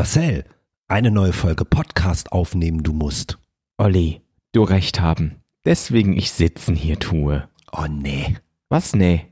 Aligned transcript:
Marcel, 0.00 0.46
eine 0.88 1.10
neue 1.10 1.34
Folge 1.34 1.66
Podcast 1.66 2.32
aufnehmen 2.32 2.82
du 2.82 2.94
musst. 2.94 3.36
Olli, 3.76 4.22
du 4.52 4.62
recht 4.62 4.98
haben. 4.98 5.42
Deswegen 5.66 6.16
ich 6.16 6.30
sitzen 6.30 6.74
hier 6.74 6.98
tue. 6.98 7.46
Oh 7.70 7.84
nee. 7.86 8.38
Was 8.70 8.94
nee? 8.94 9.26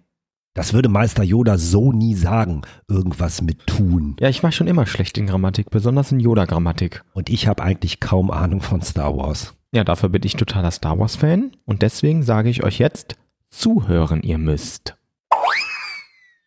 Das 0.52 0.74
würde 0.74 0.90
Meister 0.90 1.22
Yoda 1.22 1.56
so 1.56 1.90
nie 1.90 2.14
sagen. 2.14 2.60
Irgendwas 2.86 3.40
mit 3.40 3.66
tun. 3.66 4.16
Ja, 4.20 4.28
ich 4.28 4.42
war 4.42 4.52
schon 4.52 4.66
immer 4.66 4.84
schlecht 4.84 5.16
in 5.16 5.26
Grammatik, 5.26 5.70
besonders 5.70 6.12
in 6.12 6.20
Yoda-Grammatik. 6.20 7.02
Und 7.14 7.30
ich 7.30 7.46
habe 7.48 7.62
eigentlich 7.62 7.98
kaum 7.98 8.30
Ahnung 8.30 8.60
von 8.60 8.82
Star 8.82 9.16
Wars. 9.16 9.54
Ja, 9.72 9.84
dafür 9.84 10.10
bin 10.10 10.20
ich 10.22 10.34
totaler 10.34 10.70
Star 10.70 10.98
Wars-Fan 10.98 11.52
und 11.64 11.80
deswegen 11.80 12.22
sage 12.22 12.50
ich 12.50 12.62
euch 12.62 12.78
jetzt, 12.78 13.16
zuhören 13.48 14.22
ihr 14.22 14.36
müsst. 14.36 14.98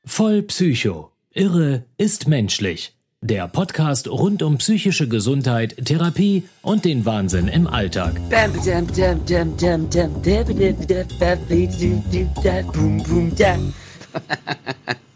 Voll 0.06 0.44
Psycho. 0.44 1.12
Irre 1.32 1.86
ist 1.98 2.28
menschlich. 2.28 2.96
Der 3.24 3.48
Podcast 3.48 4.08
rund 4.10 4.42
um 4.42 4.58
psychische 4.58 5.08
Gesundheit, 5.08 5.76
Therapie 5.86 6.50
und 6.64 6.86
den 6.86 7.06
Wahnsinn 7.06 7.48
im 7.50 7.68
Alltag. 7.68 8.20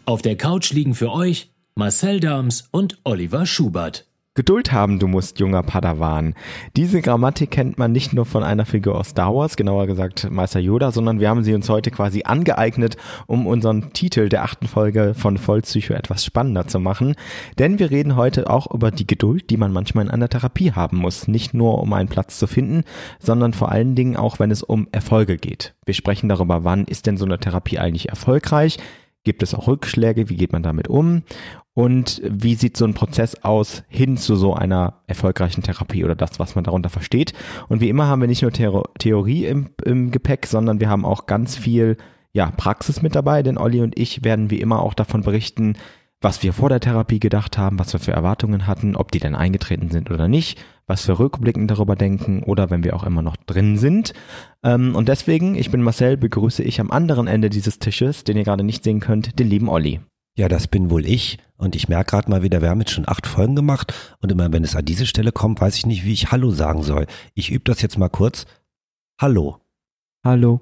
Auf 0.04 0.22
der 0.22 0.36
Couch 0.36 0.70
liegen 0.70 0.94
für 0.94 1.10
euch 1.10 1.50
Marcel 1.74 2.20
Dams 2.20 2.68
und 2.70 2.96
Oliver 3.02 3.44
Schubert. 3.44 4.05
Geduld 4.36 4.70
haben 4.70 4.98
du 4.98 5.08
musst, 5.08 5.40
junger 5.40 5.62
Padawan. 5.62 6.34
Diese 6.76 7.00
Grammatik 7.00 7.50
kennt 7.50 7.78
man 7.78 7.90
nicht 7.90 8.12
nur 8.12 8.26
von 8.26 8.44
einer 8.44 8.66
Figur 8.66 8.98
aus 8.98 9.08
Star 9.08 9.34
Wars, 9.34 9.56
genauer 9.56 9.86
gesagt 9.86 10.30
Meister 10.30 10.60
Yoda, 10.60 10.92
sondern 10.92 11.20
wir 11.20 11.30
haben 11.30 11.42
sie 11.42 11.54
uns 11.54 11.70
heute 11.70 11.90
quasi 11.90 12.24
angeeignet, 12.24 12.98
um 13.26 13.46
unseren 13.46 13.94
Titel 13.94 14.28
der 14.28 14.44
achten 14.44 14.66
Folge 14.66 15.14
von 15.14 15.38
Vollpsycho 15.38 15.94
etwas 15.94 16.22
spannender 16.22 16.66
zu 16.66 16.78
machen. 16.80 17.14
Denn 17.58 17.78
wir 17.78 17.90
reden 17.90 18.14
heute 18.16 18.50
auch 18.50 18.70
über 18.70 18.90
die 18.90 19.06
Geduld, 19.06 19.48
die 19.48 19.56
man 19.56 19.72
manchmal 19.72 20.04
in 20.04 20.10
einer 20.10 20.28
Therapie 20.28 20.72
haben 20.72 20.98
muss. 20.98 21.28
Nicht 21.28 21.54
nur 21.54 21.80
um 21.80 21.90
einen 21.94 22.10
Platz 22.10 22.38
zu 22.38 22.46
finden, 22.46 22.82
sondern 23.18 23.54
vor 23.54 23.72
allen 23.72 23.94
Dingen 23.94 24.18
auch, 24.18 24.38
wenn 24.38 24.50
es 24.50 24.62
um 24.62 24.86
Erfolge 24.92 25.38
geht. 25.38 25.74
Wir 25.86 25.94
sprechen 25.94 26.28
darüber, 26.28 26.62
wann 26.62 26.84
ist 26.84 27.06
denn 27.06 27.16
so 27.16 27.24
eine 27.24 27.38
Therapie 27.38 27.78
eigentlich 27.78 28.10
erfolgreich? 28.10 28.76
Gibt 29.26 29.42
es 29.42 29.56
auch 29.56 29.66
Rückschläge? 29.66 30.28
Wie 30.28 30.36
geht 30.36 30.52
man 30.52 30.62
damit 30.62 30.86
um? 30.86 31.24
Und 31.74 32.22
wie 32.24 32.54
sieht 32.54 32.76
so 32.76 32.84
ein 32.84 32.94
Prozess 32.94 33.42
aus 33.42 33.82
hin 33.88 34.16
zu 34.16 34.36
so 34.36 34.54
einer 34.54 35.02
erfolgreichen 35.08 35.64
Therapie 35.64 36.04
oder 36.04 36.14
das, 36.14 36.38
was 36.38 36.54
man 36.54 36.62
darunter 36.62 36.90
versteht? 36.90 37.32
Und 37.68 37.80
wie 37.80 37.88
immer 37.88 38.06
haben 38.06 38.20
wir 38.20 38.28
nicht 38.28 38.42
nur 38.42 38.52
Theorie 38.52 39.46
im, 39.46 39.70
im 39.84 40.12
Gepäck, 40.12 40.46
sondern 40.46 40.78
wir 40.78 40.88
haben 40.88 41.04
auch 41.04 41.26
ganz 41.26 41.56
viel 41.56 41.96
ja, 42.32 42.52
Praxis 42.52 43.02
mit 43.02 43.16
dabei, 43.16 43.42
denn 43.42 43.58
Olli 43.58 43.80
und 43.80 43.98
ich 43.98 44.22
werden 44.22 44.48
wie 44.48 44.60
immer 44.60 44.80
auch 44.80 44.94
davon 44.94 45.22
berichten, 45.22 45.74
was 46.20 46.44
wir 46.44 46.52
vor 46.52 46.68
der 46.68 46.78
Therapie 46.78 47.18
gedacht 47.18 47.58
haben, 47.58 47.80
was 47.80 47.92
wir 47.92 47.98
für 47.98 48.12
Erwartungen 48.12 48.68
hatten, 48.68 48.94
ob 48.94 49.10
die 49.10 49.18
denn 49.18 49.34
eingetreten 49.34 49.90
sind 49.90 50.12
oder 50.12 50.28
nicht, 50.28 50.64
was 50.86 51.06
wir 51.08 51.18
rückblickend 51.18 51.70
darüber 51.70 51.96
denken 51.96 52.42
oder 52.42 52.70
wenn 52.70 52.84
wir 52.84 52.94
auch 52.94 53.04
immer 53.04 53.22
noch 53.22 53.36
drin 53.36 53.76
sind. 53.76 54.12
Ähm, 54.62 54.94
und 54.94 55.08
deswegen, 55.08 55.54
ich 55.54 55.70
bin 55.70 55.82
Marcel, 55.82 56.16
begrüße 56.16 56.62
ich 56.62 56.80
am 56.80 56.90
anderen 56.90 57.26
Ende 57.26 57.50
dieses 57.50 57.78
Tisches, 57.78 58.24
den 58.24 58.36
ihr 58.36 58.44
gerade 58.44 58.64
nicht 58.64 58.84
sehen 58.84 59.00
könnt, 59.00 59.38
den 59.38 59.48
lieben 59.48 59.68
Olli. 59.68 60.00
Ja, 60.38 60.48
das 60.48 60.68
bin 60.68 60.90
wohl 60.90 61.06
ich. 61.06 61.38
Und 61.56 61.74
ich 61.74 61.88
merke 61.88 62.10
gerade 62.10 62.30
mal 62.30 62.42
wieder, 62.42 62.60
wir 62.60 62.68
haben 62.68 62.80
jetzt 62.80 62.92
schon 62.92 63.08
acht 63.08 63.26
Folgen 63.26 63.56
gemacht. 63.56 63.94
Und 64.20 64.30
immer 64.30 64.52
wenn 64.52 64.64
es 64.64 64.76
an 64.76 64.84
diese 64.84 65.06
Stelle 65.06 65.32
kommt, 65.32 65.60
weiß 65.60 65.76
ich 65.76 65.86
nicht, 65.86 66.04
wie 66.04 66.12
ich 66.12 66.30
Hallo 66.30 66.50
sagen 66.50 66.82
soll. 66.82 67.06
Ich 67.34 67.50
übe 67.50 67.64
das 67.64 67.80
jetzt 67.80 67.98
mal 67.98 68.10
kurz. 68.10 68.46
Hallo. 69.18 69.60
Hallo. 70.22 70.60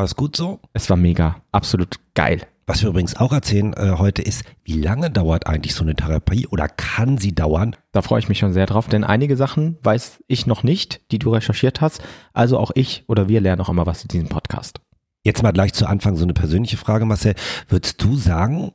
War 0.00 0.06
es 0.06 0.16
gut 0.16 0.34
so? 0.34 0.60
Es 0.72 0.88
war 0.88 0.96
mega. 0.96 1.42
Absolut 1.52 1.96
geil. 2.14 2.46
Was 2.64 2.80
wir 2.80 2.88
übrigens 2.88 3.16
auch 3.16 3.34
erzählen 3.34 3.74
äh, 3.74 3.96
heute 3.98 4.22
ist, 4.22 4.44
wie 4.64 4.80
lange 4.80 5.10
dauert 5.10 5.46
eigentlich 5.46 5.74
so 5.74 5.84
eine 5.84 5.94
Therapie 5.94 6.46
oder 6.46 6.68
kann 6.68 7.18
sie 7.18 7.34
dauern? 7.34 7.76
Da 7.92 8.00
freue 8.00 8.20
ich 8.20 8.30
mich 8.30 8.38
schon 8.38 8.54
sehr 8.54 8.64
drauf, 8.64 8.88
denn 8.88 9.04
einige 9.04 9.36
Sachen 9.36 9.76
weiß 9.82 10.24
ich 10.26 10.46
noch 10.46 10.62
nicht, 10.62 11.02
die 11.12 11.18
du 11.18 11.34
recherchiert 11.34 11.82
hast. 11.82 12.00
Also 12.32 12.56
auch 12.56 12.70
ich 12.74 13.04
oder 13.08 13.28
wir 13.28 13.42
lernen 13.42 13.60
auch 13.60 13.68
immer 13.68 13.84
was 13.84 14.00
in 14.00 14.08
diesem 14.08 14.28
Podcast. 14.30 14.80
Jetzt 15.22 15.42
mal 15.42 15.52
gleich 15.52 15.74
zu 15.74 15.84
Anfang 15.84 16.16
so 16.16 16.24
eine 16.24 16.32
persönliche 16.32 16.78
Frage, 16.78 17.04
Marcel. 17.04 17.34
Würdest 17.68 18.02
du 18.02 18.16
sagen, 18.16 18.72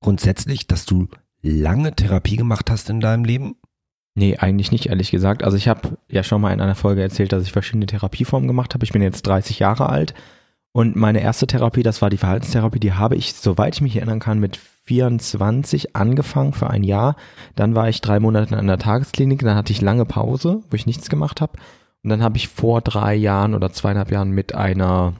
grundsätzlich, 0.00 0.66
dass 0.66 0.86
du 0.86 1.08
lange 1.42 1.94
Therapie 1.94 2.36
gemacht 2.36 2.70
hast 2.70 2.88
in 2.88 3.00
deinem 3.00 3.26
Leben? 3.26 3.56
Nee, 4.14 4.38
eigentlich 4.38 4.72
nicht, 4.72 4.86
ehrlich 4.86 5.10
gesagt. 5.10 5.44
Also 5.44 5.58
ich 5.58 5.68
habe 5.68 5.98
ja 6.10 6.22
schon 6.22 6.40
mal 6.40 6.54
in 6.54 6.62
einer 6.62 6.76
Folge 6.76 7.02
erzählt, 7.02 7.34
dass 7.34 7.42
ich 7.42 7.52
verschiedene 7.52 7.84
Therapieformen 7.84 8.48
gemacht 8.48 8.72
habe. 8.72 8.86
Ich 8.86 8.92
bin 8.92 9.02
jetzt 9.02 9.26
30 9.26 9.58
Jahre 9.58 9.90
alt 9.90 10.14
und 10.76 10.94
meine 10.94 11.22
erste 11.22 11.46
Therapie, 11.46 11.82
das 11.82 12.02
war 12.02 12.10
die 12.10 12.18
Verhaltenstherapie, 12.18 12.78
die 12.78 12.92
habe 12.92 13.16
ich, 13.16 13.32
soweit 13.32 13.76
ich 13.76 13.80
mich 13.80 13.96
erinnern 13.96 14.20
kann, 14.20 14.38
mit 14.38 14.58
24 14.58 15.96
angefangen 15.96 16.52
für 16.52 16.68
ein 16.68 16.84
Jahr. 16.84 17.16
Dann 17.54 17.74
war 17.74 17.88
ich 17.88 18.02
drei 18.02 18.20
Monate 18.20 18.52
in 18.52 18.60
einer 18.60 18.76
Tagesklinik, 18.76 19.40
dann 19.40 19.56
hatte 19.56 19.72
ich 19.72 19.80
lange 19.80 20.04
Pause, 20.04 20.60
wo 20.68 20.74
ich 20.74 20.84
nichts 20.84 21.08
gemacht 21.08 21.40
habe. 21.40 21.54
Und 22.04 22.10
dann 22.10 22.22
habe 22.22 22.36
ich 22.36 22.48
vor 22.48 22.82
drei 22.82 23.14
Jahren 23.14 23.54
oder 23.54 23.72
zweieinhalb 23.72 24.10
Jahren 24.10 24.32
mit 24.32 24.54
einer 24.54 25.14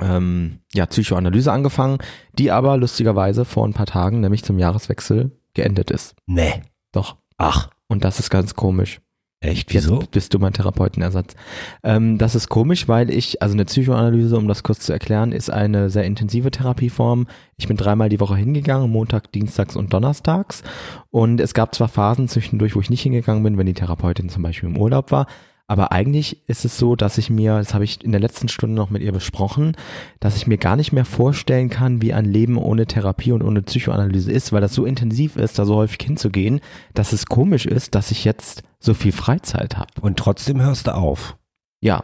ähm, 0.00 0.58
ja, 0.74 0.86
Psychoanalyse 0.86 1.52
angefangen, 1.52 1.98
die 2.36 2.50
aber 2.50 2.76
lustigerweise 2.76 3.44
vor 3.44 3.68
ein 3.68 3.74
paar 3.74 3.86
Tagen, 3.86 4.18
nämlich 4.18 4.42
zum 4.42 4.58
Jahreswechsel, 4.58 5.30
geendet 5.54 5.92
ist. 5.92 6.16
Nee. 6.26 6.64
Doch. 6.90 7.14
Ach. 7.36 7.70
Und 7.86 8.02
das 8.02 8.18
ist 8.18 8.28
ganz 8.28 8.56
komisch. 8.56 9.00
Echt? 9.42 9.72
Wieso? 9.72 10.00
Bist 10.10 10.34
du 10.34 10.38
mein 10.38 10.52
Therapeutenersatz. 10.52 11.34
Ähm, 11.82 12.18
das 12.18 12.34
ist 12.34 12.50
komisch, 12.50 12.88
weil 12.88 13.08
ich, 13.08 13.40
also 13.40 13.54
eine 13.54 13.64
Psychoanalyse, 13.64 14.36
um 14.36 14.46
das 14.46 14.62
kurz 14.62 14.80
zu 14.80 14.92
erklären, 14.92 15.32
ist 15.32 15.48
eine 15.48 15.88
sehr 15.88 16.04
intensive 16.04 16.50
Therapieform. 16.50 17.26
Ich 17.56 17.66
bin 17.66 17.78
dreimal 17.78 18.10
die 18.10 18.20
Woche 18.20 18.36
hingegangen, 18.36 18.90
Montag, 18.90 19.32
Dienstags 19.32 19.76
und 19.76 19.94
Donnerstags. 19.94 20.62
Und 21.10 21.40
es 21.40 21.54
gab 21.54 21.74
zwar 21.74 21.88
Phasen 21.88 22.28
zwischendurch, 22.28 22.76
wo 22.76 22.80
ich 22.80 22.90
nicht 22.90 23.00
hingegangen 23.00 23.42
bin, 23.42 23.56
wenn 23.56 23.64
die 23.66 23.72
Therapeutin 23.72 24.28
zum 24.28 24.42
Beispiel 24.42 24.68
im 24.68 24.76
Urlaub 24.76 25.10
war, 25.10 25.26
aber 25.70 25.92
eigentlich 25.92 26.42
ist 26.48 26.64
es 26.64 26.78
so, 26.78 26.96
dass 26.96 27.16
ich 27.16 27.30
mir, 27.30 27.58
das 27.58 27.74
habe 27.74 27.84
ich 27.84 28.02
in 28.02 28.10
der 28.10 28.20
letzten 28.20 28.48
Stunde 28.48 28.74
noch 28.74 28.90
mit 28.90 29.02
ihr 29.02 29.12
besprochen, 29.12 29.76
dass 30.18 30.36
ich 30.36 30.48
mir 30.48 30.58
gar 30.58 30.74
nicht 30.74 30.90
mehr 30.90 31.04
vorstellen 31.04 31.70
kann, 31.70 32.02
wie 32.02 32.12
ein 32.12 32.24
Leben 32.24 32.56
ohne 32.58 32.86
Therapie 32.86 33.30
und 33.30 33.40
ohne 33.42 33.62
Psychoanalyse 33.62 34.32
ist, 34.32 34.52
weil 34.52 34.60
das 34.60 34.74
so 34.74 34.84
intensiv 34.84 35.36
ist, 35.36 35.60
da 35.60 35.64
so 35.64 35.76
häufig 35.76 36.00
hinzugehen, 36.04 36.58
dass 36.94 37.12
es 37.12 37.26
komisch 37.26 37.66
ist, 37.66 37.94
dass 37.94 38.10
ich 38.10 38.24
jetzt 38.24 38.64
so 38.80 38.94
viel 38.94 39.12
Freizeit 39.12 39.76
habe. 39.76 39.92
Und 40.00 40.18
trotzdem 40.18 40.60
hörst 40.60 40.88
du 40.88 40.94
auf. 40.96 41.36
Ja, 41.80 42.02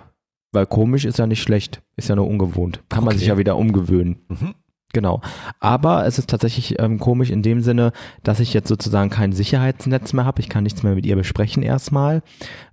weil 0.53 0.67
komisch 0.67 1.05
ist 1.05 1.19
ja 1.19 1.27
nicht 1.27 1.43
schlecht, 1.43 1.83
ist 1.97 2.09
ja 2.09 2.15
nur 2.15 2.29
ungewohnt. 2.29 2.85
Kann 2.89 3.03
man 3.03 3.15
Okay. 3.15 3.19
sich 3.19 3.27
ja 3.29 3.37
wieder 3.37 3.57
umgewöhnen. 3.57 4.21
Mhm. 4.29 4.55
Genau. 4.93 5.21
Aber 5.61 6.07
es 6.07 6.19
ist 6.19 6.31
tatsächlich 6.31 6.79
ähm, 6.79 6.99
komisch 6.99 7.31
in 7.31 7.43
dem 7.43 7.61
Sinne, 7.61 7.93
dass 8.23 8.41
ich 8.41 8.55
jetzt 8.55 8.69
sozusagen 8.69 9.11
kein 9.11 9.33
Sicherheitsnetz 9.33 10.13
mehr 10.13 10.25
habe. 10.25 10.41
Ich 10.41 10.49
kann 10.49 10.65
nichts 10.65 10.83
mehr 10.83 10.95
mit 10.95 11.05
ihr 11.05 11.17
besprechen 11.17 11.63
erstmal. 11.63 12.23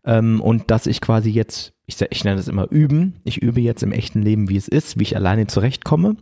Ähm, 0.05 0.39
und 0.39 0.71
dass 0.71 0.87
ich 0.87 1.01
quasi 1.01 1.31
jetzt, 1.31 1.73
ich, 1.85 1.99
ich 2.09 2.23
nenne 2.23 2.37
das 2.37 2.47
immer 2.47 2.71
üben. 2.71 3.19
Ich 3.23 3.41
übe 3.41 3.61
jetzt 3.61 3.83
im 3.83 3.91
echten 3.91 4.21
Leben, 4.21 4.49
wie 4.49 4.57
es 4.57 4.67
ist, 4.67 4.99
wie 4.99 5.03
ich 5.03 5.15
alleine 5.15 5.47
zurechtkomme. 5.47 6.15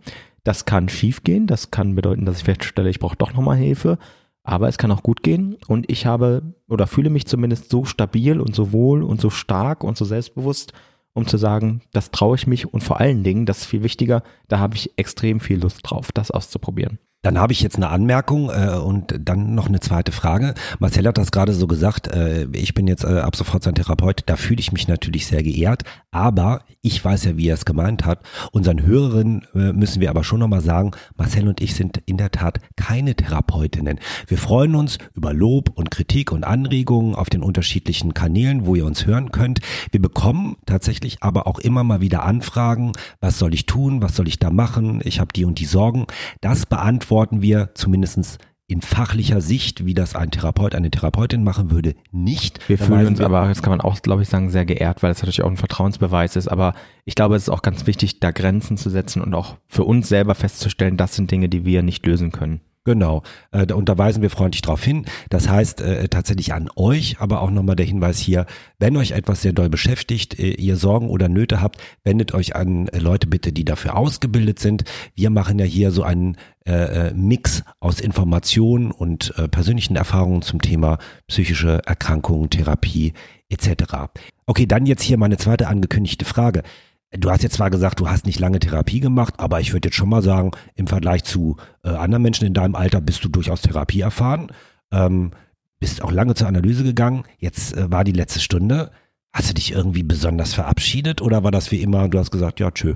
Das 0.44 0.66
kann 0.66 0.90
schief 0.90 1.24
gehen. 1.24 1.46
Das 1.46 1.69
kann 1.69 1.94
bedeuten, 1.94 2.25
dass 2.25 2.38
ich 2.38 2.46
feststelle, 2.46 2.90
ich 2.90 3.00
brauche 3.00 3.18
doch 3.18 3.34
nochmal 3.34 3.57
Hilfe. 3.57 4.00
Aber 4.44 4.68
es 4.68 4.80
kann 4.80 4.91
auch 4.91 5.03
gut 5.03 5.22
gehen. 5.22 5.57
Und 5.68 5.91
ich 5.91 6.07
habe 6.07 6.56
oder 6.68 6.88
fühle 6.88 7.12
mich 7.12 7.28
zumindest 7.28 7.69
so 7.69 7.85
stabil 7.85 8.40
und 8.40 8.56
so 8.56 8.72
wohl 8.72 9.03
und 9.03 9.22
so 9.22 9.30
stark 9.30 9.84
und 9.84 9.97
so 9.97 10.06
selbstbewusst, 10.06 10.74
um 11.14 11.28
zu 11.28 11.38
sagen, 11.38 11.82
das 11.92 12.12
traue 12.12 12.36
ich 12.36 12.48
mich 12.48 12.74
und 12.74 12.84
vor 12.84 13.00
allen 13.00 13.24
Dingen, 13.24 13.46
das 13.46 13.60
ist 13.60 13.66
viel 13.66 13.84
wichtiger, 13.84 14.24
da 14.48 14.60
habe 14.60 14.76
ich 14.76 14.98
extrem 14.98 15.40
viel 15.40 15.60
Lust 15.60 15.82
drauf, 15.84 16.12
das 16.12 16.32
auszuprobieren. 16.32 17.00
Dann 17.24 17.38
habe 17.38 17.54
ich 17.54 17.62
jetzt 17.62 17.76
eine 17.76 17.90
Anmerkung 17.90 18.50
äh, 18.50 18.78
und 18.78 19.16
dann 19.20 19.54
noch 19.54 19.68
eine 19.68 19.80
zweite 19.80 20.12
Frage. 20.12 20.56
Marcel 20.80 21.08
hat 21.08 21.20
das 21.20 21.32
gerade 21.32 21.54
so 21.54 21.68
gesagt, 21.68 22.08
äh, 22.08 22.48
ich 22.52 22.74
bin 22.74 22.88
jetzt 22.88 23.04
äh, 23.04 23.20
ab 23.20 23.36
sofort 23.36 23.62
sein 23.62 23.76
Therapeut, 23.76 24.24
da 24.26 24.36
fühle 24.36 24.59
ich 24.59 24.72
mich 24.72 24.88
natürlich 24.88 25.28
sehr 25.28 25.44
geehrt, 25.44 25.84
aber 26.10 26.64
ich 26.81 27.04
weiß 27.04 27.26
ja, 27.26 27.38
wie 27.38 27.48
er 27.48 27.54
es 27.54 27.66
gemeint 27.66 28.06
hat. 28.06 28.22
Unseren 28.52 28.81
Hörerinnen 28.84 29.46
äh, 29.54 29.72
müssen 29.72 30.02
wir 30.02 30.10
aber 30.10 30.24
schon 30.24 30.40
nochmal 30.40 30.62
sagen, 30.62 30.92
Marcel 31.16 31.48
und 31.48 31.62
ich 31.62 31.76
sind 31.76 32.02
in 32.08 32.18
der 32.18 32.31
Tat 32.31 32.60
keine 32.76 33.14
Therapeutinnen. 33.14 34.00
Wir 34.26 34.40
freuen 34.40 34.74
uns 34.74 34.98
über 35.14 35.31
Lob 35.31 35.70
und 35.76 35.92
Kritik 35.92 36.31
und 36.31 36.44
Anregungen 36.44 37.14
auf 37.14 37.30
den 37.30 37.44
unterschiedlichen 37.44 38.16
Kanälen, 38.16 38.66
wo 38.66 38.74
ihr 38.74 38.86
uns 38.86 39.06
hören 39.06 39.31
könnt. 39.31 39.60
Wir 39.92 40.01
bekommen 40.01 40.57
tatsächlich 40.66 41.22
aber 41.22 41.45
auch 41.45 41.60
immer 41.60 41.84
mal 41.84 42.01
wieder 42.01 42.24
Anfragen, 42.24 42.94
was 43.19 43.38
soll 43.38 43.54
ich 43.54 43.68
tun, 43.68 44.01
was 44.01 44.16
soll 44.16 44.28
ich 44.28 44.40
da 44.40 44.50
machen, 44.50 45.01
ich 45.04 45.19
habe 45.19 45.34
die 45.34 45.45
und 45.45 45.60
die 45.60 45.66
Sorgen. 45.66 46.07
Das 46.42 46.66
beantworten 47.12 47.42
wir 47.42 47.72
zumindest 47.74 48.38
in 48.68 48.80
fachlicher 48.80 49.42
Sicht, 49.42 49.86
wie 49.86 49.94
das 49.94 50.16
ein 50.16 50.31
Therapeut, 50.31 50.74
eine 50.75 50.90
Therapeutin 50.90 51.44
machen 51.44 51.69
würde, 51.72 51.94
nicht. 52.13 52.69
Wir 52.69 52.78
Da 52.78 52.86
fühlen 52.86 53.06
uns 53.08 53.19
wir- 53.19 53.25
aber, 53.25 53.50
das 53.50 53.62
kann 53.62 53.72
man 53.72 53.81
auch, 53.81 54.02
glaube 54.02 54.22
ich, 54.22 54.30
sagen, 54.30 54.50
sehr 54.50 54.63
geehrt, 54.63 55.04
weil 55.04 55.12
es 55.12 55.18
natürlich 55.18 55.42
auch 55.44 55.50
ein 55.50 55.58
Vertrauensbeweis 55.58 56.38
ist. 56.38 56.48
Aber 56.48 56.74
ich 57.04 57.16
glaube, 57.16 57.36
es 57.36 57.44
ist 57.44 57.50
auch 57.50 57.63
ganz 57.63 57.86
wichtig, 57.86 58.22
da 58.22 58.31
Grenzen 58.31 58.78
zu 58.78 58.90
setzen 58.90 59.22
und 59.22 59.34
auch 59.34 59.58
für 59.68 59.84
uns 59.84 60.08
selber 60.08 60.36
festzustellen, 60.36 60.96
das 60.96 61.13
sind 61.16 61.30
Dinge, 61.31 61.50
die 61.50 61.66
wir 61.66 61.84
nicht 61.84 62.06
lösen 62.06 62.31
können. 62.31 62.62
Genau, 62.83 63.22
äh, 63.51 63.72
und 63.72 63.89
da 63.89 63.98
weisen 64.00 64.24
wir 64.24 64.31
freundlich 64.31 64.63
darauf 64.63 64.83
hin. 64.83 65.06
Das 65.30 65.48
heißt 65.48 65.81
äh, 65.81 66.07
tatsächlich 66.07 66.54
an 66.54 66.68
euch, 66.75 67.18
aber 67.19 67.42
auch 67.42 67.51
nochmal 67.51 67.75
der 67.75 67.86
Hinweis 67.86 68.18
hier, 68.18 68.48
wenn 68.80 68.98
euch 68.98 69.12
etwas 69.12 69.44
sehr 69.44 69.54
doll 69.54 69.69
beschäftigt, 69.69 70.39
äh, 70.39 70.54
ihr 70.54 70.78
Sorgen 70.78 71.10
oder 71.10 71.30
Nöte 71.30 71.62
habt, 71.62 71.80
wendet 72.04 72.33
euch 72.33 72.56
an 72.56 72.88
äh, 72.88 72.98
Leute 72.98 73.28
bitte, 73.28 73.54
die 73.54 73.66
dafür 73.66 73.95
ausgebildet 73.95 74.57
sind. 74.57 74.83
Wir 75.13 75.30
machen 75.30 75.60
ja 75.60 75.66
hier 75.66 75.92
so 75.92 76.01
einen 76.01 76.38
äh, 76.66 77.10
äh 77.10 77.13
Mix 77.13 77.63
aus 77.80 78.00
Informationen 78.00 78.89
und 78.89 79.31
äh, 79.38 79.48
persönlichen 79.48 79.95
Erfahrungen 79.95 80.42
zum 80.42 80.60
Thema 80.60 80.98
psychische 81.28 81.81
Erkrankungen, 81.86 82.50
Therapie 82.50 83.13
etc. 83.50 84.10
Okay, 84.48 84.66
dann 84.66 84.88
jetzt 84.88 85.04
hier 85.04 85.18
meine 85.18 85.38
zweite 85.38 85.68
angekündigte 85.68 86.25
Frage. 86.25 86.63
Du 87.12 87.30
hast 87.30 87.44
jetzt 87.44 87.56
zwar 87.56 87.69
gesagt, 87.69 88.00
du 88.00 88.10
hast 88.10 88.25
nicht 88.25 88.40
lange 88.40 88.60
Therapie 88.60 89.02
gemacht, 89.02 89.34
aber 89.38 89.60
ich 89.60 89.74
würde 89.74 89.90
jetzt 89.90 89.98
schon 89.98 90.08
mal 90.08 90.22
sagen, 90.22 90.52
im 90.75 90.88
Vergleich 90.88 91.25
zu 91.25 91.58
äh, 91.84 91.90
anderen 91.90 92.24
Menschen 92.24 92.48
in 92.48 92.54
deinem 92.54 92.75
Alter 92.75 93.02
bist 93.02 93.24
du 93.24 93.30
durchaus 93.30 93.62
Therapie 93.62 94.00
erfahren. 94.00 94.52
Ähm, 94.92 95.31
bist 95.80 96.02
auch 96.04 96.12
lange 96.12 96.36
zur 96.36 96.48
Analyse 96.48 96.84
gegangen. 96.84 97.24
Jetzt 97.38 97.75
äh, 97.75 97.92
war 97.92 98.06
die 98.06 98.13
letzte 98.13 98.40
Stunde. 98.40 98.92
Hast 99.34 99.50
du 99.50 99.54
dich 99.54 99.74
irgendwie 99.74 100.04
besonders 100.04 100.54
verabschiedet 100.54 101.22
oder 101.22 101.44
war 101.44 101.52
das 101.52 101.72
wie 101.72 101.81
immer, 101.81 102.08
du 102.08 102.18
hast 102.18 102.31
gesagt, 102.31 102.60
ja, 102.60 102.72
tschö? 102.72 102.96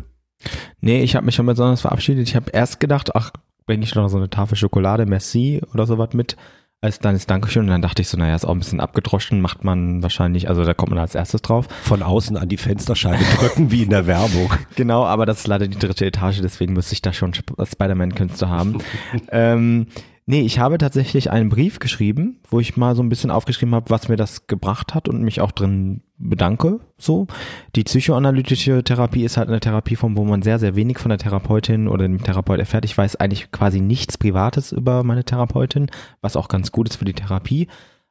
Nee, 0.79 1.01
ich 1.01 1.15
habe 1.15 1.25
mich 1.25 1.35
schon 1.35 1.45
besonders 1.45 1.81
verabschiedet. 1.81 2.27
Ich 2.27 2.35
habe 2.35 2.51
erst 2.51 2.79
gedacht, 2.79 3.15
ach, 3.15 3.31
bringe 3.65 3.83
ich 3.83 3.95
noch 3.95 4.07
so 4.07 4.17
eine 4.17 4.29
Tafel 4.29 4.57
Schokolade, 4.57 5.05
Merci 5.05 5.61
oder 5.73 5.85
sowas 5.85 6.09
mit 6.13 6.37
als 6.81 6.99
kleines 6.99 7.25
Dankeschön. 7.25 7.63
Und 7.63 7.69
dann 7.69 7.81
dachte 7.81 8.01
ich 8.01 8.07
so, 8.07 8.17
naja, 8.17 8.35
ist 8.35 8.45
auch 8.45 8.51
ein 8.51 8.59
bisschen 8.59 8.79
abgedroschen, 8.79 9.41
macht 9.41 9.63
man 9.63 10.03
wahrscheinlich, 10.03 10.49
also 10.49 10.63
da 10.63 10.73
kommt 10.73 10.91
man 10.91 10.99
als 10.99 11.15
erstes 11.15 11.41
drauf. 11.41 11.67
Von 11.83 12.03
außen 12.03 12.37
an 12.37 12.49
die 12.49 12.57
Fensterscheibe 12.57 13.23
drücken, 13.39 13.71
wie 13.71 13.83
in 13.83 13.89
der 13.89 14.07
Werbung. 14.07 14.53
Genau, 14.75 15.05
aber 15.05 15.25
das 15.25 15.39
ist 15.39 15.47
leider 15.47 15.67
die 15.67 15.79
dritte 15.79 16.05
Etage, 16.05 16.41
deswegen 16.41 16.73
müsste 16.73 16.93
ich 16.93 17.01
da 17.01 17.13
schon 17.13 17.33
Spider-Man-Künste 17.33 18.49
haben. 18.49 18.79
ähm, 19.31 19.87
Nee, 20.27 20.41
ich 20.41 20.57
habe 20.57 20.79
tatsächlich 20.79 21.29
einen 21.29 21.49
Brief 21.49 21.77
geschrieben, 21.77 22.39
wo 22.49 22.59
ich 22.59 22.77
mal 22.77 22.95
so 22.95 23.03
ein 23.03 23.09
bisschen 23.09 23.29
aufgeschrieben 23.29 23.75
habe, 23.75 23.91
was 23.91 24.07
mir 24.09 24.15
das 24.15 24.47
gebracht 24.47 24.95
hat 24.95 25.07
und 25.07 25.21
mich 25.21 25.39
auch 25.39 25.51
drin 25.51 26.01
bedanke. 26.17 26.79
So, 26.97 27.27
die 27.75 27.83
psychoanalytische 27.83 28.83
Therapie 28.83 29.23
ist 29.23 29.37
halt 29.37 29.49
eine 29.49 29.59
Therapieform, 29.59 30.17
wo 30.17 30.23
man 30.23 30.41
sehr, 30.41 30.57
sehr 30.57 30.75
wenig 30.75 30.97
von 30.97 31.09
der 31.09 31.19
Therapeutin 31.19 31.87
oder 31.87 32.07
dem 32.07 32.23
Therapeut 32.23 32.59
erfährt. 32.59 32.85
Ich 32.85 32.97
weiß 32.97 33.17
eigentlich 33.17 33.51
quasi 33.51 33.81
nichts 33.81 34.17
Privates 34.17 34.71
über 34.71 35.03
meine 35.03 35.25
Therapeutin, 35.25 35.91
was 36.21 36.35
auch 36.35 36.47
ganz 36.47 36.71
gut 36.71 36.89
ist 36.89 36.95
für 36.95 37.05
die 37.05 37.13
Therapie. 37.13 37.67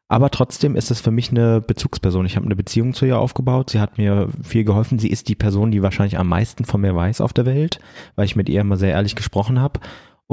Aber 0.07 0.31
trotzdem 0.31 0.77
ist 0.77 0.93
es 0.93 1.01
für 1.01 1.11
mich 1.11 1.31
eine 1.31 1.61
Bezugsperson. 1.63 2.27
Ich 2.27 2.37
habe 2.37 2.47
eine 2.47 2.55
Beziehung 2.55 2.95
zu 2.95 3.07
ihr 3.07 3.19
aufgebaut. 3.19 3.71
Sie 3.71 3.81
hat 3.81 3.99
mir 3.99 4.29
viel 4.41 4.63
geholfen. 4.63 5.01
Sie 5.01 5.09
ist 5.09 5.29
die 5.29 5.35
Person, 5.35 5.73
die 5.73 5.83
wahrscheinlich 5.83 6.19
am 6.19 6.29
meisten 6.29 6.65
von 6.65 6.81
mir 6.81 6.95
weiß 6.95 7.21
auf 7.21 7.33
der 7.33 7.47
Welt, 7.47 7.81
weil 8.15 8.27
ich 8.27 8.37
mit 8.37 8.49
ihr 8.49 8.61
immer 8.61 8.77
sehr 8.77 8.91
ehrlich 8.91 9.17
gesprochen 9.17 9.61
habe. 9.61 9.81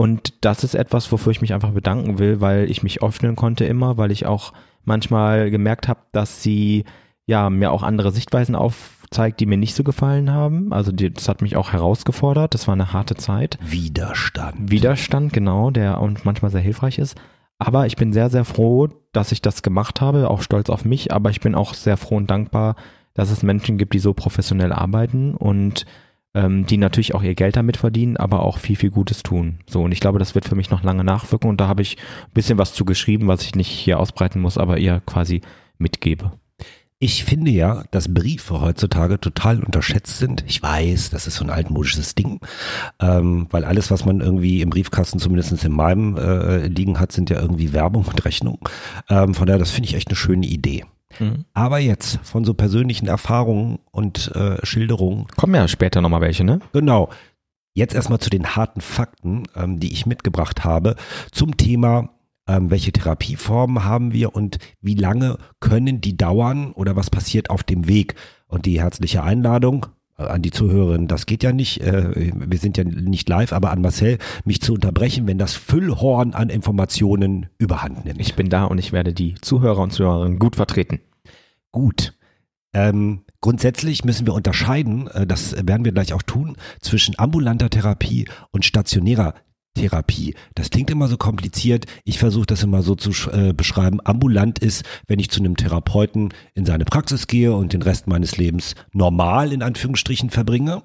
Und 0.02 0.44
das 0.44 0.64
ist 0.64 0.74
etwas, 0.74 1.12
wofür 1.12 1.32
ich 1.32 1.42
mich 1.42 1.54
einfach 1.54 1.74
bedanken 1.74 2.18
will, 2.18 2.42
weil 2.42 2.72
ich 2.72 2.82
mich 2.82 3.04
öffnen 3.04 3.36
konnte 3.36 3.66
immer, 3.66 3.98
weil 3.98 4.10
ich 4.10 4.26
auch 4.26 4.52
manchmal 4.84 5.52
gemerkt 5.52 5.88
habe, 5.88 6.00
dass 6.12 6.42
sie 6.42 6.86
ja 7.28 7.52
mir 7.52 7.72
auch 7.72 7.84
andere 7.84 8.12
Sichtweisen 8.12 8.56
aufzeigt, 8.56 9.40
die 9.40 9.46
mir 9.46 9.58
nicht 9.58 9.76
so 9.76 9.84
gefallen 9.84 10.32
haben. 10.32 10.74
Also 10.74 10.92
die, 10.92 11.14
das 11.14 11.30
hat 11.30 11.44
mich 11.44 11.56
auch 11.56 11.72
herausgefordert. 11.72 12.56
Das 12.56 12.66
war 12.68 12.74
eine 12.74 12.94
harte 12.94 13.14
Zeit. 13.14 13.60
Widerstand. 13.62 14.72
Widerstand, 14.72 15.34
genau, 15.34 15.70
der 15.70 16.02
und 16.02 16.26
manchmal 16.26 16.50
sehr 16.50 16.62
hilfreich 16.62 16.98
ist. 16.98 17.16
Aber 17.60 17.86
ich 17.86 17.96
bin 17.96 18.12
sehr, 18.12 18.32
sehr 18.32 18.44
froh, 18.44 18.90
dass 19.12 19.32
ich 19.32 19.44
das 19.44 19.62
gemacht 19.62 20.02
habe, 20.02 20.32
auch 20.32 20.42
stolz 20.42 20.72
auf 20.72 20.84
mich, 20.84 21.14
aber 21.14 21.30
ich 21.30 21.42
bin 21.42 21.54
auch 21.54 21.76
sehr 21.76 21.98
froh 21.98 22.16
und 22.16 22.32
dankbar, 22.32 22.76
dass 23.14 23.30
es 23.30 23.44
Menschen 23.44 23.78
gibt, 23.78 23.94
die 23.94 24.00
so 24.00 24.16
professionell 24.16 24.74
arbeiten 24.74 25.36
und 25.36 25.86
ähm, 26.34 26.66
die 26.66 26.78
natürlich 26.78 27.14
auch 27.14 27.24
ihr 27.24 27.36
Geld 27.36 27.56
damit 27.56 27.78
verdienen, 27.78 28.18
aber 28.18 28.42
auch 28.42 28.58
viel, 28.58 28.76
viel 28.76 28.92
Gutes 28.92 29.24
tun. 29.24 29.60
So, 29.68 29.82
und 29.84 29.92
ich 29.92 30.00
glaube, 30.00 30.20
das 30.20 30.36
wird 30.36 30.46
für 30.46 30.56
mich 30.56 30.70
noch 30.70 30.84
lange 30.84 31.04
nachwirken 31.04 31.50
und 31.50 31.60
da 31.60 31.68
habe 31.68 31.82
ich 31.82 31.98
ein 31.98 32.34
bisschen 32.34 32.58
was 32.58 32.74
zu 32.74 32.86
geschrieben, 32.86 33.28
was 33.28 33.44
ich 33.44 33.56
nicht 33.56 33.70
hier 33.70 34.00
ausbreiten 34.00 34.42
muss, 34.42 34.58
aber 34.58 34.78
ihr 34.78 35.02
quasi 35.06 35.42
mitgebe. 35.78 36.32
Ich 37.04 37.24
finde 37.24 37.50
ja, 37.50 37.84
dass 37.90 38.14
Briefe 38.14 38.62
heutzutage 38.62 39.20
total 39.20 39.64
unterschätzt 39.64 40.20
sind. 40.20 40.44
Ich 40.48 40.62
weiß, 40.62 41.10
das 41.10 41.26
ist 41.26 41.38
so 41.38 41.44
ein 41.44 41.50
altmodisches 41.50 42.14
Ding, 42.14 42.40
ähm, 43.00 43.48
weil 43.50 43.66
alles, 43.66 43.90
was 43.90 44.06
man 44.06 44.22
irgendwie 44.22 44.62
im 44.62 44.70
Briefkasten 44.70 45.18
zumindest 45.18 45.66
in 45.66 45.72
meinem 45.72 46.16
äh, 46.16 46.68
liegen 46.68 47.00
hat, 47.00 47.12
sind 47.12 47.32
ja 47.32 47.42
irgendwie 47.42 47.74
Werbung 47.74 48.06
und 48.06 48.24
Rechnung. 48.24 48.60
Ähm, 49.10 49.34
von 49.34 49.48
daher, 49.48 49.58
das 49.58 49.72
finde 49.72 49.90
ich 49.90 49.96
echt 49.96 50.10
eine 50.10 50.16
schöne 50.16 50.46
Idee. 50.46 50.86
Mhm. 51.20 51.46
Aber 51.54 51.80
jetzt 51.80 52.20
von 52.24 52.46
so 52.46 52.54
persönlichen 52.54 53.08
Erfahrungen 53.08 53.80
und 53.92 54.32
äh, 54.36 54.66
Schilderungen. 54.66 55.28
Kommen 55.36 55.56
ja 55.56 55.68
später 55.68 56.02
nochmal 56.02 56.22
welche, 56.22 56.44
ne? 56.44 56.60
Genau. 56.74 57.10
Jetzt 57.74 57.96
erstmal 57.96 58.20
zu 58.20 58.30
den 58.30 58.56
harten 58.56 58.82
Fakten, 58.82 59.44
ähm, 59.56 59.80
die 59.80 59.94
ich 59.94 60.06
mitgebracht 60.06 60.64
habe 60.64 60.96
zum 61.32 61.56
Thema, 61.56 62.10
ähm, 62.48 62.70
welche 62.70 62.92
Therapieformen 62.92 63.86
haben 63.86 64.12
wir 64.14 64.36
und 64.36 64.58
wie 64.82 64.96
lange 64.96 65.38
können 65.60 66.02
die 66.02 66.18
dauern 66.18 66.74
oder 66.74 66.96
was 66.96 67.10
passiert 67.10 67.50
auf 67.50 67.64
dem 67.64 67.88
Weg. 67.88 68.16
Und 68.48 68.66
die 68.66 68.82
herzliche 68.82 69.24
Einladung, 69.24 69.86
an 70.30 70.42
die 70.42 70.52
Zuhörerin, 70.52 71.08
das 71.08 71.26
geht 71.26 71.44
ja 71.44 71.52
nicht, 71.52 71.82
äh, 71.82 72.32
wir 72.34 72.58
sind 72.58 72.78
ja 72.78 72.84
nicht 72.84 73.28
live, 73.30 73.54
aber 73.54 73.72
an 73.72 73.82
Marcel, 73.82 74.18
mich 74.46 74.62
zu 74.62 74.74
unterbrechen, 74.74 75.28
wenn 75.28 75.38
das 75.38 75.54
Füllhorn 75.54 76.34
an 76.34 76.50
Informationen 76.50 77.48
überhand 77.58 78.06
nimmt. 78.06 78.22
Ich 78.22 78.36
bin 78.36 78.50
da 78.50 78.66
und 78.66 78.78
ich 78.78 78.92
werde 78.92 79.14
die 79.14 79.36
Zuhörer 79.42 79.80
und 79.80 79.92
Zuhörerinnen 79.92 80.40
gut 80.40 80.56
vertreten. 80.56 81.00
Gut. 81.72 82.14
Ähm, 82.74 83.24
grundsätzlich 83.42 84.06
müssen 84.06 84.26
wir 84.26 84.34
unterscheiden, 84.34 85.08
äh, 85.08 85.28
das 85.28 85.54
werden 85.68 85.84
wir 85.84 85.92
gleich 85.92 86.14
auch 86.14 86.22
tun, 86.22 86.56
zwischen 86.80 87.18
ambulanter 87.18 87.70
Therapie 87.70 88.28
und 88.52 88.66
stationärer 88.66 89.34
Therapie. 89.74 90.36
Das 90.56 90.70
klingt 90.70 90.90
immer 90.90 91.08
so 91.08 91.18
kompliziert. 91.18 91.86
Ich 92.04 92.20
versuche 92.20 92.46
das 92.46 92.64
immer 92.64 92.82
so 92.82 92.96
zu 92.96 93.12
äh, 93.32 93.54
beschreiben. 93.54 94.00
Ambulant 94.04 94.60
ist, 94.60 94.84
wenn 95.08 95.20
ich 95.20 95.30
zu 95.30 95.40
einem 95.40 95.56
Therapeuten 95.56 96.34
in 96.54 96.66
seine 96.66 96.86
Praxis 96.86 97.28
gehe 97.28 97.54
und 97.54 97.74
den 97.74 97.82
Rest 97.82 98.08
meines 98.08 98.38
Lebens 98.38 98.76
normal 98.92 99.54
in 99.54 99.64
Anführungsstrichen 99.64 100.30
verbringe. 100.30 100.84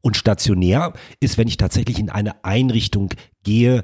Und 0.00 0.16
stationär 0.16 0.92
ist, 1.20 1.38
wenn 1.38 1.48
ich 1.48 1.56
tatsächlich 1.56 1.98
in 1.98 2.10
eine 2.10 2.44
Einrichtung 2.44 3.10
gehe, 3.42 3.82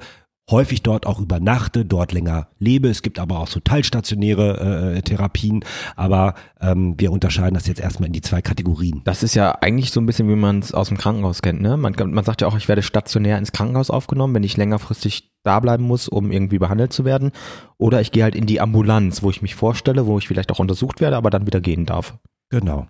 häufig 0.50 0.82
dort 0.82 1.06
auch 1.06 1.20
übernachte, 1.20 1.84
dort 1.84 2.12
länger 2.12 2.48
lebe. 2.58 2.88
Es 2.88 3.02
gibt 3.02 3.18
aber 3.18 3.38
auch 3.38 3.48
so 3.48 3.60
teilstationäre 3.60 4.96
äh, 4.96 5.02
Therapien, 5.02 5.64
aber 5.96 6.34
ähm, 6.60 6.94
wir 6.98 7.12
unterscheiden 7.12 7.54
das 7.54 7.66
jetzt 7.66 7.80
erstmal 7.80 8.08
in 8.08 8.12
die 8.12 8.20
zwei 8.20 8.42
Kategorien. 8.42 9.02
Das 9.04 9.22
ist 9.22 9.34
ja 9.34 9.52
eigentlich 9.60 9.90
so 9.90 10.00
ein 10.00 10.06
bisschen, 10.06 10.28
wie 10.28 10.36
man 10.36 10.60
es 10.60 10.72
aus 10.72 10.88
dem 10.88 10.98
Krankenhaus 10.98 11.42
kennt. 11.42 11.60
Ne? 11.60 11.76
Man, 11.76 11.94
man 11.96 12.24
sagt 12.24 12.40
ja 12.40 12.48
auch, 12.48 12.56
ich 12.56 12.68
werde 12.68 12.82
stationär 12.82 13.38
ins 13.38 13.52
Krankenhaus 13.52 13.90
aufgenommen, 13.90 14.34
wenn 14.34 14.42
ich 14.42 14.56
längerfristig 14.56 15.32
da 15.44 15.60
bleiben 15.60 15.84
muss, 15.84 16.08
um 16.08 16.30
irgendwie 16.30 16.58
behandelt 16.58 16.92
zu 16.92 17.04
werden. 17.04 17.32
Oder 17.76 18.00
ich 18.00 18.12
gehe 18.12 18.24
halt 18.24 18.34
in 18.34 18.46
die 18.46 18.60
Ambulanz, 18.60 19.22
wo 19.22 19.30
ich 19.30 19.42
mich 19.42 19.54
vorstelle, 19.54 20.06
wo 20.06 20.18
ich 20.18 20.28
vielleicht 20.28 20.50
auch 20.50 20.58
untersucht 20.58 21.00
werde, 21.00 21.16
aber 21.16 21.30
dann 21.30 21.46
wieder 21.46 21.60
gehen 21.60 21.86
darf. 21.86 22.18
Genau. 22.50 22.86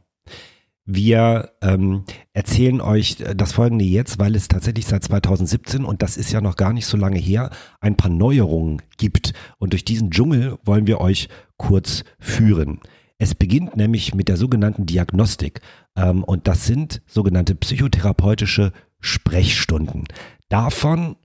Wir 0.90 1.50
ähm, 1.60 2.04
erzählen 2.32 2.80
euch 2.80 3.16
das 3.16 3.52
Folgende 3.52 3.84
jetzt, 3.84 4.18
weil 4.18 4.34
es 4.34 4.48
tatsächlich 4.48 4.86
seit 4.86 5.04
2017, 5.04 5.84
und 5.84 6.00
das 6.00 6.16
ist 6.16 6.32
ja 6.32 6.40
noch 6.40 6.56
gar 6.56 6.72
nicht 6.72 6.86
so 6.86 6.96
lange 6.96 7.18
her, 7.18 7.50
ein 7.82 7.94
paar 7.94 8.10
Neuerungen 8.10 8.80
gibt. 8.96 9.34
Und 9.58 9.74
durch 9.74 9.84
diesen 9.84 10.10
Dschungel 10.10 10.56
wollen 10.64 10.86
wir 10.86 10.98
euch 10.98 11.28
kurz 11.58 12.04
führen. 12.18 12.80
Es 13.18 13.34
beginnt 13.34 13.76
nämlich 13.76 14.14
mit 14.14 14.28
der 14.28 14.38
sogenannten 14.38 14.86
Diagnostik. 14.86 15.60
Ähm, 15.94 16.24
und 16.24 16.48
das 16.48 16.64
sind 16.64 17.02
sogenannte 17.06 17.54
psychotherapeutische 17.54 18.72
Sprechstunden. 18.98 20.04
Davon 20.48 21.16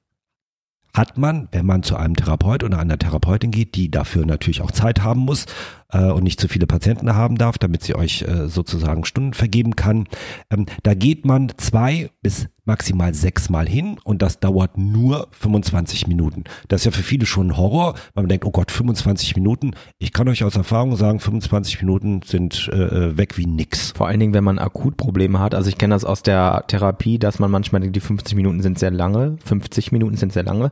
hat 0.93 1.17
man, 1.17 1.47
wenn 1.53 1.65
man 1.65 1.83
zu 1.83 1.95
einem 1.95 2.17
Therapeut 2.17 2.63
oder 2.63 2.79
einer 2.79 2.99
Therapeutin 2.99 3.51
geht, 3.51 3.75
die 3.75 3.89
dafür 3.89 4.25
natürlich 4.25 4.61
auch 4.61 4.71
Zeit 4.71 5.03
haben 5.03 5.21
muss 5.21 5.45
äh, 5.93 6.11
und 6.11 6.23
nicht 6.23 6.39
zu 6.39 6.47
viele 6.47 6.67
Patienten 6.67 7.15
haben 7.15 7.37
darf, 7.37 7.57
damit 7.57 7.83
sie 7.83 7.95
euch 7.95 8.23
äh, 8.23 8.47
sozusagen 8.47 9.05
Stunden 9.05 9.33
vergeben 9.33 9.75
kann, 9.75 10.07
ähm, 10.49 10.65
da 10.83 10.93
geht 10.93 11.25
man 11.25 11.51
zwei 11.57 12.09
bis 12.21 12.47
maximal 12.65 13.13
sechs 13.13 13.49
Mal 13.49 13.67
hin 13.67 13.97
und 14.03 14.21
das 14.21 14.39
dauert 14.39 14.77
nur 14.77 15.27
25 15.31 16.07
Minuten. 16.07 16.45
Das 16.67 16.81
ist 16.81 16.85
ja 16.85 16.91
für 16.91 17.03
viele 17.03 17.25
schon 17.25 17.47
ein 17.47 17.57
Horror, 17.57 17.95
weil 18.13 18.23
man 18.23 18.29
denkt, 18.29 18.45
oh 18.45 18.51
Gott, 18.51 18.71
25 18.71 19.35
Minuten. 19.35 19.71
Ich 19.99 20.13
kann 20.13 20.29
euch 20.29 20.43
aus 20.43 20.55
Erfahrung 20.55 20.95
sagen, 20.95 21.19
25 21.19 21.81
Minuten 21.81 22.21
sind 22.23 22.69
äh, 22.71 22.75
äh, 22.75 23.17
weg 23.17 23.37
wie 23.37 23.45
nix. 23.45 23.91
Vor 23.91 24.07
allen 24.07 24.19
Dingen, 24.19 24.33
wenn 24.33 24.43
man 24.43 24.59
akut 24.59 24.97
Probleme 24.97 25.39
hat. 25.39 25.55
Also 25.55 25.69
ich 25.69 25.77
kenne 25.77 25.95
das 25.95 26.05
aus 26.05 26.23
der 26.23 26.63
Therapie, 26.67 27.19
dass 27.19 27.39
man 27.39 27.51
manchmal 27.51 27.81
denkt, 27.81 27.95
die 27.95 28.01
50 28.01 28.35
Minuten 28.35 28.61
sind 28.61 28.79
sehr 28.79 28.91
lange, 28.91 29.37
50 29.43 29.91
Minuten 29.91 30.15
sind 30.15 30.31
sehr 30.31 30.43
lange. 30.43 30.71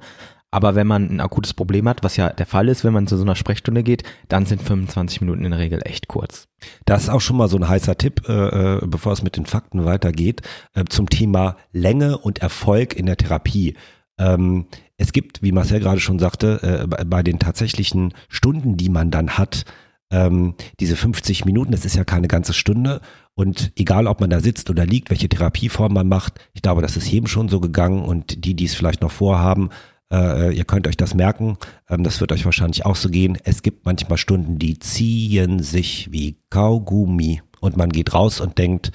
Aber 0.52 0.76
wenn 0.76 0.86
man 0.86 1.10
ein 1.10 1.20
akutes 1.22 1.54
Problem 1.54 1.88
hat, 1.88 2.04
was 2.04 2.18
ja 2.18 2.30
der 2.30 2.46
Fall 2.46 2.68
ist, 2.68 2.84
wenn 2.84 2.94
man 2.94 3.08
zu 3.08 3.16
so 3.16 3.24
einer 3.24 3.38
Sprechstunde 3.38 3.84
geht, 3.84 4.04
dann 4.28 4.46
sind 4.46 4.62
25 4.62 5.22
Minuten 5.22 5.46
in 5.46 5.52
der 5.52 5.60
Regel 5.60 5.82
echt 5.86 6.10
kurz. 6.10 6.50
Das 6.86 7.04
ist 7.04 7.10
auch 7.10 7.22
schon 7.22 7.38
mal 7.38 7.48
so 7.48 7.58
ein 7.58 7.68
heißer 7.68 7.98
Tipp, 7.98 8.28
äh, 8.28 8.78
äh, 8.78 8.86
bevor 8.86 9.14
es 9.14 9.24
mit 9.24 9.38
den 9.38 9.46
Fakten 9.46 9.86
weitergeht, 9.86 10.42
äh, 10.74 10.84
zum 10.90 11.10
Thema 11.10 11.56
Länge 11.72 12.18
und 12.18 12.40
Erfolg 12.40 12.96
in 12.96 13.06
der 13.06 13.16
Therapie. 13.18 13.76
Ähm, 14.20 14.66
es 14.98 15.14
gibt, 15.14 15.42
wie 15.42 15.54
Marcel 15.54 15.80
gerade 15.80 16.02
schon 16.02 16.20
sagte, 16.20 16.62
äh, 16.62 17.06
bei 17.06 17.24
den 17.24 17.40
tatsächlichen 17.40 18.14
Stunden, 18.28 18.76
die 18.76 18.90
man 18.90 19.10
dann 19.10 19.38
hat, 19.38 19.66
ähm, 20.12 20.56
diese 20.82 20.98
50 20.98 21.46
Minuten, 21.46 21.72
das 21.72 21.86
ist 21.86 21.96
ja 21.96 22.04
keine 22.04 22.28
ganze 22.28 22.54
Stunde. 22.54 23.00
Und 23.34 23.72
egal, 23.78 24.08
ob 24.08 24.20
man 24.20 24.30
da 24.30 24.42
sitzt 24.42 24.70
oder 24.70 24.86
liegt, 24.86 25.10
welche 25.10 25.30
Therapieform 25.30 25.94
man 25.94 26.10
macht, 26.10 26.34
ich 26.54 26.62
glaube, 26.62 26.82
das 26.82 26.98
ist 26.98 27.10
jedem 27.10 27.28
schon 27.28 27.48
so 27.48 27.62
gegangen 27.62 28.04
und 28.04 28.44
die, 28.44 28.54
die 28.54 28.66
es 28.66 28.76
vielleicht 28.76 29.02
noch 29.02 29.12
vorhaben, 29.12 29.70
Äh, 30.12 30.54
ihr 30.54 30.66
könnt 30.66 30.88
euch 30.88 30.98
das 30.98 31.14
merken, 31.14 31.58
ähm, 31.90 32.04
das 32.04 32.20
wird 32.20 32.32
euch 32.32 32.46
wahrscheinlich 32.46 32.86
auch 32.86 32.96
so 32.96 33.10
gehen. 33.10 33.38
Es 33.44 33.62
gibt 33.62 33.86
manchmal 33.86 34.18
Stunden, 34.18 34.60
die 34.60 34.78
ziehen 34.78 35.64
sich 35.64 36.12
wie 36.12 36.38
Kaugummi 36.50 37.42
und 37.62 37.78
man 37.78 37.90
geht 37.90 38.14
raus 38.14 38.42
und 38.42 38.58
denkt, 38.58 38.92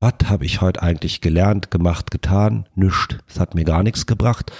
was 0.00 0.14
habe 0.26 0.44
ich 0.44 0.60
heute 0.60 0.82
eigentlich 0.82 1.20
gelernt, 1.20 1.70
gemacht, 1.70 2.10
getan? 2.10 2.68
Nüscht. 2.74 3.18
Es 3.28 3.38
hat 3.38 3.54
mir 3.54 3.64
gar 3.64 3.84
nichts 3.84 4.06
gebracht. 4.06 4.50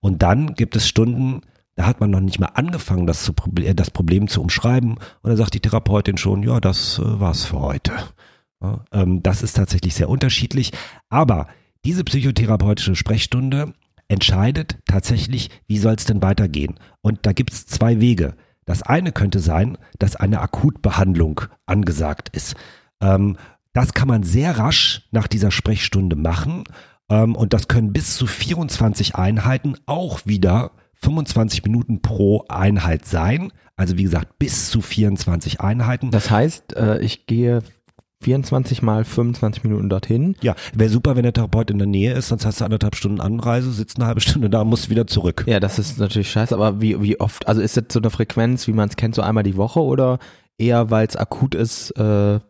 Und 0.00 0.22
dann 0.22 0.54
gibt 0.54 0.76
es 0.76 0.86
Stunden, 0.86 1.40
da 1.74 1.86
hat 1.86 2.00
man 2.00 2.10
noch 2.10 2.20
nicht 2.20 2.38
mal 2.38 2.50
angefangen, 2.52 3.06
das, 3.06 3.24
zu, 3.24 3.32
das 3.74 3.90
Problem 3.90 4.28
zu 4.28 4.42
umschreiben. 4.42 4.92
Und 4.92 5.30
dann 5.30 5.36
sagt 5.38 5.54
die 5.54 5.60
Therapeutin 5.60 6.18
schon, 6.18 6.42
ja, 6.42 6.60
das 6.60 6.98
äh, 6.98 7.20
war's 7.20 7.46
für 7.46 7.60
heute. 7.60 7.92
Ja, 8.62 8.84
ähm, 8.92 9.22
das 9.22 9.42
ist 9.42 9.54
tatsächlich 9.54 9.94
sehr 9.94 10.10
unterschiedlich. 10.10 10.72
Aber 11.08 11.46
diese 11.86 12.04
psychotherapeutische 12.04 12.94
Sprechstunde 12.94 13.72
entscheidet 14.10 14.78
tatsächlich, 14.86 15.50
wie 15.68 15.78
soll 15.78 15.94
es 15.94 16.04
denn 16.04 16.20
weitergehen. 16.20 16.74
Und 17.00 17.20
da 17.22 17.32
gibt 17.32 17.52
es 17.52 17.66
zwei 17.66 18.00
Wege. 18.00 18.34
Das 18.66 18.82
eine 18.82 19.12
könnte 19.12 19.38
sein, 19.38 19.78
dass 19.98 20.16
eine 20.16 20.40
Akutbehandlung 20.40 21.42
angesagt 21.66 22.28
ist. 22.30 22.56
Ähm, 23.00 23.36
das 23.72 23.94
kann 23.94 24.08
man 24.08 24.24
sehr 24.24 24.58
rasch 24.58 25.08
nach 25.12 25.28
dieser 25.28 25.52
Sprechstunde 25.52 26.16
machen. 26.16 26.64
Ähm, 27.08 27.36
und 27.36 27.52
das 27.52 27.68
können 27.68 27.92
bis 27.92 28.16
zu 28.16 28.26
24 28.26 29.14
Einheiten 29.14 29.76
auch 29.86 30.26
wieder 30.26 30.72
25 30.94 31.64
Minuten 31.64 32.02
pro 32.02 32.44
Einheit 32.48 33.06
sein. 33.06 33.52
Also 33.76 33.96
wie 33.96 34.02
gesagt, 34.02 34.38
bis 34.38 34.70
zu 34.70 34.82
24 34.82 35.60
Einheiten. 35.60 36.10
Das 36.10 36.30
heißt, 36.30 36.76
äh, 36.76 36.98
ich 36.98 37.26
gehe 37.26 37.62
24 38.22 38.82
mal 38.82 39.04
25 39.04 39.64
Minuten 39.64 39.88
dorthin. 39.88 40.36
Ja, 40.42 40.54
wäre 40.74 40.90
super, 40.90 41.16
wenn 41.16 41.22
der 41.22 41.32
Therapeut 41.32 41.70
in 41.70 41.78
der 41.78 41.86
Nähe 41.86 42.12
ist, 42.12 42.28
sonst 42.28 42.44
hast 42.44 42.60
du 42.60 42.64
anderthalb 42.64 42.94
Stunden 42.94 43.20
Anreise, 43.20 43.72
sitzt 43.72 43.96
eine 43.96 44.06
halbe 44.06 44.20
Stunde 44.20 44.50
da, 44.50 44.62
musst 44.64 44.90
wieder 44.90 45.06
zurück. 45.06 45.44
Ja, 45.46 45.58
das 45.58 45.78
ist 45.78 45.98
natürlich 45.98 46.30
scheiße, 46.30 46.54
aber 46.54 46.80
wie, 46.82 47.00
wie 47.00 47.18
oft, 47.18 47.48
also 47.48 47.62
ist 47.62 47.76
das 47.76 47.84
so 47.90 47.98
eine 47.98 48.10
Frequenz, 48.10 48.66
wie 48.66 48.72
man 48.72 48.88
es 48.88 48.96
kennt, 48.96 49.14
so 49.14 49.22
einmal 49.22 49.42
die 49.42 49.56
Woche 49.56 49.80
oder 49.80 50.18
eher, 50.58 50.90
weil 50.90 51.06
es 51.06 51.16
akut 51.16 51.54
ist, 51.54 51.92
äh, 51.92 52.40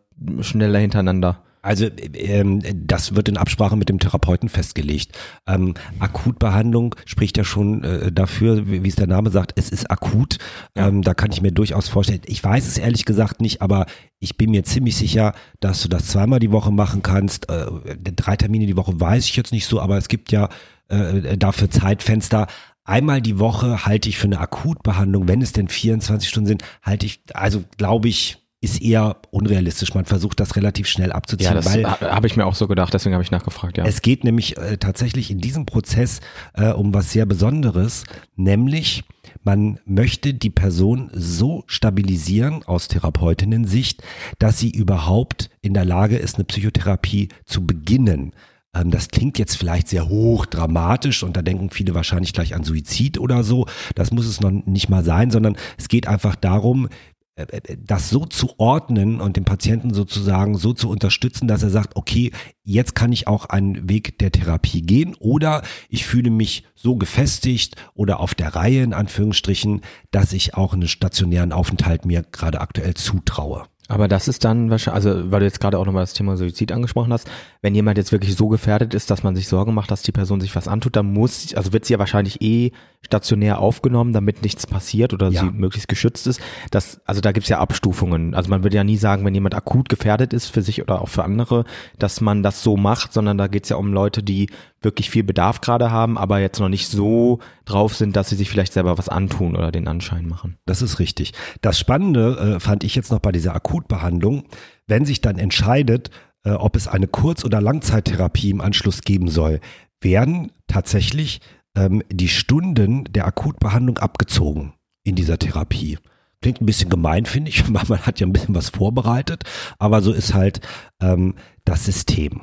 schneller 0.41 0.79
hintereinander? 0.79 1.41
Also 1.61 1.87
ähm, 2.13 2.61
das 2.73 3.15
wird 3.15 3.29
in 3.29 3.37
Absprache 3.37 3.75
mit 3.75 3.89
dem 3.89 3.99
Therapeuten 3.99 4.49
festgelegt. 4.49 5.17
Ähm, 5.47 5.75
Akutbehandlung 5.99 6.95
spricht 7.05 7.37
ja 7.37 7.43
schon 7.43 7.83
äh, 7.83 8.11
dafür, 8.11 8.67
wie, 8.67 8.83
wie 8.83 8.87
es 8.87 8.95
der 8.95 9.07
Name 9.07 9.29
sagt, 9.29 9.53
es 9.55 9.69
ist 9.69 9.89
akut. 9.91 10.37
Ja. 10.75 10.87
Ähm, 10.87 11.01
da 11.01 11.13
kann 11.13 11.31
ich 11.31 11.41
mir 11.41 11.51
durchaus 11.51 11.87
vorstellen. 11.87 12.21
Ich 12.25 12.43
weiß 12.43 12.67
es 12.67 12.77
ehrlich 12.77 13.05
gesagt 13.05 13.41
nicht, 13.41 13.61
aber 13.61 13.85
ich 14.19 14.37
bin 14.37 14.51
mir 14.51 14.63
ziemlich 14.63 14.95
sicher, 14.95 15.33
dass 15.59 15.81
du 15.81 15.87
das 15.87 16.07
zweimal 16.07 16.39
die 16.39 16.51
Woche 16.51 16.71
machen 16.71 17.03
kannst. 17.03 17.49
Äh, 17.49 17.67
drei 18.15 18.35
Termine 18.35 18.65
die 18.65 18.77
Woche 18.77 18.99
weiß 18.99 19.25
ich 19.25 19.35
jetzt 19.35 19.51
nicht 19.51 19.65
so, 19.65 19.79
aber 19.79 19.97
es 19.97 20.07
gibt 20.07 20.31
ja 20.31 20.49
äh, 20.87 21.37
dafür 21.37 21.69
Zeitfenster. 21.69 22.47
Einmal 22.83 23.21
die 23.21 23.39
Woche 23.39 23.85
halte 23.85 24.09
ich 24.09 24.17
für 24.17 24.25
eine 24.25 24.39
Akutbehandlung, 24.39 25.27
wenn 25.27 25.41
es 25.41 25.53
denn 25.53 25.67
24 25.67 26.27
Stunden 26.27 26.47
sind, 26.47 26.63
halte 26.81 27.05
ich, 27.05 27.21
also 27.33 27.63
glaube 27.77 28.09
ich, 28.09 28.39
ist 28.61 28.79
eher 28.79 29.17
unrealistisch. 29.31 29.93
Man 29.95 30.05
versucht 30.05 30.39
das 30.39 30.55
relativ 30.55 30.87
schnell 30.87 31.11
abzuziehen. 31.11 31.55
Ja, 31.55 31.55
das 31.55 32.01
habe 32.01 32.27
ich 32.27 32.37
mir 32.37 32.45
auch 32.45 32.53
so 32.53 32.67
gedacht, 32.67 32.93
deswegen 32.93 33.15
habe 33.15 33.23
ich 33.23 33.31
nachgefragt. 33.31 33.77
Ja. 33.77 33.85
Es 33.85 34.03
geht 34.03 34.23
nämlich 34.23 34.55
äh, 34.57 34.77
tatsächlich 34.77 35.31
in 35.31 35.39
diesem 35.39 35.65
Prozess 35.65 36.21
äh, 36.53 36.69
um 36.69 36.93
was 36.93 37.11
sehr 37.11 37.25
Besonderes, 37.25 38.03
nämlich 38.35 39.03
man 39.43 39.79
möchte 39.85 40.35
die 40.35 40.51
Person 40.51 41.09
so 41.13 41.63
stabilisieren 41.65 42.63
aus 42.63 42.87
Therapeutinnen-Sicht, 42.87 44.03
dass 44.37 44.59
sie 44.59 44.69
überhaupt 44.69 45.49
in 45.61 45.73
der 45.73 45.85
Lage 45.85 46.17
ist, 46.17 46.35
eine 46.35 46.43
Psychotherapie 46.43 47.29
zu 47.45 47.65
beginnen. 47.65 48.33
Ähm, 48.73 48.91
das 48.91 49.09
klingt 49.09 49.37
jetzt 49.39 49.57
vielleicht 49.57 49.87
sehr 49.87 50.07
hoch 50.07 50.45
dramatisch 50.45 51.23
und 51.23 51.35
da 51.35 51.41
denken 51.41 51.69
viele 51.69 51.93
wahrscheinlich 51.93 52.33
gleich 52.33 52.55
an 52.55 52.63
Suizid 52.63 53.17
oder 53.17 53.43
so. 53.43 53.65
Das 53.95 54.11
muss 54.11 54.25
es 54.25 54.39
noch 54.39 54.51
nicht 54.51 54.89
mal 54.89 55.03
sein, 55.03 55.31
sondern 55.31 55.57
es 55.77 55.87
geht 55.87 56.07
einfach 56.07 56.35
darum, 56.35 56.87
das 57.35 58.09
so 58.09 58.25
zu 58.25 58.59
ordnen 58.59 59.21
und 59.21 59.37
den 59.37 59.45
Patienten 59.45 59.93
sozusagen 59.93 60.57
so 60.57 60.73
zu 60.73 60.89
unterstützen, 60.89 61.47
dass 61.47 61.63
er 61.63 61.69
sagt, 61.69 61.95
okay, 61.95 62.31
jetzt 62.63 62.93
kann 62.93 63.11
ich 63.11 63.27
auch 63.27 63.45
einen 63.45 63.89
Weg 63.89 64.19
der 64.19 64.31
Therapie 64.31 64.81
gehen 64.81 65.15
oder 65.19 65.63
ich 65.89 66.05
fühle 66.05 66.29
mich 66.29 66.65
so 66.75 66.97
gefestigt 66.97 67.75
oder 67.93 68.19
auf 68.19 68.35
der 68.35 68.55
Reihe 68.55 68.83
in 68.83 68.93
Anführungsstrichen, 68.93 69.81
dass 70.11 70.33
ich 70.33 70.55
auch 70.55 70.73
einen 70.73 70.87
stationären 70.87 71.53
Aufenthalt 71.53 72.05
mir 72.05 72.23
gerade 72.31 72.59
aktuell 72.59 72.95
zutraue. 72.95 73.63
Aber 73.91 74.07
das 74.07 74.29
ist 74.29 74.45
dann 74.45 74.69
wahrscheinlich, 74.69 75.05
also 75.05 75.31
weil 75.31 75.41
du 75.41 75.45
jetzt 75.45 75.59
gerade 75.59 75.77
auch 75.77 75.85
nochmal 75.85 76.03
das 76.03 76.13
Thema 76.13 76.37
Suizid 76.37 76.71
angesprochen 76.71 77.11
hast, 77.11 77.29
wenn 77.61 77.75
jemand 77.75 77.97
jetzt 77.97 78.13
wirklich 78.13 78.37
so 78.37 78.47
gefährdet 78.47 78.93
ist, 78.93 79.11
dass 79.11 79.23
man 79.23 79.35
sich 79.35 79.49
Sorgen 79.49 79.73
macht, 79.73 79.91
dass 79.91 80.01
die 80.01 80.13
Person 80.13 80.39
sich 80.39 80.55
was 80.55 80.69
antut, 80.69 80.95
dann 80.95 81.11
muss, 81.11 81.53
also 81.55 81.73
wird 81.73 81.83
sie 81.83 81.93
ja 81.93 81.99
wahrscheinlich 81.99 82.41
eh 82.41 82.71
stationär 83.11 83.59
aufgenommen, 83.59 84.13
damit 84.13 84.41
nichts 84.41 84.65
passiert 84.65 85.13
oder 85.13 85.29
ja. 85.29 85.41
sie 85.41 85.51
möglichst 85.51 85.89
geschützt 85.89 86.27
ist. 86.27 86.39
Das, 86.71 87.01
also 87.05 87.19
da 87.19 87.33
gibt's 87.33 87.49
ja 87.49 87.59
Abstufungen. 87.59 88.33
Also 88.33 88.49
man 88.49 88.63
würde 88.63 88.77
ja 88.77 88.85
nie 88.85 88.95
sagen, 88.95 89.25
wenn 89.25 89.33
jemand 89.33 89.53
akut 89.53 89.89
gefährdet 89.89 90.31
ist 90.31 90.47
für 90.47 90.61
sich 90.61 90.81
oder 90.81 91.01
auch 91.01 91.09
für 91.09 91.25
andere, 91.25 91.65
dass 91.99 92.21
man 92.21 92.41
das 92.41 92.63
so 92.63 92.77
macht, 92.77 93.11
sondern 93.11 93.37
da 93.37 93.47
geht's 93.47 93.67
ja 93.67 93.75
um 93.75 93.91
Leute, 93.91 94.23
die 94.23 94.49
wirklich 94.81 95.09
viel 95.09 95.23
Bedarf 95.23 95.59
gerade 95.59 95.91
haben, 95.91 96.17
aber 96.17 96.39
jetzt 96.39 96.59
noch 96.59 96.69
nicht 96.69 96.87
so 96.87 97.39
drauf 97.65 97.95
sind, 97.95 98.15
dass 98.15 98.29
sie 98.29 98.37
sich 98.37 98.49
vielleicht 98.49 98.71
selber 98.71 98.97
was 98.97 99.09
antun 99.09 99.57
oder 99.57 99.73
den 99.73 99.89
Anschein 99.89 100.27
machen. 100.27 100.57
Das 100.65 100.81
ist 100.81 100.99
richtig. 100.99 101.33
Das 101.59 101.77
Spannende 101.77 102.55
äh, 102.55 102.59
fand 102.61 102.85
ich 102.85 102.95
jetzt 102.95 103.11
noch 103.11 103.19
bei 103.19 103.33
dieser 103.33 103.53
Akutbehandlung, 103.53 104.45
wenn 104.87 105.05
sich 105.05 105.19
dann 105.19 105.37
entscheidet, 105.37 106.11
äh, 106.45 106.51
ob 106.51 106.77
es 106.77 106.87
eine 106.87 107.07
Kurz- 107.07 107.43
oder 107.43 107.59
Langzeittherapie 107.59 108.51
im 108.51 108.61
Anschluss 108.61 109.01
geben 109.01 109.27
soll, 109.27 109.59
werden 109.99 110.53
tatsächlich 110.67 111.41
ähm, 111.75 112.03
die 112.11 112.27
Stunden 112.27 113.05
der 113.05 113.25
Akutbehandlung 113.25 113.97
abgezogen 113.97 114.73
in 115.03 115.15
dieser 115.15 115.37
Therapie. 115.37 115.97
Klingt 116.41 116.61
ein 116.61 116.65
bisschen 116.65 116.89
gemein, 116.89 117.25
finde 117.25 117.49
ich, 117.49 117.71
weil 117.73 117.83
man 117.87 118.05
hat 118.05 118.19
ja 118.19 118.27
ein 118.27 118.33
bisschen 118.33 118.55
was 118.55 118.69
vorbereitet, 118.69 119.43
aber 119.79 120.01
so 120.01 120.11
ist 120.11 120.33
halt 120.33 120.61
ähm, 121.01 121.35
das 121.65 121.85
System. 121.85 122.41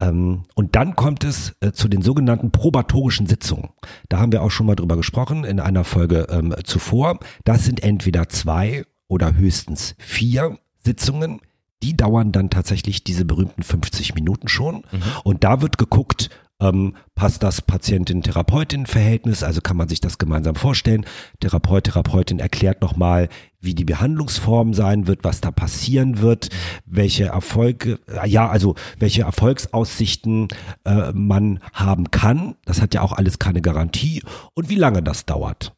Ähm, 0.00 0.44
und 0.54 0.76
dann 0.76 0.94
kommt 0.96 1.24
es 1.24 1.54
äh, 1.60 1.72
zu 1.72 1.88
den 1.88 2.02
sogenannten 2.02 2.50
probatorischen 2.50 3.26
Sitzungen. 3.26 3.70
Da 4.08 4.18
haben 4.18 4.32
wir 4.32 4.42
auch 4.42 4.50
schon 4.50 4.66
mal 4.66 4.76
drüber 4.76 4.96
gesprochen 4.96 5.44
in 5.44 5.60
einer 5.60 5.84
Folge 5.84 6.26
ähm, 6.30 6.54
zuvor. 6.64 7.18
Das 7.44 7.64
sind 7.64 7.82
entweder 7.82 8.28
zwei 8.28 8.84
oder 9.08 9.36
höchstens 9.36 9.94
vier 9.98 10.58
Sitzungen. 10.84 11.40
Die 11.82 11.96
dauern 11.96 12.32
dann 12.32 12.50
tatsächlich 12.50 13.04
diese 13.04 13.24
berühmten 13.24 13.62
50 13.62 14.14
Minuten 14.14 14.48
schon. 14.48 14.76
Mhm. 14.76 15.02
Und 15.24 15.44
da 15.44 15.60
wird 15.60 15.78
geguckt, 15.78 16.30
ähm, 16.60 16.94
passt 17.14 17.42
das 17.42 17.62
Patientin-Therapeutin-Verhältnis? 17.62 19.42
Also 19.42 19.60
kann 19.60 19.76
man 19.76 19.88
sich 19.88 20.00
das 20.00 20.18
gemeinsam 20.18 20.54
vorstellen. 20.54 21.04
Therapeut, 21.40 21.84
Therapeutin 21.84 22.38
erklärt 22.38 22.82
nochmal, 22.82 23.28
wie 23.60 23.74
die 23.74 23.84
Behandlungsform 23.84 24.74
sein 24.74 25.06
wird, 25.06 25.24
was 25.24 25.40
da 25.40 25.50
passieren 25.50 26.20
wird, 26.20 26.48
welche 26.84 27.26
Erfolge, 27.26 27.98
äh, 28.08 28.28
ja, 28.28 28.48
also 28.48 28.74
welche 28.98 29.22
Erfolgsaussichten 29.22 30.48
äh, 30.84 31.12
man 31.12 31.60
haben 31.72 32.10
kann. 32.10 32.56
Das 32.64 32.80
hat 32.80 32.94
ja 32.94 33.02
auch 33.02 33.12
alles 33.12 33.38
keine 33.38 33.60
Garantie 33.60 34.22
und 34.54 34.68
wie 34.68 34.76
lange 34.76 35.02
das 35.02 35.26
dauert. 35.26 35.74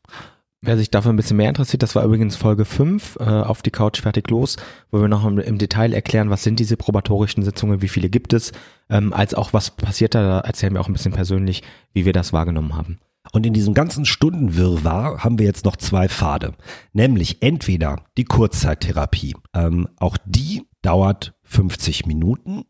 Wer 0.61 0.77
sich 0.77 0.91
dafür 0.91 1.13
ein 1.13 1.17
bisschen 1.17 1.37
mehr 1.37 1.49
interessiert, 1.49 1.85
das 1.85 1.95
war 1.95 2.05
übrigens 2.05 2.35
Folge 2.35 2.65
5 2.65 3.19
äh, 3.21 3.23
auf 3.23 3.63
die 3.63 3.71
Couch 3.71 4.01
fertig 4.01 4.29
los, 4.29 4.57
wo 4.91 5.01
wir 5.01 5.07
noch 5.07 5.25
im, 5.25 5.39
im, 5.39 5.57
Detail 5.57 5.93
erklären, 5.93 6.31
was 6.31 6.43
sind 6.43 6.59
diese 6.59 6.77
probatorischen 6.77 7.45
Sitzungen, 7.45 7.81
wie 7.81 7.89
viele 7.89 8.11
gibt 8.11 8.33
es, 8.33 8.51
ähm, 8.91 9.13
als 9.13 9.35
auch 9.35 9.53
was 9.53 9.71
passiert 9.71 10.17
da, 10.17 10.23
da 10.23 10.41
erzählen 10.41 10.75
wir 10.75 10.81
auch 10.81 10.89
ein 10.89 10.95
bisschen 10.95 11.13
persönlich, 11.13 11.63
wie 11.93 12.05
wir 12.05 12.13
das 12.13 12.33
wahrgenommen 12.33 12.75
haben. 12.75 12.99
Und 13.33 13.47
in 13.47 13.53
diesem 13.53 13.73
ganzen 13.73 14.05
Stundenwirrwarr 14.05 15.23
haben 15.23 15.39
wir 15.39 15.47
jetzt 15.47 15.65
noch 15.65 15.77
zwei 15.77 16.09
Pfade, 16.09 16.55
nämlich 16.93 17.41
entweder 17.41 18.05
die 18.17 18.25
Kurzzeittherapie. 18.25 19.37
Ähm, 19.55 19.89
auch 19.99 20.17
die 20.25 20.67
dauert 20.83 21.35
50 21.45 22.07
Minuten 22.07 22.65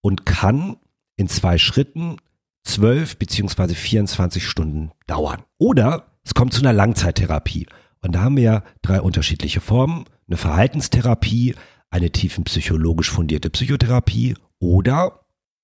und 0.00 0.24
kann 0.24 0.76
in 1.16 1.28
zwei 1.28 1.58
Schritten 1.58 2.16
12 2.64 3.18
beziehungsweise 3.18 3.74
24 3.74 4.46
Stunden 4.46 4.92
dauern. 5.06 5.42
Oder 5.58 6.15
es 6.26 6.34
kommt 6.34 6.52
zu 6.52 6.60
einer 6.60 6.72
Langzeittherapie. 6.72 7.66
Und 8.02 8.16
da 8.16 8.20
haben 8.20 8.36
wir 8.36 8.42
ja 8.42 8.62
drei 8.82 9.00
unterschiedliche 9.00 9.60
Formen. 9.60 10.06
Eine 10.26 10.36
Verhaltenstherapie, 10.36 11.54
eine 11.88 12.10
tiefenpsychologisch 12.10 13.10
fundierte 13.10 13.48
Psychotherapie 13.48 14.34
oder 14.58 15.20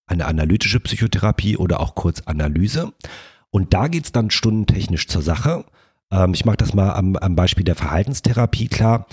eine 0.07 0.27
analytische 0.27 0.79
Psychotherapie 0.79 1.57
oder 1.57 1.81
auch 1.81 1.97
kurz 1.97 2.21
Analyse. 2.23 2.93
Und 3.51 3.75
da 3.75 3.89
geht's 3.89 4.13
dann 4.13 4.31
stundentechnisch 4.31 5.09
zur 5.09 5.23
Sache. 5.23 5.65
Ähm, 6.13 6.33
ich 6.33 6.45
mache 6.45 6.59
das 6.59 6.75
mal 6.75 6.93
am, 6.93 7.17
am, 7.17 7.35
Beispiel 7.35 7.65
der 7.65 7.75
Verhaltenstherapie 7.75 8.69
klar. 8.69 9.07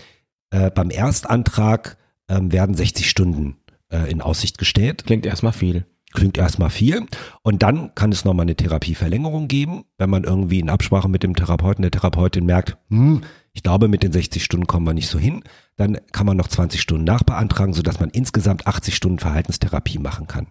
Äh, 0.51 0.70
beim 0.70 0.91
Erstantrag 0.91 1.98
ähm, 2.29 2.51
werden 2.51 2.75
60 2.75 3.10
Stunden 3.10 3.58
äh, 3.91 4.10
in 4.12 4.22
Aussicht 4.22 4.60
gestellt. 4.60 5.06
Klingt 5.06 5.25
erstmal 5.25 5.53
viel. 5.53 5.88
Klingt 6.13 6.39
erstmal 6.39 6.71
viel. 6.71 7.05
Und 7.43 7.61
dann 7.61 7.93
kann 7.93 8.11
es 8.11 8.25
nochmal 8.25 8.45
eine 8.45 8.55
Therapieverlängerung 8.55 9.47
geben, 9.47 9.83
wenn 9.99 10.09
man 10.09 10.23
irgendwie 10.23 10.59
in 10.59 10.69
Absprache 10.69 11.07
mit 11.07 11.21
dem 11.21 11.35
Therapeuten, 11.35 11.83
der 11.83 11.91
Therapeutin 11.91 12.45
merkt, 12.45 12.77
hm, 12.89 13.21
Ich 13.53 13.63
glaube, 13.63 13.87
mit 13.87 14.03
den 14.03 14.11
60 14.11 14.43
Stunden 14.43 14.67
kommen 14.67 14.85
wir 14.85 14.93
nicht 14.93 15.09
so 15.09 15.19
hin. 15.19 15.43
Dann 15.75 15.97
kann 16.11 16.25
man 16.25 16.37
noch 16.37 16.47
20 16.47 16.79
Stunden 16.81 17.03
nachbeantragen, 17.03 17.73
sodass 17.73 17.99
man 17.99 18.09
insgesamt 18.09 18.67
80 18.67 18.95
Stunden 18.95 19.19
Verhaltenstherapie 19.19 19.97
machen 19.97 20.27
kann. 20.27 20.47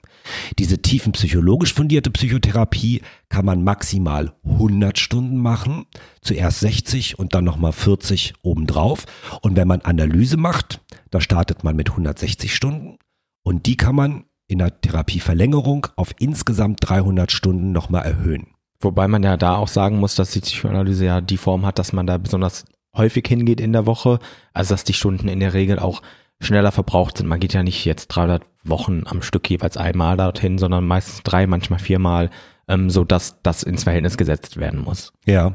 Diese 0.59 0.83
tiefen 0.83 1.13
psychologisch 1.13 1.75
fundierte 1.75 2.11
Psychotherapie 2.11 3.03
kann 3.29 3.45
man 3.45 3.65
maximal 3.65 4.35
100 4.45 4.99
Stunden 4.99 5.39
machen. 5.39 5.87
Zuerst 6.21 6.61
60 6.61 7.19
und 7.19 7.35
dann 7.35 7.45
nochmal 7.45 7.73
40 7.73 8.35
obendrauf. 8.43 9.07
Und 9.43 9.57
wenn 9.57 9.69
man 9.69 9.81
Analyse 9.83 10.37
macht, 10.37 10.81
da 11.11 11.21
startet 11.21 11.65
man 11.65 11.77
mit 11.77 11.91
160 11.91 12.55
Stunden. 12.55 12.99
Und 13.43 13.67
die 13.67 13.77
kann 13.77 13.95
man 13.95 14.25
in 14.49 14.59
der 14.59 14.81
Therapieverlängerung 14.81 15.87
auf 15.95 16.15
insgesamt 16.19 16.81
300 16.83 17.31
Stunden 17.31 17.73
nochmal 17.73 18.05
erhöhen. 18.05 18.49
Wobei 18.81 19.07
man 19.09 19.23
ja 19.23 19.37
da 19.37 19.57
auch 19.57 19.69
sagen 19.69 19.99
muss, 19.99 20.15
dass 20.15 20.31
die 20.31 20.41
Psychoanalyse 20.41 21.05
ja 21.05 21.21
die 21.21 21.37
Form 21.37 21.67
hat, 21.67 21.79
dass 21.79 21.93
man 21.93 22.07
da 22.07 22.17
besonders 22.19 22.65
häufig 22.97 23.27
hingeht 23.29 23.61
in 23.61 23.73
der 23.73 23.87
Woche. 23.87 24.19
Also 24.53 24.75
dass 24.75 24.85
die 24.85 24.95
Stunden 24.95 25.29
in 25.29 25.41
der 25.41 25.53
Regel 25.53 25.79
auch 25.79 26.03
schneller 26.41 26.73
verbraucht 26.73 27.19
sind. 27.19 27.27
Man 27.27 27.41
geht 27.41 27.53
ja 27.53 27.63
nicht 27.63 27.85
jetzt 27.85 28.09
300 28.09 28.43
Wochen 28.65 29.03
am 29.07 29.23
Stück 29.23 29.49
jeweils 29.51 29.77
einmal 29.77 30.17
dorthin, 30.17 30.59
sondern 30.59 30.87
meistens 30.87 31.23
drei, 31.25 31.47
manchmal 31.47 31.81
viermal, 31.81 32.31
ähm, 32.69 32.91
so 32.91 33.05
dass 33.05 33.43
das 33.43 33.63
ins 33.63 33.85
Verhältnis 33.85 34.17
gesetzt 34.17 34.57
werden 34.57 34.81
muss. 34.81 35.13
Ja. 35.27 35.53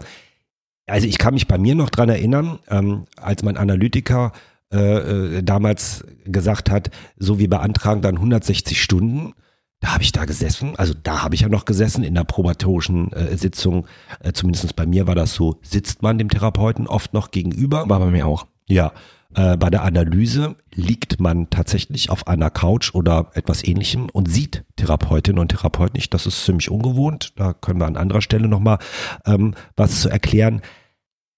Also 0.86 1.08
ich 1.08 1.18
kann 1.18 1.34
mich 1.34 1.48
bei 1.48 1.58
mir 1.58 1.76
noch 1.76 1.90
dran 1.90 2.10
erinnern, 2.10 2.60
ähm, 2.70 3.06
als 3.16 3.44
mein 3.44 3.56
Analytiker 3.56 4.34
äh, 4.74 5.38
äh 5.38 5.44
damals 5.44 6.04
gesagt 6.26 6.70
hat, 6.70 6.90
so 7.18 7.40
wie 7.40 7.48
beantragen 7.48 8.02
dann 8.02 8.16
160 8.16 8.82
Stunden, 8.82 9.34
da 9.84 9.94
habe 9.94 10.04
ich 10.04 10.14
da 10.14 10.24
gesessen, 10.24 10.76
also 10.78 10.94
da 11.04 11.24
habe 11.24 11.36
ich 11.36 11.42
ja 11.42 11.50
noch 11.50 11.66
gesessen 11.66 12.06
in 12.06 12.16
der 12.16 12.24
probatorischen 12.24 13.12
äh, 13.12 13.38
Sitzung, 13.38 13.86
äh, 14.22 14.32
zumindest 14.32 14.76
bei 14.78 14.86
mir 14.86 15.08
war 15.08 15.16
das 15.16 15.34
so, 15.34 15.60
sitzt 15.62 16.02
man 16.02 16.18
dem 16.18 16.30
Therapeuten 16.30 16.88
oft 16.88 17.14
noch 17.14 17.32
gegenüber. 17.32 17.90
War 17.90 18.00
bei 18.00 18.10
mir 18.10 18.26
auch. 18.26 18.48
Ja, 18.66 18.94
äh, 19.36 19.58
bei 19.58 19.70
der 19.70 19.84
Analyse 19.84 20.56
liegt 20.74 21.20
man 21.20 21.50
tatsächlich 21.50 22.10
auf 22.10 22.28
einer 22.28 22.50
Couch 22.50 22.94
oder 22.94 23.32
etwas 23.34 23.64
ähnlichem 23.64 24.10
und 24.10 24.32
sieht 24.32 24.64
Therapeutin 24.78 25.38
und 25.40 25.50
Therapeut 25.50 25.94
nicht. 25.94 26.14
Das 26.14 26.26
ist 26.26 26.46
ziemlich 26.46 26.72
ungewohnt. 26.72 27.34
Da 27.36 27.54
können 27.54 27.80
wir 27.80 27.88
an 27.88 27.98
anderer 27.98 28.22
Stelle 28.22 28.48
nochmal 28.48 28.78
ähm, 29.26 29.54
was 29.76 30.02
zu 30.02 30.10
erklären. 30.10 30.62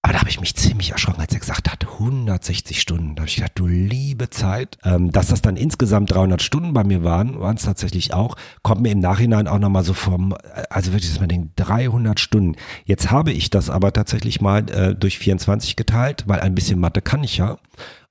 Aber 0.06 0.12
da 0.12 0.20
habe 0.20 0.30
ich 0.30 0.38
mich 0.38 0.54
ziemlich 0.54 0.92
erschrocken, 0.92 1.20
als 1.20 1.34
er 1.34 1.40
gesagt 1.40 1.68
hat, 1.68 1.84
160 1.84 2.80
Stunden. 2.80 3.16
Da 3.16 3.22
habe 3.22 3.28
ich 3.28 3.34
gedacht, 3.34 3.50
du 3.56 3.66
liebe 3.66 4.30
Zeit. 4.30 4.78
Ähm, 4.84 5.10
dass 5.10 5.26
das 5.26 5.42
dann 5.42 5.56
insgesamt 5.56 6.12
300 6.12 6.40
Stunden 6.40 6.72
bei 6.72 6.84
mir 6.84 7.02
waren, 7.02 7.40
waren 7.40 7.56
es 7.56 7.64
tatsächlich 7.64 8.14
auch, 8.14 8.36
kommt 8.62 8.82
mir 8.82 8.92
im 8.92 9.00
Nachhinein 9.00 9.48
auch 9.48 9.58
nochmal 9.58 9.82
so 9.82 9.94
vom, 9.94 10.32
also 10.70 10.92
wirklich, 10.92 11.10
dass 11.10 11.18
man 11.18 11.28
denkt, 11.28 11.54
300 11.56 12.20
Stunden. 12.20 12.54
Jetzt 12.84 13.10
habe 13.10 13.32
ich 13.32 13.50
das 13.50 13.68
aber 13.68 13.92
tatsächlich 13.92 14.40
mal 14.40 14.70
äh, 14.70 14.94
durch 14.94 15.18
24 15.18 15.74
geteilt, 15.74 16.22
weil 16.28 16.38
ein 16.38 16.54
bisschen 16.54 16.78
Mathe 16.78 17.02
kann 17.02 17.24
ich 17.24 17.38
ja. 17.38 17.58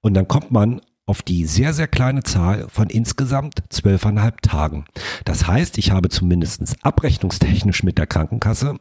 Und 0.02 0.16
dann 0.16 0.28
kommt 0.28 0.52
man 0.52 0.82
auf 1.06 1.22
die 1.22 1.46
sehr, 1.46 1.74
sehr 1.74 1.88
kleine 1.88 2.24
Zahl 2.24 2.68
von 2.68 2.90
insgesamt 2.90 3.64
zwölfeinhalb 3.70 4.42
Tagen. 4.42 4.84
Das 5.24 5.48
heißt, 5.48 5.78
ich 5.78 5.92
habe 5.92 6.10
zumindest 6.10 6.76
abrechnungstechnisch 6.82 7.84
mit 7.84 7.98
der 7.98 8.08
Krankenkasse 8.08 8.80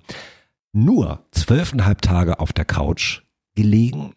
nur 0.74 1.24
zwölfeinhalb 1.30 2.02
Tage 2.02 2.40
auf 2.40 2.52
der 2.52 2.64
Couch 2.64 3.22
gelegen. 3.54 4.14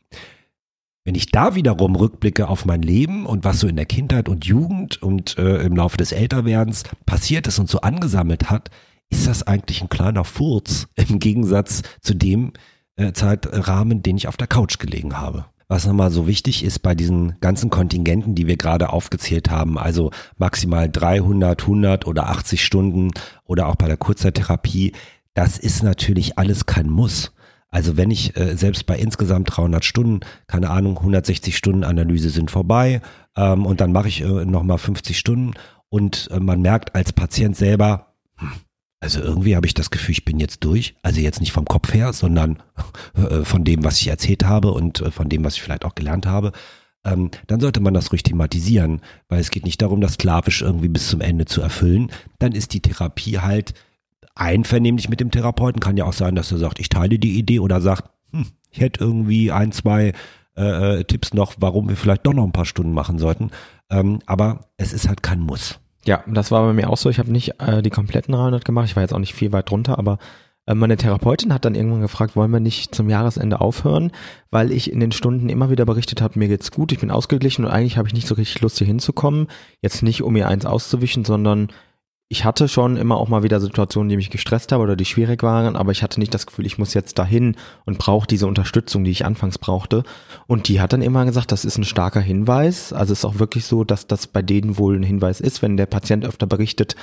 Wenn 1.05 1.15
ich 1.15 1.31
da 1.31 1.55
wiederum 1.55 1.95
rückblicke 1.95 2.49
auf 2.49 2.65
mein 2.65 2.81
Leben 2.81 3.25
und 3.25 3.45
was 3.45 3.61
so 3.61 3.67
in 3.67 3.77
der 3.77 3.85
Kindheit 3.85 4.27
und 4.27 4.45
Jugend 4.45 5.01
und 5.01 5.37
äh, 5.37 5.61
im 5.61 5.75
Laufe 5.75 5.95
des 5.95 6.11
Älterwerdens 6.11 6.83
passiert 7.05 7.47
ist 7.47 7.59
und 7.59 7.69
so 7.69 7.79
angesammelt 7.79 8.49
hat, 8.49 8.69
ist 9.09 9.25
das 9.25 9.43
eigentlich 9.43 9.81
ein 9.81 9.89
kleiner 9.89 10.25
Furz 10.25 10.87
im 10.95 11.19
Gegensatz 11.19 11.83
zu 12.01 12.13
dem 12.13 12.51
äh, 12.97 13.13
Zeitrahmen, 13.13 14.03
den 14.03 14.17
ich 14.17 14.27
auf 14.27 14.35
der 14.35 14.47
Couch 14.47 14.79
gelegen 14.79 15.17
habe. 15.17 15.45
Was 15.69 15.85
nochmal 15.85 16.11
so 16.11 16.27
wichtig 16.27 16.63
ist 16.63 16.79
bei 16.79 16.95
diesen 16.95 17.39
ganzen 17.41 17.69
Kontingenten, 17.69 18.35
die 18.35 18.47
wir 18.47 18.55
gerade 18.55 18.89
aufgezählt 18.89 19.49
haben, 19.49 19.77
also 19.77 20.11
maximal 20.37 20.89
300, 20.89 21.61
100 21.61 22.07
oder 22.07 22.29
80 22.29 22.63
Stunden 22.63 23.11
oder 23.43 23.67
auch 23.67 23.75
bei 23.75 23.87
der 23.87 23.97
Kurzzeittherapie, 23.97 24.93
das 25.37 25.59
ist 25.59 25.83
natürlich 25.83 26.39
alles 26.39 26.65
kein 26.65 26.89
Muss. 26.89 27.31
Also 27.69 27.95
wenn 27.95 28.09
ich 28.09 28.35
äh, 28.35 28.57
selbst 28.57 28.87
bei 28.87 28.97
insgesamt 28.97 29.55
300 29.55 29.85
Stunden, 29.85 30.21
keine 30.47 30.71
Ahnung, 30.71 30.97
160 30.97 31.55
Stunden 31.55 31.83
Analyse 31.83 32.31
sind 32.31 32.49
vorbei 32.49 33.01
ähm, 33.35 33.67
und 33.67 33.79
dann 33.79 33.91
mache 33.91 34.07
ich 34.07 34.21
äh, 34.21 34.45
nochmal 34.45 34.79
50 34.79 35.15
Stunden 35.15 35.53
und 35.89 36.27
äh, 36.31 36.39
man 36.39 36.61
merkt 36.61 36.95
als 36.95 37.13
Patient 37.13 37.55
selber, 37.55 38.15
hm, 38.37 38.49
also 38.99 39.21
irgendwie 39.21 39.55
habe 39.55 39.67
ich 39.67 39.75
das 39.75 39.91
Gefühl, 39.91 40.13
ich 40.13 40.25
bin 40.25 40.39
jetzt 40.39 40.63
durch. 40.63 40.95
Also 41.03 41.21
jetzt 41.21 41.39
nicht 41.39 41.51
vom 41.51 41.65
Kopf 41.65 41.93
her, 41.93 42.13
sondern 42.13 42.57
äh, 43.13 43.45
von 43.45 43.63
dem, 43.63 43.83
was 43.83 44.01
ich 44.01 44.07
erzählt 44.07 44.43
habe 44.43 44.71
und 44.71 45.01
äh, 45.01 45.11
von 45.11 45.29
dem, 45.29 45.43
was 45.43 45.53
ich 45.53 45.61
vielleicht 45.61 45.85
auch 45.85 45.93
gelernt 45.93 46.25
habe. 46.25 46.51
Ähm, 47.05 47.29
dann 47.45 47.59
sollte 47.59 47.79
man 47.79 47.93
das 47.93 48.11
ruhig 48.11 48.23
thematisieren, 48.23 49.01
weil 49.29 49.39
es 49.39 49.51
geht 49.51 49.65
nicht 49.65 49.83
darum, 49.83 50.01
das 50.01 50.13
sklavisch 50.13 50.63
irgendwie 50.63 50.89
bis 50.89 51.09
zum 51.09 51.21
Ende 51.21 51.45
zu 51.45 51.61
erfüllen. 51.61 52.09
Dann 52.39 52.53
ist 52.53 52.73
die 52.73 52.81
Therapie 52.81 53.37
halt 53.37 53.75
einvernehmlich 54.39 55.09
mit 55.09 55.19
dem 55.19 55.31
Therapeuten. 55.31 55.79
Kann 55.79 55.97
ja 55.97 56.05
auch 56.05 56.13
sein, 56.13 56.35
dass 56.35 56.51
er 56.51 56.57
sagt, 56.57 56.79
ich 56.79 56.89
teile 56.89 57.19
die 57.19 57.37
Idee 57.37 57.59
oder 57.59 57.81
sagt, 57.81 58.09
hm, 58.31 58.47
ich 58.71 58.79
hätte 58.79 59.03
irgendwie 59.03 59.51
ein, 59.51 59.71
zwei 59.71 60.13
äh, 60.57 60.99
äh, 60.99 61.03
Tipps 61.03 61.33
noch, 61.33 61.55
warum 61.59 61.89
wir 61.89 61.95
vielleicht 61.95 62.25
doch 62.25 62.33
noch 62.33 62.43
ein 62.43 62.51
paar 62.51 62.65
Stunden 62.65 62.93
machen 62.93 63.19
sollten. 63.19 63.51
Ähm, 63.89 64.19
aber 64.25 64.61
es 64.77 64.93
ist 64.93 65.07
halt 65.07 65.23
kein 65.23 65.39
Muss. 65.39 65.79
Ja, 66.05 66.23
das 66.25 66.51
war 66.51 66.65
bei 66.65 66.73
mir 66.73 66.89
auch 66.89 66.97
so. 66.97 67.09
Ich 67.09 67.19
habe 67.19 67.31
nicht 67.31 67.59
äh, 67.59 67.81
die 67.81 67.89
kompletten 67.89 68.33
300 68.33 68.63
gemacht. 68.65 68.85
Ich 68.85 68.95
war 68.95 69.03
jetzt 69.03 69.13
auch 69.13 69.19
nicht 69.19 69.33
viel 69.33 69.51
weit 69.51 69.69
drunter, 69.69 69.99
aber 69.99 70.19
äh, 70.65 70.75
meine 70.75 70.97
Therapeutin 70.97 71.53
hat 71.53 71.65
dann 71.65 71.75
irgendwann 71.75 72.01
gefragt, 72.01 72.35
wollen 72.35 72.51
wir 72.51 72.59
nicht 72.59 72.93
zum 72.93 73.09
Jahresende 73.09 73.61
aufhören, 73.61 74.11
weil 74.51 74.71
ich 74.71 74.91
in 74.91 74.99
den 74.99 75.11
Stunden 75.11 75.49
immer 75.49 75.69
wieder 75.69 75.85
berichtet 75.85 76.21
habe, 76.21 76.39
mir 76.39 76.47
geht's 76.47 76.71
gut, 76.71 76.91
ich 76.91 76.99
bin 76.99 77.11
ausgeglichen 77.11 77.65
und 77.65 77.71
eigentlich 77.71 77.97
habe 77.97 78.07
ich 78.07 78.13
nicht 78.13 78.27
so 78.27 78.35
richtig 78.35 78.61
Lust 78.61 78.77
hier 78.77 78.87
hinzukommen. 78.87 79.47
Jetzt 79.81 80.03
nicht, 80.03 80.21
um 80.21 80.33
mir 80.33 80.47
eins 80.47 80.65
auszuwischen, 80.65 81.25
sondern 81.25 81.69
ich 82.29 82.43
hatte 82.43 82.67
schon 82.67 82.97
immer 82.97 83.15
auch 83.17 83.29
mal 83.29 83.43
wieder 83.43 83.61
Situationen, 83.61 84.09
die 84.09 84.17
mich 84.17 84.29
gestresst 84.29 84.71
haben 84.71 84.81
oder 84.81 84.97
die 84.97 85.05
schwierig 85.05 85.43
waren, 85.43 85.77
aber 85.77 85.93
ich 85.93 86.03
hatte 86.03 86.19
nicht 86.19 86.33
das 86.33 86.45
Gefühl, 86.45 86.65
ich 86.65 86.77
muss 86.77 86.93
jetzt 86.93 87.17
dahin 87.17 87.55
und 87.85 87.99
brauche 87.99 88.27
diese 88.27 88.47
Unterstützung, 88.47 89.05
die 89.05 89.11
ich 89.11 89.25
anfangs 89.25 89.57
brauchte. 89.57 90.03
Und 90.45 90.67
die 90.67 90.81
hat 90.81 90.91
dann 90.91 91.01
immer 91.01 91.23
gesagt, 91.23 91.53
das 91.53 91.63
ist 91.63 91.77
ein 91.77 91.85
starker 91.85 92.19
Hinweis. 92.19 92.91
Also 92.91 93.13
es 93.13 93.19
ist 93.19 93.25
auch 93.25 93.39
wirklich 93.39 93.65
so, 93.65 93.85
dass 93.85 94.07
das 94.07 94.27
bei 94.27 94.41
denen 94.41 94.77
wohl 94.77 94.97
ein 94.97 95.03
Hinweis 95.03 95.39
ist, 95.39 95.61
wenn 95.61 95.77
der 95.77 95.85
Patient 95.85 96.25
öfter 96.25 96.47
berichtet, 96.47 96.97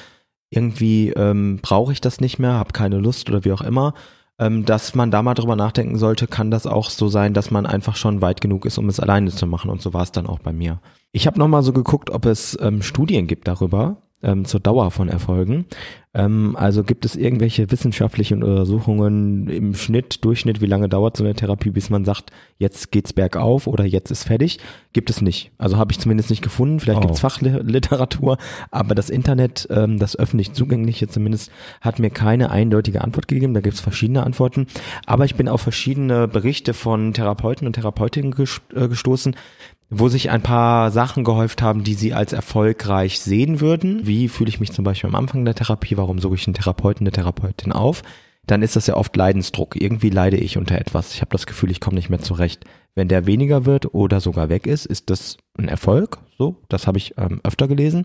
irgendwie 0.51 1.09
ähm, 1.11 1.59
brauche 1.63 1.93
ich 1.93 2.03
das 2.03 2.21
nicht 2.21 2.39
mehr, 2.39 2.53
habe 2.53 2.73
keine 2.73 2.99
Lust 2.99 3.29
oder 3.31 3.45
wie 3.47 3.53
auch 3.53 3.63
immer, 3.63 3.95
ähm, 4.39 4.67
dass 4.67 4.95
man 4.95 5.11
da 5.11 5.23
mal 5.23 5.35
drüber 5.35 5.57
nachdenken 5.57 5.97
sollte, 5.97 6.27
kann 6.27 6.51
das 6.51 6.67
auch 6.67 6.91
so 6.91 7.09
sein, 7.09 7.33
dass 7.33 7.51
man 7.51 7.65
einfach 7.65 7.97
schon 7.97 8.21
weit 8.21 8.43
genug 8.43 8.67
ist, 8.67 8.77
um 8.77 8.91
es 8.91 9.01
alleine 9.01 9.31
zu 9.31 9.47
machen. 9.47 9.71
Und 9.71 9.81
so 9.81 9.95
war 9.95 10.03
es 10.03 10.13
dann 10.13 10.27
auch 10.27 10.41
bei 10.41 10.53
mir. 10.53 10.81
Ich 11.13 11.27
habe 11.27 11.39
nochmal 11.39 11.63
so 11.63 11.73
geguckt, 11.73 12.11
ob 12.11 12.27
es 12.27 12.59
ähm, 12.61 12.83
Studien 12.83 13.27
gibt 13.27 13.49
darüber 13.49 14.04
ähm, 14.25 14.45
zur 14.45 14.61
Dauer 14.61 14.91
von 14.91 15.09
Erfolgen. 15.09 15.67
Ähm, 16.15 16.57
also 16.57 16.85
gibt 16.85 17.05
es 17.05 17.17
irgendwelche 17.17 17.71
wissenschaftlichen 17.71 18.43
Untersuchungen 18.43 19.49
im 19.49 19.75
Schnitt, 19.75 20.25
Durchschnitt, 20.25 20.61
wie 20.61 20.67
lange 20.67 20.89
dauert 20.89 21.17
so 21.17 21.25
eine 21.25 21.35
Therapie, 21.35 21.71
bis 21.71 21.91
man 21.91 22.05
sagt, 22.05 22.31
jetzt 22.59 22.93
geht's 22.93 23.13
bergauf 23.13 23.67
oder 23.67 23.85
jetzt 23.85 24.11
ist 24.11 24.25
fertig? 24.25 24.61
Gibt 24.93 25.11
es 25.11 25.21
nicht. 25.21 25.51
Also 25.59 25.77
habe 25.77 25.91
ich 25.91 25.99
zumindest 25.99 26.31
nicht 26.31 26.43
gefunden. 26.43 26.79
Vielleicht 26.79 26.99
oh. 26.99 27.03
gibt 27.03 27.15
es 27.15 27.21
Fachliteratur, 27.21 28.39
aber 28.71 28.95
das 28.95 29.11
Internet, 29.11 29.67
ähm, 29.71 29.99
das 29.99 30.17
öffentlich 30.17 30.53
zugängliche 30.53 31.09
zumindest, 31.09 31.51
hat 31.81 31.99
mir 31.99 32.11
keine 32.11 32.51
eindeutige 32.51 33.03
Antwort 33.03 33.27
gegeben. 33.27 33.55
Da 33.55 33.61
gibt 33.61 33.75
es 33.75 33.81
verschiedene 33.81 34.23
Antworten. 34.23 34.69
Aber 35.07 35.25
ich 35.25 35.35
bin 35.35 35.49
auf 35.49 35.63
verschiedene 35.63 36.29
Berichte 36.29 36.75
von 36.75 37.13
Therapeuten 37.13 37.67
und 37.67 37.73
Therapeutinnen 37.73 38.33
äh, 38.33 38.89
gestoßen, 38.89 39.35
wo 39.91 40.09
sich 40.09 40.31
ein 40.31 40.43
paar 40.43 40.91
Sachen 40.91 41.25
gehäuft 41.25 41.63
haben, 41.63 41.85
die 41.85 41.95
sie 41.95 42.15
als 42.15 42.33
erfolgreich 42.33 43.21
sehen 43.21 43.61
würden. 43.61 44.07
Wie 44.07 44.29
fühle 44.29 44.49
ich 44.49 44.61
mich 44.61 44.73
zum 44.73 44.85
Beispiel 44.85 45.09
am 45.09 45.17
Anfang 45.17 45.45
der 45.45 45.55
Therapie? 45.55 45.97
Warum 45.97 46.19
suche 46.19 46.35
ich 46.35 46.47
einen 46.47 46.55
Therapeuten, 46.55 47.05
eine 47.05 47.13
Therapeutin 47.13 47.73
auf? 47.73 48.03
Dann 48.47 48.63
ist 48.63 48.77
das 48.77 48.87
ja 48.87 48.97
oft 48.97 49.17
Leidensdruck. 49.17 49.81
Irgendwie 49.81 50.11
leide 50.11 50.37
ich 50.37 50.59
unter 50.59 50.79
etwas. 50.79 51.15
Ich 51.15 51.21
habe 51.21 51.31
das 51.31 51.47
Gefühl, 51.47 51.71
ich 51.71 51.81
komme 51.81 51.97
nicht 51.97 52.11
mehr 52.11 52.21
zurecht. 52.21 52.65
Wenn 52.95 53.09
der 53.09 53.27
weniger 53.27 53.65
wird 53.65 53.95
oder 53.95 54.21
sogar 54.21 54.49
weg 54.49 54.67
ist, 54.67 54.87
ist 54.87 55.11
das 55.11 55.39
ein 55.59 55.69
Erfolg. 55.69 56.19
So, 56.39 56.57
das 56.69 56.87
habe 56.87 56.99
ich 56.99 57.15
ähm, 57.17 57.41
öfter 57.43 57.69
gelesen. 57.69 58.05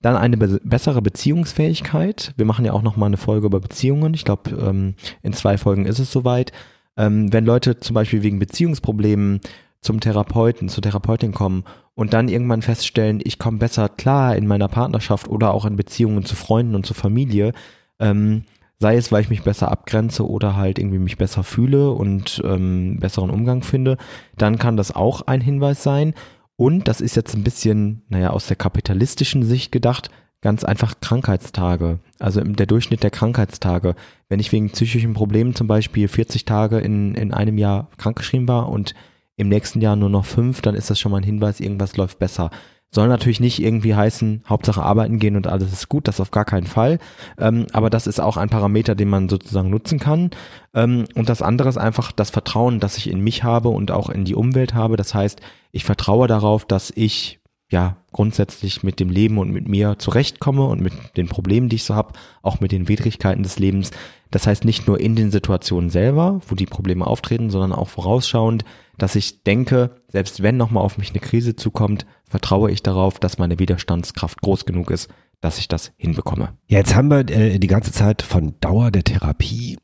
Dann 0.00 0.16
eine 0.16 0.36
be 0.36 0.60
bessere 0.64 1.02
Beziehungsfähigkeit. 1.02 2.32
Wir 2.36 2.44
machen 2.44 2.64
ja 2.64 2.72
auch 2.72 2.82
noch 2.82 2.96
mal 2.96 3.06
eine 3.06 3.16
Folge 3.16 3.46
über 3.46 3.60
Beziehungen. 3.60 4.14
Ich 4.14 4.24
glaube, 4.24 4.50
ähm, 4.50 4.94
in 5.22 5.32
zwei 5.32 5.58
Folgen 5.58 5.86
ist 5.86 5.98
es 5.98 6.10
soweit. 6.10 6.52
Ähm, 6.96 7.32
wenn 7.32 7.44
Leute 7.44 7.78
zum 7.78 7.94
Beispiel 7.94 8.22
wegen 8.22 8.38
Beziehungsproblemen 8.38 9.40
zum 9.82 10.00
Therapeuten, 10.00 10.68
zur 10.68 10.82
Therapeutin 10.82 11.32
kommen 11.32 11.64
und 11.94 12.14
dann 12.14 12.28
irgendwann 12.28 12.62
feststellen, 12.62 13.20
ich 13.22 13.38
komme 13.38 13.58
besser 13.58 13.88
klar 13.88 14.36
in 14.36 14.46
meiner 14.46 14.68
Partnerschaft 14.68 15.28
oder 15.28 15.52
auch 15.52 15.66
in 15.66 15.76
Beziehungen 15.76 16.24
zu 16.24 16.36
Freunden 16.36 16.74
und 16.74 16.86
zur 16.86 16.96
Familie, 16.96 17.52
ähm, 17.98 18.44
sei 18.78 18.96
es, 18.96 19.12
weil 19.12 19.22
ich 19.22 19.30
mich 19.30 19.42
besser 19.42 19.70
abgrenze 19.70 20.28
oder 20.28 20.56
halt 20.56 20.78
irgendwie 20.78 20.98
mich 20.98 21.18
besser 21.18 21.42
fühle 21.42 21.90
und 21.90 22.40
ähm, 22.44 22.98
besseren 23.00 23.30
Umgang 23.30 23.62
finde, 23.62 23.98
dann 24.36 24.58
kann 24.58 24.76
das 24.76 24.94
auch 24.94 25.22
ein 25.22 25.40
Hinweis 25.40 25.82
sein. 25.82 26.14
Und 26.56 26.86
das 26.88 27.00
ist 27.00 27.16
jetzt 27.16 27.34
ein 27.34 27.44
bisschen, 27.44 28.02
naja, 28.08 28.30
aus 28.30 28.46
der 28.46 28.56
kapitalistischen 28.56 29.42
Sicht 29.42 29.72
gedacht, 29.72 30.10
ganz 30.42 30.64
einfach 30.64 31.00
Krankheitstage. 31.00 32.00
Also 32.18 32.40
der 32.40 32.66
Durchschnitt 32.66 33.02
der 33.02 33.10
Krankheitstage. 33.10 33.94
Wenn 34.28 34.40
ich 34.40 34.52
wegen 34.52 34.70
psychischen 34.70 35.14
Problemen 35.14 35.54
zum 35.54 35.66
Beispiel 35.68 36.08
40 36.08 36.44
Tage 36.44 36.78
in, 36.78 37.14
in 37.14 37.32
einem 37.32 37.58
Jahr 37.58 37.88
krankgeschrieben 37.96 38.48
war 38.48 38.68
und 38.68 38.94
im 39.42 39.48
nächsten 39.48 39.80
Jahr 39.80 39.96
nur 39.96 40.08
noch 40.08 40.24
fünf, 40.24 40.62
dann 40.62 40.74
ist 40.74 40.88
das 40.88 40.98
schon 40.98 41.12
mal 41.12 41.18
ein 41.18 41.24
Hinweis, 41.24 41.60
irgendwas 41.60 41.96
läuft 41.96 42.18
besser. 42.18 42.50
Soll 42.94 43.08
natürlich 43.08 43.40
nicht 43.40 43.62
irgendwie 43.62 43.94
heißen, 43.94 44.44
Hauptsache 44.46 44.82
arbeiten 44.82 45.18
gehen 45.18 45.34
und 45.34 45.46
alles 45.46 45.72
ist 45.72 45.88
gut, 45.88 46.08
das 46.08 46.20
auf 46.20 46.30
gar 46.30 46.44
keinen 46.44 46.66
Fall. 46.66 46.98
Ähm, 47.38 47.66
aber 47.72 47.88
das 47.88 48.06
ist 48.06 48.20
auch 48.20 48.36
ein 48.36 48.50
Parameter, 48.50 48.94
den 48.94 49.08
man 49.08 49.30
sozusagen 49.30 49.70
nutzen 49.70 49.98
kann. 49.98 50.30
Ähm, 50.74 51.06
und 51.14 51.30
das 51.30 51.40
andere 51.40 51.70
ist 51.70 51.78
einfach 51.78 52.12
das 52.12 52.28
Vertrauen, 52.28 52.80
das 52.80 52.98
ich 52.98 53.08
in 53.08 53.20
mich 53.20 53.44
habe 53.44 53.70
und 53.70 53.90
auch 53.90 54.10
in 54.10 54.26
die 54.26 54.34
Umwelt 54.34 54.74
habe. 54.74 54.98
Das 54.98 55.14
heißt, 55.14 55.40
ich 55.70 55.84
vertraue 55.84 56.28
darauf, 56.28 56.66
dass 56.66 56.92
ich 56.94 57.40
ja 57.70 57.96
grundsätzlich 58.12 58.82
mit 58.82 59.00
dem 59.00 59.08
Leben 59.08 59.38
und 59.38 59.50
mit 59.50 59.66
mir 59.66 59.98
zurechtkomme 59.98 60.66
und 60.66 60.82
mit 60.82 60.92
den 61.16 61.28
Problemen, 61.28 61.70
die 61.70 61.76
ich 61.76 61.84
so 61.84 61.94
habe, 61.94 62.12
auch 62.42 62.60
mit 62.60 62.70
den 62.70 62.88
Widrigkeiten 62.88 63.42
des 63.42 63.58
Lebens. 63.58 63.90
Das 64.30 64.46
heißt 64.46 64.66
nicht 64.66 64.86
nur 64.86 65.00
in 65.00 65.16
den 65.16 65.30
Situationen 65.30 65.88
selber, 65.88 66.40
wo 66.46 66.54
die 66.54 66.66
Probleme 66.66 67.06
auftreten, 67.06 67.48
sondern 67.48 67.72
auch 67.72 67.88
vorausschauend, 67.88 68.64
dass 69.02 69.16
ich 69.16 69.42
denke, 69.42 69.96
selbst 70.06 70.44
wenn 70.44 70.56
nochmal 70.56 70.84
auf 70.84 70.96
mich 70.96 71.10
eine 71.10 71.18
Krise 71.18 71.56
zukommt, 71.56 72.06
vertraue 72.24 72.70
ich 72.70 72.84
darauf, 72.84 73.18
dass 73.18 73.36
meine 73.36 73.58
Widerstandskraft 73.58 74.40
groß 74.40 74.64
genug 74.64 74.92
ist, 74.92 75.10
dass 75.40 75.58
ich 75.58 75.66
das 75.66 75.92
hinbekomme. 75.96 76.56
Ja, 76.68 76.78
jetzt 76.78 76.94
haben 76.94 77.08
wir 77.08 77.28
äh, 77.28 77.58
die 77.58 77.66
ganze 77.66 77.90
Zeit 77.90 78.22
von 78.22 78.54
Dauer 78.60 78.92
der 78.92 79.02
Therapie 79.02 79.76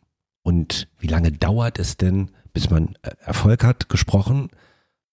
und 0.43 0.89
wie 1.01 1.09
lange 1.09 1.33
dauert 1.33 1.81
es 1.81 1.97
denn, 1.97 2.31
bis 2.53 2.71
man 2.71 2.95
äh, 3.03 3.11
Erfolg 3.25 3.65
hat, 3.65 3.89
gesprochen. 3.89 4.51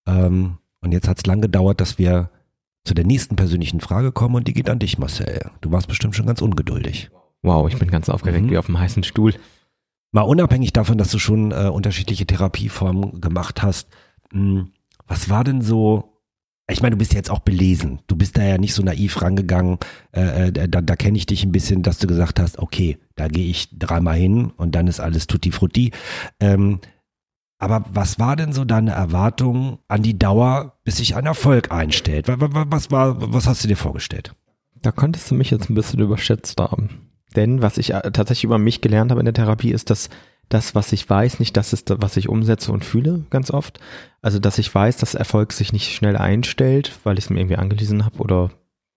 Ähm, 0.05 0.59
und 0.81 0.91
jetzt 0.91 1.07
hat 1.07 1.17
es 1.17 1.25
lang 1.25 1.41
gedauert, 1.41 1.81
dass 1.81 1.97
wir 1.97 2.29
zu 2.83 2.93
der 2.93 3.05
nächsten 3.05 3.35
persönlichen 3.35 3.81
Frage 3.81 4.11
kommen 4.11 4.35
und 4.35 4.47
die 4.47 4.53
geht 4.53 4.69
an 4.69 4.77
dich, 4.77 4.99
Marcel. 4.99 5.49
Du 5.61 5.71
warst 5.71 5.87
bestimmt 5.87 6.15
schon 6.15 6.27
ganz 6.27 6.43
ungeduldig. 6.43 7.09
Wow, 7.41 7.67
ich 7.67 7.79
bin 7.79 7.89
ganz 7.89 8.07
aufgeregt 8.09 8.45
Mhm. 8.45 8.51
wie 8.51 8.57
auf 8.59 8.67
dem 8.67 8.79
heißen 8.79 9.03
Stuhl. 9.03 9.33
Mal 10.15 10.21
unabhängig 10.21 10.71
davon, 10.71 10.97
dass 10.97 11.11
du 11.11 11.19
schon 11.19 11.51
äh, 11.51 11.67
unterschiedliche 11.67 12.25
Therapieformen 12.25 13.19
gemacht 13.19 13.61
hast, 13.61 13.89
mh, 14.31 14.67
was 15.07 15.29
war 15.29 15.43
denn 15.43 15.59
so, 15.61 16.21
ich 16.71 16.81
meine, 16.81 16.91
du 16.95 16.97
bist 16.99 17.13
jetzt 17.13 17.29
auch 17.29 17.39
belesen, 17.39 17.99
du 18.07 18.15
bist 18.15 18.37
da 18.37 18.43
ja 18.43 18.57
nicht 18.57 18.73
so 18.73 18.81
naiv 18.81 19.21
rangegangen, 19.21 19.77
äh, 20.13 20.47
äh, 20.47 20.69
da, 20.69 20.79
da 20.79 20.95
kenne 20.95 21.17
ich 21.17 21.25
dich 21.25 21.43
ein 21.43 21.51
bisschen, 21.51 21.83
dass 21.83 21.97
du 21.97 22.07
gesagt 22.07 22.39
hast, 22.39 22.59
okay, 22.59 22.97
da 23.17 23.27
gehe 23.27 23.49
ich 23.49 23.77
dreimal 23.77 24.15
hin 24.15 24.51
und 24.55 24.73
dann 24.73 24.87
ist 24.87 25.01
alles 25.01 25.27
tutti 25.27 25.51
frutti. 25.51 25.91
Ähm, 26.39 26.79
aber 27.59 27.83
was 27.91 28.17
war 28.17 28.37
denn 28.37 28.53
so 28.53 28.63
deine 28.63 28.91
Erwartung 28.91 29.79
an 29.89 30.01
die 30.01 30.17
Dauer, 30.17 30.77
bis 30.85 30.95
sich 30.95 31.17
ein 31.17 31.25
Erfolg 31.25 31.73
einstellt? 31.73 32.29
Wa- 32.29 32.39
wa- 32.39 32.53
wa- 32.53 32.65
Was, 32.69 32.89
war, 32.89 33.33
was 33.33 33.47
hast 33.47 33.65
du 33.65 33.67
dir 33.67 33.75
vorgestellt? 33.77 34.33
Da 34.81 34.93
könntest 34.93 35.29
du 35.29 35.35
mich 35.35 35.51
jetzt 35.51 35.69
ein 35.69 35.75
bisschen 35.75 35.99
überschätzt 35.99 36.57
haben. 36.57 37.01
Denn 37.35 37.61
was 37.61 37.77
ich 37.77 37.93
äh, 37.93 38.11
tatsächlich 38.11 38.45
über 38.45 38.57
mich 38.57 38.81
gelernt 38.81 39.11
habe 39.11 39.21
in 39.21 39.25
der 39.25 39.33
Therapie, 39.33 39.71
ist, 39.71 39.89
dass 39.89 40.09
das, 40.49 40.75
was 40.75 40.91
ich 40.91 41.09
weiß, 41.09 41.39
nicht 41.39 41.57
das 41.57 41.73
ist, 41.73 41.91
was 41.97 42.17
ich 42.17 42.29
umsetze 42.29 42.71
und 42.71 42.85
fühle, 42.85 43.25
ganz 43.29 43.49
oft. 43.51 43.79
Also, 44.21 44.39
dass 44.39 44.57
ich 44.57 44.73
weiß, 44.73 44.97
dass 44.97 45.15
Erfolg 45.15 45.53
sich 45.53 45.73
nicht 45.73 45.93
schnell 45.93 46.17
einstellt, 46.17 46.91
weil 47.03 47.17
ich 47.17 47.25
es 47.25 47.29
mir 47.29 47.39
irgendwie 47.39 47.57
angelesen 47.57 48.05
habe 48.05 48.19
oder 48.19 48.51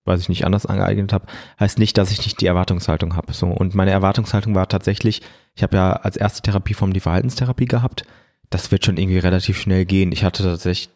weiß 0.08 0.20
ich 0.22 0.28
nicht, 0.28 0.44
anders 0.44 0.66
angeeignet 0.66 1.12
habe, 1.12 1.26
heißt 1.60 1.78
nicht, 1.78 1.96
dass 1.98 2.10
ich 2.10 2.24
nicht 2.24 2.40
die 2.40 2.46
Erwartungshaltung 2.46 3.14
habe. 3.14 3.32
So, 3.32 3.46
und 3.46 3.74
meine 3.74 3.92
Erwartungshaltung 3.92 4.54
war 4.54 4.68
tatsächlich, 4.68 5.22
ich 5.54 5.62
habe 5.62 5.76
ja 5.76 5.92
als 5.92 6.16
erste 6.16 6.42
Therapieform 6.42 6.92
die 6.92 7.00
Verhaltenstherapie 7.00 7.66
gehabt. 7.66 8.04
Das 8.50 8.70
wird 8.70 8.84
schon 8.84 8.96
irgendwie 8.96 9.18
relativ 9.18 9.60
schnell 9.60 9.84
gehen. 9.84 10.10
Ich 10.10 10.24
hatte 10.24 10.42
tatsächlich, 10.42 10.88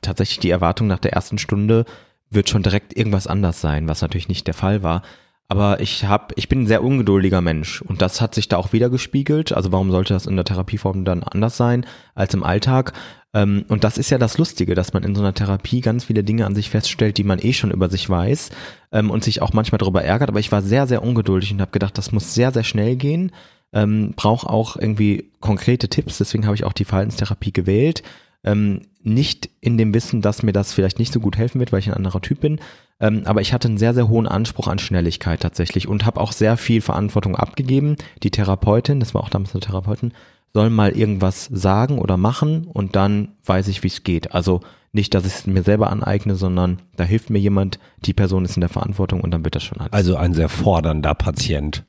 tatsächlich 0.00 0.38
die 0.38 0.50
Erwartung 0.50 0.86
nach 0.86 1.00
der 1.00 1.12
ersten 1.12 1.38
Stunde, 1.38 1.84
wird 2.30 2.48
schon 2.48 2.62
direkt 2.62 2.96
irgendwas 2.96 3.26
anders 3.26 3.60
sein, 3.60 3.88
was 3.88 4.02
natürlich 4.02 4.28
nicht 4.28 4.46
der 4.46 4.54
Fall 4.54 4.84
war. 4.84 5.02
Aber 5.50 5.80
ich 5.80 6.04
habe, 6.04 6.32
ich 6.36 6.48
bin 6.48 6.60
ein 6.60 6.66
sehr 6.68 6.84
ungeduldiger 6.84 7.40
Mensch 7.40 7.82
und 7.82 8.00
das 8.02 8.20
hat 8.20 8.36
sich 8.36 8.46
da 8.46 8.56
auch 8.56 8.72
wieder 8.72 8.88
gespiegelt. 8.88 9.50
Also 9.50 9.72
warum 9.72 9.90
sollte 9.90 10.14
das 10.14 10.26
in 10.26 10.36
der 10.36 10.44
Therapieform 10.44 11.04
dann 11.04 11.24
anders 11.24 11.56
sein 11.56 11.84
als 12.14 12.34
im 12.34 12.44
Alltag? 12.44 12.92
Ähm, 13.34 13.64
und 13.66 13.82
das 13.82 13.98
ist 13.98 14.10
ja 14.10 14.18
das 14.18 14.38
Lustige, 14.38 14.76
dass 14.76 14.92
man 14.92 15.02
in 15.02 15.16
so 15.16 15.22
einer 15.22 15.34
Therapie 15.34 15.80
ganz 15.80 16.04
viele 16.04 16.22
Dinge 16.22 16.46
an 16.46 16.54
sich 16.54 16.70
feststellt, 16.70 17.18
die 17.18 17.24
man 17.24 17.40
eh 17.40 17.52
schon 17.52 17.72
über 17.72 17.88
sich 17.88 18.08
weiß 18.08 18.50
ähm, 18.92 19.10
und 19.10 19.24
sich 19.24 19.42
auch 19.42 19.52
manchmal 19.52 19.78
darüber 19.78 20.04
ärgert. 20.04 20.28
Aber 20.28 20.38
ich 20.38 20.52
war 20.52 20.62
sehr, 20.62 20.86
sehr 20.86 21.02
ungeduldig 21.02 21.52
und 21.52 21.60
habe 21.60 21.72
gedacht, 21.72 21.98
das 21.98 22.12
muss 22.12 22.32
sehr, 22.32 22.52
sehr 22.52 22.64
schnell 22.64 22.94
gehen. 22.94 23.32
Ähm, 23.72 24.12
brauche 24.14 24.48
auch 24.48 24.76
irgendwie 24.76 25.32
konkrete 25.40 25.88
Tipps. 25.88 26.18
Deswegen 26.18 26.46
habe 26.46 26.54
ich 26.54 26.62
auch 26.62 26.72
die 26.72 26.84
Verhaltenstherapie 26.84 27.52
gewählt. 27.52 28.04
Ähm, 28.44 28.82
nicht 29.02 29.50
in 29.60 29.78
dem 29.78 29.94
Wissen, 29.94 30.22
dass 30.22 30.42
mir 30.42 30.52
das 30.52 30.72
vielleicht 30.72 30.98
nicht 30.98 31.12
so 31.12 31.20
gut 31.20 31.36
helfen 31.36 31.58
wird, 31.58 31.72
weil 31.72 31.78
ich 31.80 31.88
ein 31.88 31.94
anderer 31.94 32.20
Typ 32.20 32.40
bin. 32.40 32.60
Ähm, 33.00 33.22
aber 33.24 33.40
ich 33.40 33.52
hatte 33.52 33.68
einen 33.68 33.78
sehr, 33.78 33.94
sehr 33.94 34.08
hohen 34.08 34.26
Anspruch 34.26 34.68
an 34.68 34.78
Schnelligkeit 34.78 35.40
tatsächlich 35.40 35.88
und 35.88 36.04
habe 36.04 36.20
auch 36.20 36.32
sehr 36.32 36.56
viel 36.56 36.80
Verantwortung 36.80 37.36
abgegeben. 37.36 37.96
Die 38.22 38.30
Therapeutin, 38.30 39.00
das 39.00 39.14
war 39.14 39.22
auch 39.22 39.30
damals 39.30 39.54
eine 39.54 39.60
Therapeutin, 39.60 40.12
soll 40.52 40.68
mal 40.68 40.90
irgendwas 40.92 41.46
sagen 41.52 41.98
oder 41.98 42.16
machen 42.16 42.66
und 42.66 42.96
dann 42.96 43.28
weiß 43.44 43.68
ich, 43.68 43.82
wie 43.82 43.88
es 43.88 44.04
geht. 44.04 44.34
Also 44.34 44.60
nicht, 44.92 45.14
dass 45.14 45.24
ich 45.24 45.34
es 45.34 45.46
mir 45.46 45.62
selber 45.62 45.90
aneigne, 45.90 46.34
sondern 46.34 46.80
da 46.96 47.04
hilft 47.04 47.30
mir 47.30 47.38
jemand, 47.38 47.78
die 48.04 48.12
Person 48.12 48.44
ist 48.44 48.56
in 48.56 48.60
der 48.60 48.68
Verantwortung 48.68 49.20
und 49.20 49.30
dann 49.30 49.44
wird 49.44 49.54
das 49.54 49.62
schon 49.62 49.78
alles. 49.78 49.92
Also 49.92 50.16
ein 50.16 50.34
sehr 50.34 50.48
fordernder 50.48 51.14
Patient. 51.14 51.84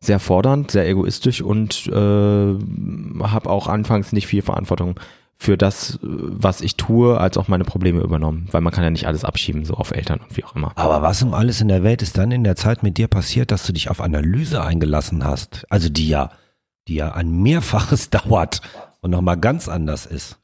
sehr 0.00 0.20
fordernd, 0.20 0.70
sehr 0.70 0.88
egoistisch 0.88 1.42
und 1.42 1.86
äh, 1.88 1.92
habe 1.92 3.50
auch 3.50 3.66
anfangs 3.68 4.12
nicht 4.12 4.26
viel 4.26 4.42
Verantwortung 4.42 5.00
für 5.36 5.58
das, 5.58 5.98
was 6.02 6.60
ich 6.60 6.76
tue, 6.76 7.18
als 7.18 7.36
auch 7.36 7.48
meine 7.48 7.64
Probleme 7.64 8.00
übernommen, 8.00 8.48
weil 8.50 8.60
man 8.60 8.72
kann 8.72 8.84
ja 8.84 8.90
nicht 8.90 9.06
alles 9.06 9.24
abschieben, 9.24 9.64
so 9.64 9.74
auf 9.74 9.90
Eltern 9.90 10.20
und 10.20 10.36
wie 10.36 10.44
auch 10.44 10.54
immer. 10.54 10.72
Aber 10.76 11.02
was 11.02 11.22
um 11.22 11.34
alles 11.34 11.60
in 11.60 11.68
der 11.68 11.82
Welt 11.82 12.02
ist 12.02 12.16
dann 12.16 12.30
in 12.30 12.44
der 12.44 12.56
Zeit 12.56 12.82
mit 12.82 12.98
dir 12.98 13.08
passiert, 13.08 13.50
dass 13.50 13.66
du 13.66 13.72
dich 13.72 13.90
auf 13.90 14.00
Analyse 14.00 14.62
eingelassen 14.62 15.24
hast? 15.24 15.66
Also 15.70 15.88
die 15.88 16.08
ja, 16.08 16.30
die 16.88 16.94
ja 16.94 17.12
ein 17.12 17.30
Mehrfaches 17.42 18.10
dauert 18.10 18.62
und 19.00 19.10
nochmal 19.10 19.36
ganz 19.36 19.68
anders 19.68 20.06
ist. 20.06 20.38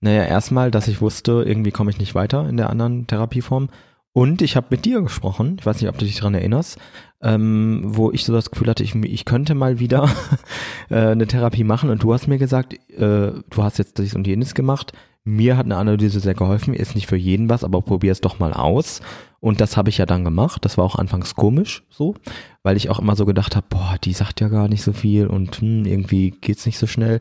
Naja, 0.00 0.24
erstmal, 0.24 0.70
dass 0.70 0.88
ich 0.88 1.00
wusste, 1.00 1.42
irgendwie 1.44 1.72
komme 1.72 1.90
ich 1.90 1.98
nicht 1.98 2.14
weiter 2.14 2.48
in 2.48 2.56
der 2.56 2.70
anderen 2.70 3.06
Therapieform. 3.06 3.68
Und 4.12 4.42
ich 4.42 4.56
habe 4.56 4.68
mit 4.70 4.84
dir 4.84 5.00
gesprochen, 5.02 5.56
ich 5.58 5.66
weiß 5.66 5.80
nicht, 5.80 5.88
ob 5.88 5.98
du 5.98 6.04
dich 6.04 6.16
daran 6.16 6.34
erinnerst, 6.34 6.78
ähm, 7.20 7.82
wo 7.84 8.12
ich 8.12 8.24
so 8.24 8.32
das 8.32 8.50
Gefühl 8.50 8.68
hatte, 8.68 8.84
ich, 8.84 8.94
ich 8.94 9.24
könnte 9.24 9.54
mal 9.54 9.78
wieder 9.78 10.08
äh, 10.90 11.08
eine 11.08 11.26
Therapie 11.26 11.64
machen 11.64 11.90
und 11.90 12.02
du 12.02 12.12
hast 12.12 12.28
mir 12.28 12.38
gesagt, 12.38 12.74
äh, 12.90 13.32
du 13.50 13.62
hast 13.62 13.78
jetzt 13.78 13.98
dies 13.98 14.14
und 14.14 14.26
jenes 14.26 14.54
gemacht. 14.54 14.92
Mir 15.24 15.56
hat 15.56 15.66
eine 15.66 15.76
Analyse 15.76 16.20
sehr 16.20 16.34
geholfen, 16.34 16.72
ist 16.74 16.94
nicht 16.94 17.06
für 17.06 17.16
jeden 17.16 17.50
was, 17.50 17.64
aber 17.64 17.82
probier 17.82 18.12
es 18.12 18.20
doch 18.20 18.38
mal 18.38 18.52
aus. 18.52 19.02
Und 19.40 19.60
das 19.60 19.76
habe 19.76 19.90
ich 19.90 19.98
ja 19.98 20.06
dann 20.06 20.24
gemacht. 20.24 20.64
Das 20.64 20.78
war 20.78 20.84
auch 20.84 20.96
anfangs 20.96 21.34
komisch 21.34 21.84
so, 21.90 22.14
weil 22.62 22.76
ich 22.76 22.88
auch 22.88 22.98
immer 22.98 23.14
so 23.14 23.26
gedacht 23.26 23.54
habe, 23.54 23.66
boah, 23.68 23.96
die 24.02 24.12
sagt 24.12 24.40
ja 24.40 24.48
gar 24.48 24.68
nicht 24.68 24.82
so 24.82 24.92
viel 24.92 25.26
und 25.26 25.60
hm, 25.60 25.84
irgendwie 25.84 26.30
geht's 26.30 26.66
nicht 26.66 26.78
so 26.78 26.86
schnell. 26.86 27.20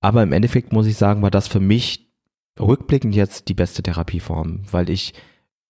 Aber 0.00 0.22
im 0.22 0.32
Endeffekt 0.32 0.72
muss 0.72 0.86
ich 0.86 0.96
sagen, 0.96 1.22
war 1.22 1.30
das 1.30 1.48
für 1.48 1.60
mich 1.60 2.10
rückblickend 2.58 3.14
jetzt 3.14 3.48
die 3.48 3.54
beste 3.54 3.82
Therapieform, 3.82 4.62
weil 4.70 4.90
ich 4.90 5.14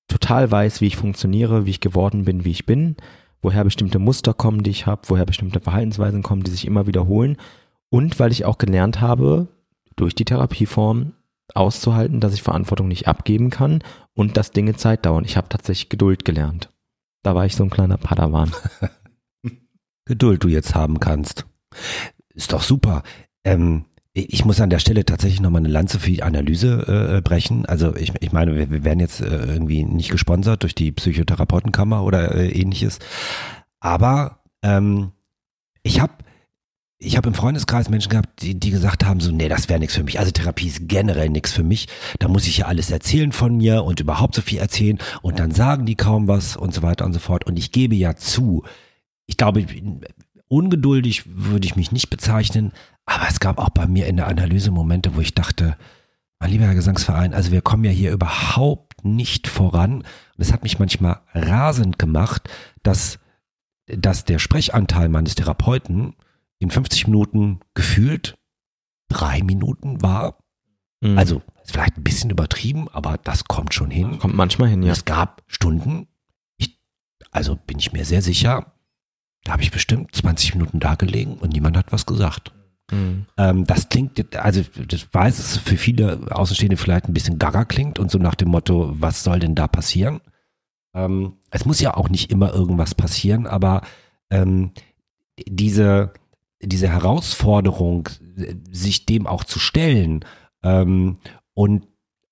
total 0.09 0.51
weiß, 0.51 0.81
wie 0.81 0.87
ich 0.87 0.97
funktioniere, 0.97 1.67
wie 1.67 1.71
ich 1.71 1.81
geworden 1.81 2.25
bin, 2.25 2.45
wie 2.45 2.51
ich 2.51 2.67
bin, 2.67 2.97
woher 3.44 3.62
bestimmte 3.62 3.98
Muster 3.98 4.35
kommen, 4.35 4.62
die 4.62 4.70
ich 4.70 4.87
habe, 4.87 5.02
woher 5.09 5.26
bestimmte 5.26 5.61
Verhaltensweisen 5.61 6.22
kommen, 6.22 6.42
die 6.42 6.50
sich 6.50 6.66
immer 6.66 6.87
wiederholen 6.87 7.37
und 7.90 8.18
weil 8.18 8.33
ich 8.33 8.44
auch 8.44 8.59
gelernt 8.59 9.00
habe, 9.00 9.48
durch 9.96 10.14
die 10.14 10.24
Therapieform 10.24 11.12
auszuhalten, 11.54 12.20
dass 12.20 12.35
ich 12.35 12.42
Verantwortung 12.42 12.88
nicht 12.88 13.07
abgeben 13.07 13.50
kann 13.50 13.83
und 14.14 14.37
dass 14.37 14.50
Dinge 14.50 14.74
Zeit 14.74 15.07
dauern. 15.07 15.24
Ich 15.24 15.37
habe 15.37 15.48
tatsächlich 15.48 15.90
Geduld 15.90 16.24
gelernt. 16.24 16.70
Da 17.22 17.35
war 17.35 17.46
ich 17.46 17.54
so 17.54 17.62
ein 17.62 17.70
kleiner 17.70 17.98
Padawan. 17.98 18.52
Geduld 20.07 20.42
du 20.42 20.48
jetzt 20.48 20.74
haben 20.74 20.98
kannst. 20.98 21.46
Ist 22.35 22.52
doch 22.52 22.62
super. 22.62 23.02
Ähm, 23.44 23.85
ich 24.14 24.44
muss 24.44 24.61
an 24.61 24.70
der 24.70 24.79
Stelle 24.79 25.05
tatsächlich 25.05 25.40
nochmal 25.40 25.61
eine 25.61 25.72
Lanze 25.72 25.98
für 25.98 26.11
die 26.11 26.22
Analyse 26.22 27.16
äh, 27.16 27.20
brechen. 27.20 27.66
Also 27.66 27.96
ich, 27.96 28.12
ich 28.20 28.31
meine, 28.31 28.55
wir, 28.57 28.70
wir 28.70 28.85
werden 28.85 29.00
jetzt 29.00 29.20
äh, 29.20 29.27
irgendwie 29.27 29.85
nicht 29.85 30.11
gesponsert 30.11 30.62
durch 30.62 30.74
die 30.74 30.92
Psychotherapeutenkammer 30.92 32.05
oder 32.05 32.33
äh, 32.33 32.48
ähnliches. 32.48 33.00
Aber 33.81 34.38
ähm, 34.62 35.11
ich 35.83 36.00
habe 36.00 36.12
ich 37.00 37.16
habe 37.16 37.29
im 37.29 37.35
Freundeskreis 37.35 37.90
Menschen 37.90 38.09
gehabt, 38.09 38.40
die, 38.40 38.59
die 38.59 38.70
gesagt 38.70 39.05
haben, 39.05 39.20
so, 39.20 39.31
nee, 39.31 39.48
das 39.48 39.68
wäre 39.68 39.81
nichts 39.81 39.96
für 39.96 40.05
mich. 40.05 40.20
Also 40.20 40.31
Therapie 40.31 40.68
ist 40.68 40.88
generell 40.88 41.29
nichts 41.29 41.53
für 41.53 41.64
mich. 41.64 41.88
Da 42.20 42.29
muss 42.29 42.46
ich 42.46 42.59
ja 42.59 42.66
alles 42.66 42.90
erzählen 42.90 43.33
von 43.33 43.57
mir 43.57 43.85
und 43.85 44.00
überhaupt 44.00 44.37
so 44.37 44.42
viel 44.42 44.59
erzählen 44.59 44.98
und 45.20 45.40
dann 45.40 45.50
sagen 45.50 45.87
die 45.87 45.96
kaum 45.96 46.29
was 46.29 46.57
und 46.57 46.72
so 46.72 46.83
weiter 46.83 47.05
und 47.05 47.12
so 47.12 47.18
fort. 47.18 47.46
Und 47.46 47.59
ich 47.59 47.72
gebe 47.72 47.96
ja 47.96 48.14
zu, 48.14 48.64
ich 49.27 49.37
glaube, 49.37 49.66
ungeduldig 50.55 51.25
würde 51.27 51.67
ich 51.67 51.77
mich 51.77 51.90
nicht 51.90 52.11
bezeichnen, 52.11 52.73
aber 53.07 53.27
es 53.29 53.40
gab 53.40 53.59
auch 53.59 53.71
bei 53.71 53.87
mir 53.87 54.07
in 54.07 54.17
der 54.17 54.29
Analyse 54.29 54.71
Momente, 54.71 55.17
wo 55.17 55.21
ich 55.21 55.35
dachte, 55.35 55.77
mein 56.38 56.51
lieber 56.51 56.64
Herr 56.64 56.75
Gesangsverein, 56.75 57.35
also 57.35 57.51
wir 57.51 57.61
kommen 57.61 57.85
ja 57.85 57.90
hier 57.90 58.12
überhaupt 58.12 59.05
nicht 59.05 59.49
voran. 59.49 59.99
Und 59.99 60.05
es 60.38 60.53
hat 60.53 60.62
mich 60.62 60.79
manchmal 60.79 61.21
rasend 61.33 61.99
gemacht, 61.99 62.49
dass, 62.83 63.19
dass 63.87 64.25
der 64.25 64.38
Sprechanteil 64.38 65.09
meines 65.09 65.35
Therapeuten 65.35 66.14
in 66.59 66.71
50 66.71 67.09
Minuten 67.09 67.61
gefühlt 67.75 68.38
drei 69.09 69.43
Minuten 69.43 70.03
war. 70.03 70.38
Mhm. 71.01 71.19
Also 71.19 71.43
ist 71.62 71.73
vielleicht 71.73 71.97
ein 71.97 72.05
bisschen 72.05 72.31
übertrieben, 72.31 72.88
aber 72.90 73.19
das 73.19 73.45
kommt 73.45 73.75
schon 73.75 73.90
hin. 73.90 74.19
kommt 74.19 74.35
manchmal 74.35 74.69
hin, 74.69 74.83
ja. 74.83 74.93
Es 74.93 75.05
gab 75.05 75.43
Stunden, 75.47 76.09
ich, 76.59 76.79
also 77.31 77.57
bin 77.57 77.79
ich 77.79 77.93
mir 77.93 78.05
sehr 78.05 78.23
sicher, 78.23 78.74
da 79.44 79.52
habe 79.52 79.62
ich 79.62 79.70
bestimmt 79.70 80.14
20 80.14 80.54
Minuten 80.54 80.80
da 80.80 80.94
gelegen 80.94 81.35
und 81.35 81.52
niemand 81.52 81.76
hat 81.76 81.92
was 81.92 82.07
gesagt. 82.07 82.52
Mhm. 82.90 83.26
Ähm, 83.37 83.66
das 83.66 83.88
klingt, 83.88 84.37
also 84.37 84.62
das 84.87 85.07
weiß 85.12 85.38
es 85.38 85.59
für 85.59 85.76
viele 85.76 86.26
Außenstehende 86.30 86.76
vielleicht 86.76 87.07
ein 87.07 87.14
bisschen 87.14 87.38
gaga 87.38 87.64
klingt 87.64 87.98
und 87.98 88.11
so 88.11 88.18
nach 88.18 88.35
dem 88.35 88.48
Motto, 88.48 88.94
was 88.98 89.22
soll 89.22 89.38
denn 89.38 89.54
da 89.54 89.68
passieren? 89.68 90.20
Ähm, 90.94 91.35
es 91.50 91.64
muss 91.64 91.80
ja 91.80 91.96
auch 91.96 92.09
nicht 92.09 92.30
immer 92.30 92.52
irgendwas 92.52 92.94
passieren, 92.94 93.46
aber 93.46 93.83
ähm, 94.30 94.72
diese, 95.46 96.12
diese 96.62 96.88
Herausforderung, 96.88 98.09
sich 98.70 99.07
dem 99.07 99.26
auch 99.26 99.44
zu 99.44 99.59
stellen 99.59 100.24
ähm, 100.62 101.18
und 101.54 101.87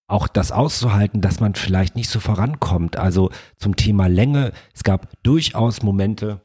auch 0.06 0.28
das 0.28 0.52
auszuhalten, 0.52 1.20
dass 1.20 1.40
man 1.40 1.54
vielleicht 1.54 1.96
nicht 1.96 2.10
so 2.10 2.20
vorankommt. 2.20 2.96
Also 2.96 3.30
zum 3.56 3.76
Thema 3.76 4.08
Länge, 4.08 4.52
es 4.74 4.82
gab 4.84 5.08
durchaus 5.22 5.82
Momente, 5.82 6.42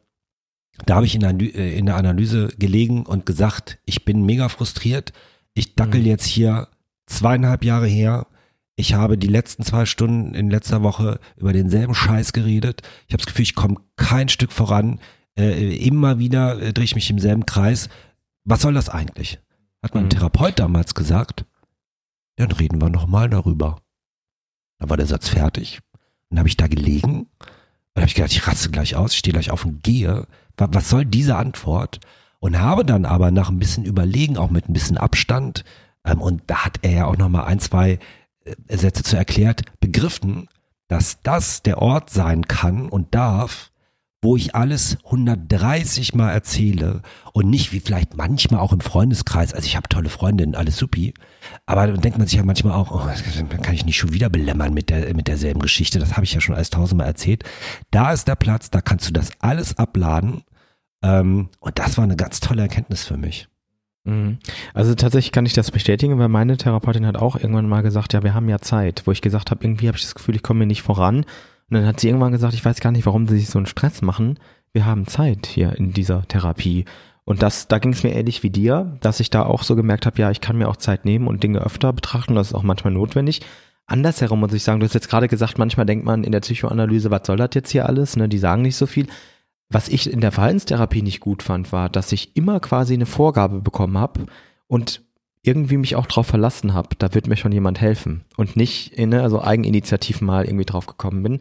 da 0.85 0.95
habe 0.95 1.05
ich 1.05 1.15
in 1.15 1.21
der, 1.21 1.31
äh, 1.31 1.77
in 1.77 1.85
der 1.85 1.95
Analyse 1.95 2.49
gelegen 2.57 3.05
und 3.05 3.25
gesagt, 3.25 3.79
ich 3.85 4.05
bin 4.05 4.25
mega 4.25 4.49
frustriert. 4.49 5.13
Ich 5.53 5.75
dackel 5.75 6.01
mhm. 6.01 6.07
jetzt 6.07 6.25
hier 6.25 6.67
zweieinhalb 7.07 7.63
Jahre 7.63 7.87
her. 7.87 8.27
Ich 8.75 8.93
habe 8.93 9.17
die 9.17 9.27
letzten 9.27 9.63
zwei 9.63 9.85
Stunden 9.85 10.35
in 10.35 10.51
letzter 10.51 10.83
Woche 10.83 11.19
über 11.35 11.51
denselben 11.51 11.95
Scheiß 11.95 12.31
geredet. 12.31 12.81
Ich 13.07 13.13
habe 13.13 13.23
das 13.23 13.25
Gefühl, 13.25 13.43
ich 13.43 13.55
komme 13.55 13.77
kein 13.95 14.29
Stück 14.29 14.51
voran. 14.51 14.99
Äh, 15.35 15.75
immer 15.77 16.19
wieder 16.19 16.61
äh, 16.61 16.73
drehe 16.73 16.85
ich 16.85 16.95
mich 16.95 17.09
im 17.09 17.19
selben 17.19 17.45
Kreis. 17.45 17.89
Was 18.43 18.61
soll 18.61 18.75
das 18.75 18.89
eigentlich? 18.89 19.39
Hat 19.81 19.95
mein 19.95 20.05
mhm. 20.05 20.09
Therapeut 20.11 20.59
damals 20.59 20.93
gesagt. 20.93 21.45
Dann 22.35 22.51
reden 22.51 22.79
wir 22.79 22.89
nochmal 22.89 23.29
darüber. 23.29 23.81
Dann 24.77 24.89
war 24.91 24.97
der 24.97 25.07
Satz 25.07 25.29
fertig. 25.29 25.79
Dann 26.29 26.39
habe 26.39 26.49
ich 26.49 26.57
da 26.57 26.67
gelegen. 26.67 27.27
Dann 27.93 28.03
habe 28.03 28.09
ich 28.09 28.15
gedacht, 28.15 28.31
ich 28.31 28.45
raste 28.45 28.69
gleich 28.69 28.95
aus, 28.95 29.13
ich 29.13 29.19
stehe 29.19 29.33
gleich 29.33 29.49
auf 29.49 29.65
und 29.65 29.81
gehe 29.81 30.27
was 30.57 30.89
soll 30.89 31.05
diese 31.05 31.35
Antwort? 31.35 31.99
Und 32.39 32.59
habe 32.59 32.85
dann 32.85 33.05
aber 33.05 33.31
nach 33.31 33.49
ein 33.49 33.59
bisschen 33.59 33.83
Überlegen, 33.83 34.37
auch 34.37 34.51
mit 34.51 34.69
ein 34.69 34.73
bisschen 34.73 34.97
Abstand, 34.97 35.63
ähm, 36.05 36.21
und 36.21 36.43
da 36.47 36.65
hat 36.65 36.79
er 36.81 36.91
ja 36.91 37.05
auch 37.05 37.17
nochmal 37.17 37.45
ein, 37.45 37.59
zwei 37.59 37.99
äh, 38.43 38.77
Sätze 38.77 39.03
zu 39.03 39.17
erklärt, 39.17 39.63
begriffen, 39.79 40.47
dass 40.87 41.21
das 41.21 41.63
der 41.63 41.81
Ort 41.81 42.09
sein 42.09 42.47
kann 42.47 42.89
und 42.89 43.13
darf, 43.13 43.71
wo 44.21 44.35
ich 44.35 44.55
alles 44.55 44.97
130 45.05 46.15
Mal 46.15 46.31
erzähle 46.31 47.01
und 47.33 47.49
nicht 47.49 47.71
wie 47.71 47.79
vielleicht 47.79 48.17
manchmal 48.17 48.59
auch 48.59 48.73
im 48.73 48.79
Freundeskreis, 48.79 49.53
also 49.53 49.65
ich 49.65 49.75
habe 49.75 49.89
tolle 49.89 50.09
Freundinnen, 50.09 50.55
alles 50.55 50.77
supi, 50.77 51.13
aber 51.65 51.85
dann 51.85 52.01
denkt 52.01 52.17
man 52.17 52.27
sich 52.27 52.37
ja 52.37 52.43
manchmal 52.43 52.73
auch, 52.73 52.91
oh, 52.91 53.61
kann 53.61 53.75
ich 53.75 53.85
nicht 53.85 53.97
schon 53.97 54.13
wieder 54.13 54.29
belämmern 54.29 54.73
mit, 54.73 54.89
der, 54.89 55.13
mit 55.13 55.27
derselben 55.27 55.59
Geschichte, 55.59 55.99
das 55.99 56.13
habe 56.13 56.23
ich 56.23 56.33
ja 56.33 56.41
schon 56.41 56.55
alles 56.55 56.71
tausendmal 56.71 57.07
erzählt. 57.07 57.43
Da 57.91 58.11
ist 58.11 58.27
der 58.27 58.35
Platz, 58.35 58.71
da 58.71 58.81
kannst 58.81 59.07
du 59.07 59.13
das 59.13 59.29
alles 59.39 59.77
abladen 59.77 60.41
ähm, 61.03 61.49
und 61.59 61.77
das 61.77 61.97
war 61.97 62.03
eine 62.03 62.15
ganz 62.15 62.39
tolle 62.39 62.63
Erkenntnis 62.63 63.05
für 63.05 63.17
mich. 63.17 63.47
Mhm. 64.03 64.39
Also 64.73 64.95
tatsächlich 64.95 65.31
kann 65.31 65.45
ich 65.45 65.53
das 65.53 65.69
bestätigen, 65.69 66.17
weil 66.17 66.29
meine 66.29 66.57
Therapeutin 66.57 67.05
hat 67.05 67.17
auch 67.17 67.35
irgendwann 67.35 67.69
mal 67.69 67.83
gesagt, 67.83 68.13
ja, 68.13 68.23
wir 68.23 68.33
haben 68.33 68.49
ja 68.49 68.59
Zeit, 68.59 69.03
wo 69.05 69.11
ich 69.11 69.21
gesagt 69.21 69.51
habe, 69.51 69.63
irgendwie 69.63 69.87
habe 69.87 69.97
ich 69.97 70.03
das 70.03 70.15
Gefühl, 70.15 70.35
ich 70.35 70.43
komme 70.43 70.59
mir 70.59 70.65
nicht 70.65 70.81
voran 70.81 71.23
und 71.69 71.75
dann 71.75 71.85
hat 71.85 71.99
sie 71.99 72.07
irgendwann 72.07 72.31
gesagt, 72.31 72.53
ich 72.53 72.63
weiß 72.63 72.79
gar 72.79 72.91
nicht, 72.91 73.05
warum 73.05 73.27
sie 73.27 73.37
sich 73.37 73.49
so 73.49 73.59
einen 73.59 73.65
Stress 73.65 74.01
machen. 74.01 74.39
Wir 74.71 74.85
haben 74.85 75.07
Zeit 75.07 75.45
hier 75.45 75.75
in 75.75 75.91
dieser 75.91 76.27
Therapie. 76.27 76.85
Und 77.25 77.41
das, 77.41 77.67
da 77.67 77.77
ging 77.79 77.91
es 77.91 78.03
mir 78.03 78.15
ähnlich 78.15 78.41
wie 78.41 78.49
dir, 78.49 78.97
dass 79.01 79.19
ich 79.19 79.29
da 79.29 79.43
auch 79.43 79.63
so 79.63 79.75
gemerkt 79.75 80.05
habe, 80.05 80.17
ja, 80.19 80.31
ich 80.31 80.39
kann 80.39 80.57
mir 80.57 80.69
auch 80.69 80.77
Zeit 80.77 81.03
nehmen 81.03 81.27
und 81.27 81.43
Dinge 81.43 81.59
öfter 81.59 81.91
betrachten. 81.91 82.35
Das 82.35 82.47
ist 82.47 82.53
auch 82.53 82.63
manchmal 82.63 82.93
notwendig. 82.93 83.41
Andersherum 83.85 84.39
muss 84.39 84.53
ich 84.53 84.63
sagen, 84.63 84.79
du 84.79 84.85
hast 84.85 84.93
jetzt 84.93 85.09
gerade 85.09 85.27
gesagt, 85.27 85.57
manchmal 85.57 85.85
denkt 85.85 86.05
man 86.05 86.23
in 86.23 86.31
der 86.31 86.39
Psychoanalyse, 86.39 87.11
was 87.11 87.25
soll 87.25 87.37
das 87.37 87.49
jetzt 87.53 87.71
hier 87.71 87.85
alles? 87.85 88.15
Ne, 88.15 88.29
die 88.29 88.37
sagen 88.37 88.61
nicht 88.61 88.77
so 88.77 88.85
viel. 88.85 89.07
Was 89.69 89.89
ich 89.89 90.11
in 90.11 90.21
der 90.21 90.31
Verhaltenstherapie 90.31 91.01
nicht 91.01 91.19
gut 91.19 91.43
fand, 91.43 91.73
war, 91.73 91.89
dass 91.89 92.13
ich 92.13 92.37
immer 92.37 92.61
quasi 92.61 92.93
eine 92.93 93.05
Vorgabe 93.05 93.59
bekommen 93.61 93.97
habe 93.97 94.25
und 94.67 95.01
irgendwie 95.43 95.77
mich 95.77 95.95
auch 95.95 96.07
drauf 96.07 96.27
verlassen 96.27 96.73
habe, 96.73 96.89
da 96.97 97.13
wird 97.13 97.27
mir 97.27 97.37
schon 97.37 97.51
jemand 97.51 97.79
helfen 97.79 98.25
und 98.35 98.55
nicht 98.55 98.93
in, 98.93 99.09
ne, 99.09 99.21
also 99.21 99.41
Eigeninitiativ 99.41 100.21
mal 100.21 100.45
irgendwie 100.45 100.65
drauf 100.65 100.85
gekommen 100.85 101.23
bin. 101.23 101.39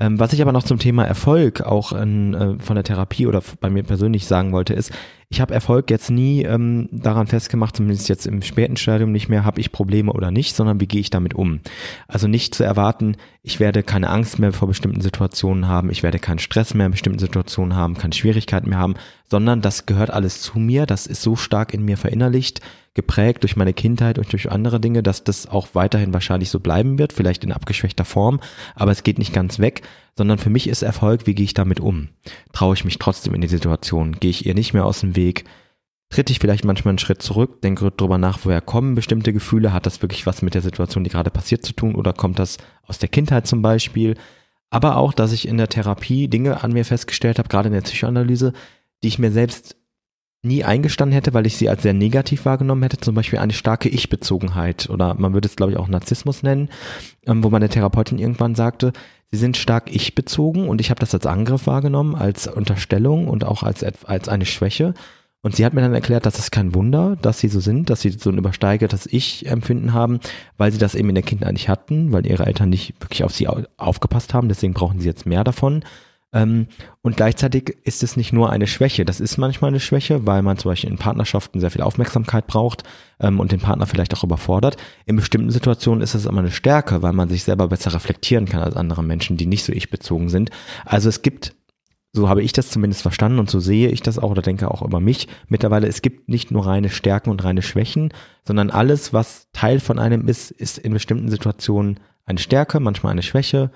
Ähm, 0.00 0.20
was 0.20 0.32
ich 0.32 0.42
aber 0.42 0.52
noch 0.52 0.62
zum 0.62 0.78
Thema 0.78 1.04
Erfolg 1.04 1.62
auch 1.62 1.92
in, 1.92 2.34
äh, 2.34 2.58
von 2.60 2.76
der 2.76 2.84
Therapie 2.84 3.26
oder 3.26 3.42
bei 3.60 3.70
mir 3.70 3.82
persönlich 3.82 4.26
sagen 4.26 4.52
wollte, 4.52 4.74
ist, 4.74 4.92
ich 5.30 5.42
habe 5.42 5.52
Erfolg 5.52 5.90
jetzt 5.90 6.10
nie 6.10 6.42
ähm, 6.42 6.88
daran 6.90 7.26
festgemacht, 7.26 7.76
zumindest 7.76 8.08
jetzt 8.08 8.26
im 8.26 8.40
späten 8.40 8.78
Stadium 8.78 9.12
nicht 9.12 9.28
mehr, 9.28 9.44
habe 9.44 9.60
ich 9.60 9.72
Probleme 9.72 10.10
oder 10.12 10.30
nicht, 10.30 10.56
sondern 10.56 10.80
wie 10.80 10.86
gehe 10.86 11.02
ich 11.02 11.10
damit 11.10 11.34
um. 11.34 11.60
Also 12.06 12.28
nicht 12.28 12.54
zu 12.54 12.64
erwarten, 12.64 13.16
ich 13.42 13.60
werde 13.60 13.82
keine 13.82 14.08
Angst 14.08 14.38
mehr 14.38 14.54
vor 14.54 14.68
bestimmten 14.68 15.02
Situationen 15.02 15.68
haben, 15.68 15.90
ich 15.90 16.02
werde 16.02 16.18
keinen 16.18 16.38
Stress 16.38 16.72
mehr 16.72 16.86
in 16.86 16.92
bestimmten 16.92 17.18
Situationen 17.18 17.76
haben, 17.76 17.98
keine 17.98 18.14
Schwierigkeiten 18.14 18.70
mehr 18.70 18.78
haben, 18.78 18.94
sondern 19.28 19.60
das 19.60 19.84
gehört 19.84 20.10
alles 20.10 20.40
zu 20.40 20.58
mir, 20.58 20.86
das 20.86 21.06
ist 21.06 21.20
so 21.20 21.36
stark 21.36 21.74
in 21.74 21.84
mir 21.84 21.98
verinnerlicht, 21.98 22.62
geprägt 22.94 23.42
durch 23.42 23.54
meine 23.54 23.74
Kindheit 23.74 24.18
und 24.18 24.32
durch 24.32 24.50
andere 24.50 24.80
Dinge, 24.80 25.02
dass 25.02 25.24
das 25.24 25.46
auch 25.46 25.68
weiterhin 25.74 26.14
wahrscheinlich 26.14 26.48
so 26.48 26.58
bleiben 26.58 26.98
wird, 26.98 27.12
vielleicht 27.12 27.44
in 27.44 27.52
abgeschwächter 27.52 28.06
Form, 28.06 28.40
aber 28.74 28.92
es 28.92 29.02
geht 29.02 29.18
nicht 29.18 29.34
ganz 29.34 29.58
weg, 29.58 29.82
sondern 30.18 30.38
für 30.38 30.50
mich 30.50 30.68
ist 30.68 30.82
Erfolg, 30.82 31.26
wie 31.28 31.34
gehe 31.34 31.44
ich 31.44 31.54
damit 31.54 31.78
um? 31.78 32.08
Traue 32.52 32.74
ich 32.74 32.84
mich 32.84 32.98
trotzdem 32.98 33.34
in 33.34 33.40
die 33.40 33.46
Situation? 33.48 34.16
Gehe 34.18 34.30
ich 34.30 34.44
ihr 34.44 34.54
nicht 34.54 34.74
mehr 34.74 34.84
aus 34.84 35.00
dem 35.00 35.14
Weg? 35.14 35.44
Tritt 36.10 36.28
ich 36.28 36.40
vielleicht 36.40 36.64
manchmal 36.64 36.90
einen 36.90 36.98
Schritt 36.98 37.22
zurück, 37.22 37.62
denke 37.62 37.92
drüber 37.92 38.18
nach, 38.18 38.40
woher 38.42 38.60
kommen 38.60 38.96
bestimmte 38.96 39.32
Gefühle? 39.32 39.72
Hat 39.72 39.86
das 39.86 40.02
wirklich 40.02 40.26
was 40.26 40.42
mit 40.42 40.54
der 40.54 40.62
Situation, 40.62 41.04
die 41.04 41.10
gerade 41.10 41.30
passiert, 41.30 41.64
zu 41.64 41.72
tun? 41.72 41.94
Oder 41.94 42.12
kommt 42.12 42.40
das 42.40 42.58
aus 42.82 42.98
der 42.98 43.08
Kindheit 43.08 43.46
zum 43.46 43.62
Beispiel? 43.62 44.16
Aber 44.70 44.96
auch, 44.96 45.12
dass 45.12 45.30
ich 45.30 45.46
in 45.46 45.56
der 45.56 45.68
Therapie 45.68 46.26
Dinge 46.26 46.64
an 46.64 46.72
mir 46.72 46.84
festgestellt 46.84 47.38
habe, 47.38 47.48
gerade 47.48 47.68
in 47.68 47.74
der 47.74 47.82
Psychoanalyse, 47.82 48.52
die 49.04 49.08
ich 49.08 49.20
mir 49.20 49.30
selbst 49.30 49.76
nie 50.42 50.64
eingestanden 50.64 51.14
hätte, 51.14 51.34
weil 51.34 51.46
ich 51.46 51.56
sie 51.56 51.68
als 51.68 51.82
sehr 51.82 51.94
negativ 51.94 52.44
wahrgenommen 52.44 52.82
hätte, 52.82 52.98
zum 52.98 53.14
Beispiel 53.14 53.38
eine 53.38 53.52
starke 53.52 53.88
Ich-Bezogenheit 53.88 54.88
oder 54.88 55.14
man 55.14 55.34
würde 55.34 55.48
es, 55.48 55.56
glaube 55.56 55.72
ich, 55.72 55.78
auch 55.78 55.88
Narzissmus 55.88 56.42
nennen, 56.42 56.68
ähm, 57.26 57.42
wo 57.42 57.50
meine 57.50 57.68
Therapeutin 57.68 58.18
irgendwann 58.18 58.54
sagte, 58.54 58.92
sie 59.30 59.38
sind 59.38 59.56
stark 59.56 59.94
ich-bezogen 59.94 60.68
und 60.68 60.80
ich 60.80 60.90
habe 60.90 61.00
das 61.00 61.14
als 61.14 61.26
Angriff 61.26 61.66
wahrgenommen, 61.66 62.14
als 62.14 62.46
Unterstellung 62.46 63.28
und 63.28 63.44
auch 63.44 63.62
als, 63.62 63.82
als 63.82 64.28
eine 64.28 64.46
Schwäche. 64.46 64.94
Und 65.40 65.54
sie 65.54 65.64
hat 65.64 65.72
mir 65.72 65.82
dann 65.82 65.94
erklärt, 65.94 66.26
dass 66.26 66.38
es 66.38 66.50
kein 66.50 66.74
Wunder, 66.74 67.16
dass 67.22 67.38
sie 67.38 67.48
so 67.48 67.60
sind, 67.60 67.90
dass 67.90 68.00
sie 68.00 68.10
so 68.10 68.30
ein 68.30 68.38
übersteigertes 68.38 69.06
Ich-Empfinden 69.06 69.92
haben, 69.92 70.18
weil 70.56 70.72
sie 70.72 70.78
das 70.78 70.96
eben 70.96 71.08
in 71.10 71.14
der 71.14 71.24
Kindheit 71.24 71.52
nicht 71.52 71.68
hatten, 71.68 72.12
weil 72.12 72.26
ihre 72.26 72.46
Eltern 72.46 72.70
nicht 72.70 72.94
wirklich 73.00 73.22
auf 73.22 73.32
sie 73.32 73.48
aufgepasst 73.76 74.34
haben, 74.34 74.48
deswegen 74.48 74.74
brauchen 74.74 75.00
sie 75.00 75.06
jetzt 75.06 75.26
mehr 75.26 75.44
davon. 75.44 75.84
Ähm, 76.32 76.66
und 77.00 77.16
gleichzeitig 77.16 77.76
ist 77.84 78.02
es 78.02 78.16
nicht 78.16 78.32
nur 78.32 78.50
eine 78.50 78.66
Schwäche. 78.66 79.04
Das 79.04 79.20
ist 79.20 79.38
manchmal 79.38 79.68
eine 79.68 79.80
Schwäche, 79.80 80.26
weil 80.26 80.42
man 80.42 80.58
zum 80.58 80.70
Beispiel 80.70 80.90
in 80.90 80.98
Partnerschaften 80.98 81.60
sehr 81.60 81.70
viel 81.70 81.80
Aufmerksamkeit 81.80 82.46
braucht 82.46 82.82
ähm, 83.20 83.40
und 83.40 83.52
den 83.52 83.60
Partner 83.60 83.86
vielleicht 83.86 84.14
auch 84.14 84.24
überfordert. 84.24 84.76
In 85.06 85.16
bestimmten 85.16 85.50
Situationen 85.50 86.02
ist 86.02 86.14
es 86.14 86.26
aber 86.26 86.38
eine 86.38 86.50
Stärke, 86.50 87.02
weil 87.02 87.14
man 87.14 87.28
sich 87.28 87.44
selber 87.44 87.68
besser 87.68 87.94
reflektieren 87.94 88.44
kann 88.44 88.60
als 88.60 88.76
andere 88.76 89.02
Menschen, 89.02 89.36
die 89.36 89.46
nicht 89.46 89.64
so 89.64 89.72
ich-bezogen 89.72 90.28
sind. 90.28 90.50
Also 90.84 91.08
es 91.08 91.22
gibt 91.22 91.54
so 92.12 92.28
habe 92.28 92.42
ich 92.42 92.52
das 92.52 92.70
zumindest 92.70 93.02
verstanden 93.02 93.38
und 93.38 93.50
so 93.50 93.60
sehe 93.60 93.90
ich 93.90 94.02
das 94.02 94.18
auch 94.18 94.30
oder 94.30 94.42
denke 94.42 94.70
auch 94.70 94.82
über 94.82 94.98
mich 94.98 95.28
mittlerweile. 95.48 95.86
Es 95.86 96.02
gibt 96.02 96.28
nicht 96.28 96.50
nur 96.50 96.66
reine 96.66 96.88
Stärken 96.88 97.30
und 97.30 97.44
reine 97.44 97.62
Schwächen, 97.62 98.12
sondern 98.44 98.70
alles, 98.70 99.12
was 99.12 99.48
Teil 99.52 99.78
von 99.78 99.98
einem 99.98 100.26
ist, 100.26 100.50
ist 100.50 100.78
in 100.78 100.94
bestimmten 100.94 101.28
Situationen 101.28 102.00
eine 102.24 102.38
Stärke, 102.38 102.80
manchmal 102.80 103.12
eine 103.12 103.22
Schwäche, 103.22 103.70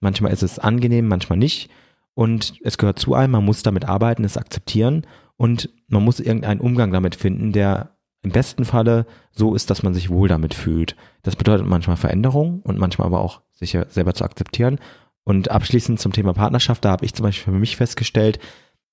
manchmal 0.00 0.32
ist 0.32 0.42
es 0.42 0.58
angenehm, 0.58 1.08
manchmal 1.08 1.38
nicht. 1.38 1.70
Und 2.18 2.54
es 2.64 2.78
gehört 2.78 2.98
zu 2.98 3.14
einem, 3.14 3.30
man 3.30 3.44
muss 3.44 3.62
damit 3.62 3.84
arbeiten, 3.84 4.24
es 4.24 4.36
akzeptieren 4.36 5.06
und 5.36 5.70
man 5.86 6.02
muss 6.02 6.18
irgendeinen 6.18 6.60
Umgang 6.60 6.90
damit 6.90 7.14
finden, 7.14 7.52
der 7.52 7.96
im 8.22 8.32
besten 8.32 8.64
Falle 8.64 9.06
so 9.30 9.54
ist, 9.54 9.70
dass 9.70 9.84
man 9.84 9.94
sich 9.94 10.10
wohl 10.10 10.26
damit 10.26 10.52
fühlt. 10.52 10.96
Das 11.22 11.36
bedeutet 11.36 11.68
manchmal 11.68 11.96
Veränderung 11.96 12.60
und 12.62 12.76
manchmal 12.76 13.06
aber 13.06 13.20
auch 13.20 13.42
sich 13.52 13.78
selber 13.90 14.14
zu 14.14 14.24
akzeptieren. 14.24 14.80
Und 15.22 15.52
abschließend 15.52 16.00
zum 16.00 16.12
Thema 16.12 16.32
Partnerschaft, 16.32 16.84
da 16.84 16.90
habe 16.90 17.04
ich 17.04 17.14
zum 17.14 17.22
Beispiel 17.22 17.52
für 17.52 17.58
mich 17.60 17.76
festgestellt, 17.76 18.40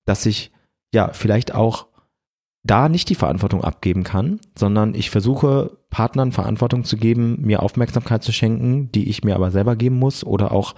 dass 0.04 0.24
ich 0.24 0.52
ja 0.94 1.12
vielleicht 1.12 1.52
auch 1.52 1.88
da 2.62 2.88
nicht 2.88 3.08
die 3.08 3.16
Verantwortung 3.16 3.64
abgeben 3.64 4.04
kann, 4.04 4.38
sondern 4.56 4.94
ich 4.94 5.10
versuche 5.10 5.78
Partnern 5.90 6.30
Verantwortung 6.30 6.84
zu 6.84 6.96
geben, 6.96 7.40
mir 7.40 7.64
Aufmerksamkeit 7.64 8.22
zu 8.22 8.30
schenken, 8.30 8.92
die 8.92 9.08
ich 9.08 9.24
mir 9.24 9.34
aber 9.34 9.50
selber 9.50 9.74
geben 9.74 9.96
muss 9.98 10.22
oder 10.22 10.52
auch 10.52 10.76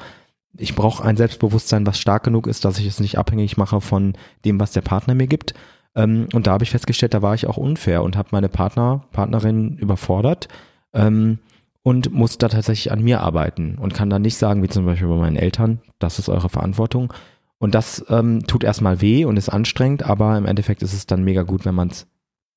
ich 0.57 0.75
brauche 0.75 1.05
ein 1.05 1.17
Selbstbewusstsein, 1.17 1.87
was 1.87 1.99
stark 1.99 2.25
genug 2.25 2.47
ist, 2.47 2.65
dass 2.65 2.79
ich 2.79 2.87
es 2.87 3.01
nicht 3.01 3.19
abhängig 3.19 3.57
mache 3.57 3.81
von 3.81 4.15
dem, 4.45 4.59
was 4.59 4.73
der 4.73 4.81
Partner 4.81 5.15
mir 5.15 5.27
gibt. 5.27 5.55
Ähm, 5.95 6.29
und 6.33 6.47
da 6.47 6.53
habe 6.53 6.65
ich 6.65 6.71
festgestellt, 6.71 7.15
da 7.15 7.23
war 7.23 7.35
ich 7.35 7.47
auch 7.47 7.57
unfair 7.57 8.03
und 8.03 8.17
habe 8.17 8.29
meine 8.33 8.49
Partner, 8.49 9.05
Partnerin 9.13 9.77
überfordert 9.77 10.49
ähm, 10.93 11.39
und 11.83 12.13
muss 12.13 12.39
da 12.39 12.49
tatsächlich 12.49 12.93
an 12.93 13.03
mir 13.03 13.21
arbeiten 13.21 13.77
und 13.79 13.95
kann 13.95 14.11
dann 14.11 14.23
nicht 14.23 14.37
sagen, 14.37 14.63
wie 14.63 14.69
zum 14.69 14.87
Beispiel 14.87 15.09
bei 15.09 15.17
meinen 15.17 15.37
Eltern, 15.37 15.81
das 15.99 16.19
ist 16.19 16.29
eure 16.29 16.49
Verantwortung. 16.49 17.13
Und 17.59 17.75
das 17.75 18.05
ähm, 18.09 18.47
tut 18.47 18.63
erstmal 18.63 19.01
weh 19.01 19.25
und 19.25 19.37
ist 19.37 19.49
anstrengend, 19.49 20.05
aber 20.05 20.39
im 20.39 20.47
Endeffekt 20.47 20.83
ist 20.83 20.93
es 20.93 21.07
dann 21.07 21.25
mega 21.25 21.43
gut, 21.43 21.65
wenn 21.65 21.75
man 21.75 21.89
es 21.89 22.07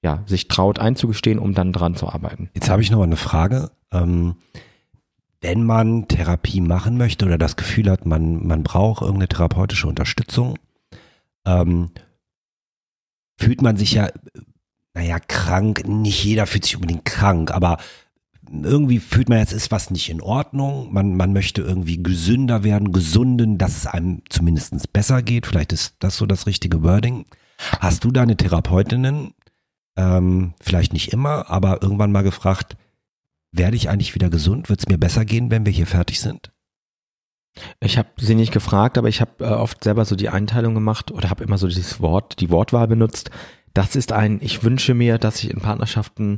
ja, 0.03 0.23
sich 0.25 0.47
traut 0.47 0.79
einzugestehen, 0.79 1.39
um 1.39 1.53
dann 1.53 1.73
dran 1.73 1.95
zu 1.95 2.07
arbeiten. 2.07 2.49
Jetzt 2.53 2.69
habe 2.69 2.81
ich 2.81 2.91
noch 2.91 3.01
eine 3.01 3.15
Frage. 3.15 3.71
Ähm, 3.91 4.35
wenn 5.41 5.63
man 5.63 6.07
Therapie 6.07 6.61
machen 6.61 6.97
möchte 6.97 7.25
oder 7.25 7.37
das 7.37 7.55
Gefühl 7.55 7.89
hat, 7.89 8.05
man, 8.05 8.45
man 8.45 8.63
braucht 8.63 9.01
irgendeine 9.01 9.27
therapeutische 9.27 9.87
Unterstützung, 9.87 10.57
ähm, 11.45 11.91
fühlt 13.37 13.61
man 13.61 13.75
sich 13.75 13.93
ja 13.93 14.09
naja, 14.93 15.19
krank, 15.19 15.87
nicht 15.87 16.23
jeder 16.23 16.47
fühlt 16.47 16.65
sich 16.65 16.75
unbedingt 16.75 17.05
krank, 17.05 17.51
aber 17.51 17.77
irgendwie 18.51 18.99
fühlt 18.99 19.29
man 19.29 19.37
jetzt, 19.37 19.53
ist 19.53 19.71
was 19.71 19.91
nicht 19.91 20.09
in 20.09 20.21
Ordnung. 20.21 20.91
Man, 20.91 21.15
man 21.15 21.31
möchte 21.31 21.61
irgendwie 21.61 22.03
gesünder 22.03 22.63
werden, 22.63 22.91
gesunden, 22.91 23.57
dass 23.57 23.77
es 23.77 23.87
einem 23.87 24.23
zumindest 24.29 24.91
besser 24.91 25.21
geht. 25.21 25.47
Vielleicht 25.47 25.71
ist 25.71 25.95
das 25.99 26.17
so 26.17 26.25
das 26.25 26.47
richtige 26.47 26.83
Wording. 26.83 27.25
Hast 27.79 28.03
du 28.03 28.11
deine 28.11 28.35
Therapeutinnen, 28.35 29.33
ähm, 29.95 30.53
vielleicht 30.59 30.91
nicht 30.91 31.13
immer, 31.13 31.49
aber 31.49 31.81
irgendwann 31.81 32.11
mal 32.11 32.23
gefragt, 32.23 32.75
werde 33.51 33.75
ich 33.75 33.89
eigentlich 33.89 34.15
wieder 34.15 34.29
gesund? 34.29 34.69
Wird 34.69 34.79
es 34.79 34.87
mir 34.87 34.97
besser 34.97 35.25
gehen, 35.25 35.51
wenn 35.51 35.65
wir 35.65 35.73
hier 35.73 35.87
fertig 35.87 36.19
sind? 36.19 36.51
Ich 37.81 37.97
habe 37.97 38.09
sie 38.17 38.35
nicht 38.35 38.53
gefragt, 38.53 38.97
aber 38.97 39.09
ich 39.09 39.19
habe 39.19 39.43
äh, 39.43 39.49
oft 39.49 39.83
selber 39.83 40.05
so 40.05 40.15
die 40.15 40.29
Einteilung 40.29 40.73
gemacht 40.73 41.11
oder 41.11 41.29
habe 41.29 41.43
immer 41.43 41.57
so 41.57 41.67
dieses 41.67 41.99
Wort, 41.99 42.39
die 42.39 42.49
Wortwahl 42.49 42.87
benutzt. 42.87 43.29
Das 43.73 43.95
ist 43.95 44.11
ein, 44.11 44.39
ich 44.41 44.63
wünsche 44.63 44.93
mir, 44.93 45.17
dass 45.17 45.43
ich 45.43 45.51
in 45.51 45.59
Partnerschaften 45.59 46.37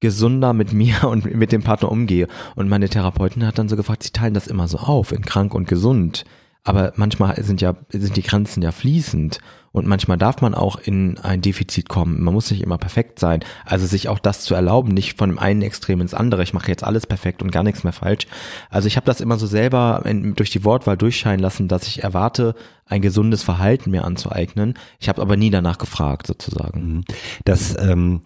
gesunder 0.00 0.52
mit 0.52 0.72
mir 0.72 1.04
und 1.08 1.24
mit 1.34 1.52
dem 1.52 1.62
Partner 1.62 1.90
umgehe. 1.90 2.28
Und 2.54 2.68
meine 2.68 2.88
Therapeutin 2.88 3.46
hat 3.46 3.58
dann 3.58 3.68
so 3.68 3.76
gefragt, 3.76 4.02
sie 4.02 4.10
teilen 4.10 4.34
das 4.34 4.46
immer 4.46 4.68
so 4.68 4.78
auf 4.78 5.12
in 5.12 5.22
krank 5.22 5.54
und 5.54 5.68
gesund. 5.68 6.24
Aber 6.66 6.92
manchmal 6.96 7.40
sind 7.44 7.60
ja, 7.60 7.76
sind 7.90 8.16
die 8.16 8.22
Grenzen 8.22 8.60
ja 8.60 8.72
fließend. 8.72 9.38
Und 9.70 9.86
manchmal 9.86 10.16
darf 10.16 10.40
man 10.40 10.54
auch 10.54 10.76
in 10.76 11.18
ein 11.18 11.42
Defizit 11.42 11.88
kommen. 11.88 12.24
Man 12.24 12.34
muss 12.34 12.50
nicht 12.50 12.62
immer 12.62 12.76
perfekt 12.76 13.20
sein. 13.20 13.44
Also 13.64 13.86
sich 13.86 14.08
auch 14.08 14.18
das 14.18 14.40
zu 14.40 14.54
erlauben, 14.54 14.92
nicht 14.92 15.16
von 15.16 15.28
dem 15.30 15.38
einen 15.38 15.62
Extrem 15.62 16.00
ins 16.00 16.12
andere. 16.12 16.42
Ich 16.42 16.54
mache 16.54 16.68
jetzt 16.68 16.82
alles 16.82 17.06
perfekt 17.06 17.40
und 17.40 17.52
gar 17.52 17.62
nichts 17.62 17.84
mehr 17.84 17.92
falsch. 17.92 18.26
Also 18.68 18.88
ich 18.88 18.96
habe 18.96 19.06
das 19.06 19.20
immer 19.20 19.38
so 19.38 19.46
selber 19.46 20.02
in, 20.06 20.34
durch 20.34 20.50
die 20.50 20.64
Wortwahl 20.64 20.96
durchscheinen 20.96 21.40
lassen, 21.40 21.68
dass 21.68 21.86
ich 21.86 22.02
erwarte, 22.02 22.56
ein 22.86 23.02
gesundes 23.02 23.44
Verhalten 23.44 23.90
mir 23.90 24.04
anzueignen. 24.04 24.74
Ich 24.98 25.08
habe 25.08 25.22
aber 25.22 25.36
nie 25.36 25.50
danach 25.50 25.78
gefragt, 25.78 26.26
sozusagen. 26.26 26.80
Mhm. 26.80 27.04
Das 27.44 27.76
ähm 27.78 28.22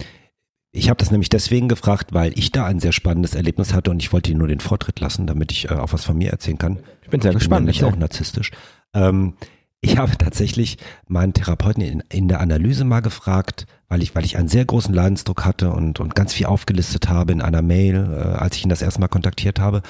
ich 0.72 0.88
habe 0.88 0.98
das 0.98 1.10
nämlich 1.10 1.28
deswegen 1.28 1.68
gefragt, 1.68 2.12
weil 2.12 2.38
ich 2.38 2.52
da 2.52 2.64
ein 2.64 2.78
sehr 2.78 2.92
spannendes 2.92 3.34
Erlebnis 3.34 3.74
hatte 3.74 3.90
und 3.90 4.00
ich 4.02 4.12
wollte 4.12 4.30
dir 4.30 4.38
nur 4.38 4.48
den 4.48 4.60
Vortritt 4.60 5.00
lassen, 5.00 5.26
damit 5.26 5.50
ich 5.50 5.70
äh, 5.70 5.74
auch 5.74 5.92
was 5.92 6.04
von 6.04 6.16
mir 6.16 6.30
erzählen 6.30 6.58
kann. 6.58 6.78
Ich 7.02 7.10
bin 7.10 7.20
sehr 7.20 7.32
ich 7.32 7.38
gespannt. 7.38 7.66
Bin 7.66 7.74
nämlich 7.74 7.84
auch 7.84 7.96
narzisstisch. 7.96 8.52
Ähm, 8.94 9.34
ich 9.82 9.96
habe 9.96 10.16
tatsächlich 10.18 10.76
meinen 11.08 11.32
Therapeuten 11.32 11.82
in, 11.82 12.02
in, 12.10 12.28
der 12.28 12.40
Analyse 12.40 12.84
mal 12.84 13.00
gefragt, 13.00 13.66
weil 13.88 14.02
ich, 14.02 14.14
weil 14.14 14.26
ich 14.26 14.36
einen 14.36 14.48
sehr 14.48 14.66
großen 14.66 14.94
Leidensdruck 14.94 15.44
hatte 15.44 15.72
und, 15.72 15.98
und 16.00 16.14
ganz 16.14 16.34
viel 16.34 16.46
aufgelistet 16.46 17.08
habe 17.08 17.32
in 17.32 17.40
einer 17.40 17.62
Mail, 17.62 17.96
äh, 18.12 18.36
als 18.38 18.56
ich 18.56 18.62
ihn 18.62 18.68
das 18.68 18.82
erste 18.82 19.00
Mal 19.00 19.08
kontaktiert 19.08 19.58
habe 19.58 19.82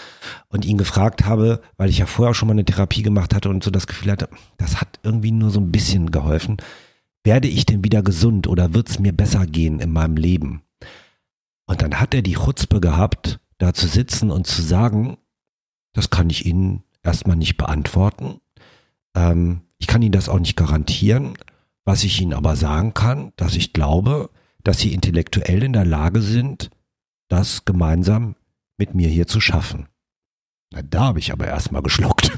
und 0.49 0.65
ihn 0.65 0.79
gefragt 0.79 1.27
habe, 1.27 1.61
weil 1.77 1.91
ich 1.91 1.99
ja 1.99 2.07
vorher 2.07 2.31
auch 2.31 2.35
schon 2.35 2.47
mal 2.47 2.55
eine 2.55 2.65
Therapie 2.65 3.03
gemacht 3.03 3.35
hatte 3.35 3.51
und 3.51 3.65
so 3.65 3.71
das 3.71 3.87
Gefühl 3.89 4.13
hatte, 4.13 4.29
das 4.59 4.81
hat 4.81 5.01
irgendwie 5.03 5.33
nur 5.33 5.51
so 5.51 5.61
ein 5.61 5.73
bisschen 5.73 6.11
geholfen. 6.11 6.59
Werde 7.25 7.49
ich 7.49 7.67
denn 7.67 7.85
wieder 7.85 8.03
gesund 8.03 8.47
oder 8.47 8.73
wird 8.73 8.89
es 8.89 8.99
mir 8.99 9.13
besser 9.13 9.45
gehen 9.45 9.81
in 9.81 9.93
meinem 9.93 10.17
Leben? 10.17 10.63
Und 11.71 11.83
dann 11.83 12.01
hat 12.01 12.15
er 12.15 12.23
die 12.23 12.35
Chutzpe 12.35 12.81
gehabt, 12.81 13.39
da 13.59 13.73
zu 13.73 13.87
sitzen 13.87 14.33
und 14.33 14.45
zu 14.45 14.61
sagen, 14.61 15.19
das 15.93 16.11
kann 16.11 16.29
ich 16.29 16.45
Ihnen 16.45 16.83
erstmal 17.05 17.37
nicht 17.37 17.59
beantworten. 17.59 18.41
Ähm, 19.15 19.61
ich 19.79 19.87
kann 19.87 20.03
Ihnen 20.03 20.11
das 20.11 20.29
auch 20.29 20.41
nicht 20.41 20.57
garantieren. 20.57 21.39
Was 21.85 22.03
ich 22.03 22.21
Ihnen 22.21 22.35
aber 22.35 22.57
sagen 22.57 22.93
kann, 22.93 23.33
dass 23.37 23.55
ich 23.55 23.73
glaube, 23.73 24.31
dass 24.65 24.81
Sie 24.81 24.93
intellektuell 24.93 25.63
in 25.63 25.73
der 25.73 25.85
Lage 25.85 26.23
sind, 26.23 26.71
das 27.29 27.65
gemeinsam 27.65 28.35
mit 28.77 28.97
mir 28.97 29.09
hier 29.09 29.29
zu 29.29 29.41
schaffen. 29.41 29.87
Na, 30.73 30.83
da 30.83 31.05
habe 31.05 31.21
ich 31.21 31.31
aber 31.31 31.47
erstmal 31.47 31.83
geschluckt. 31.83 32.37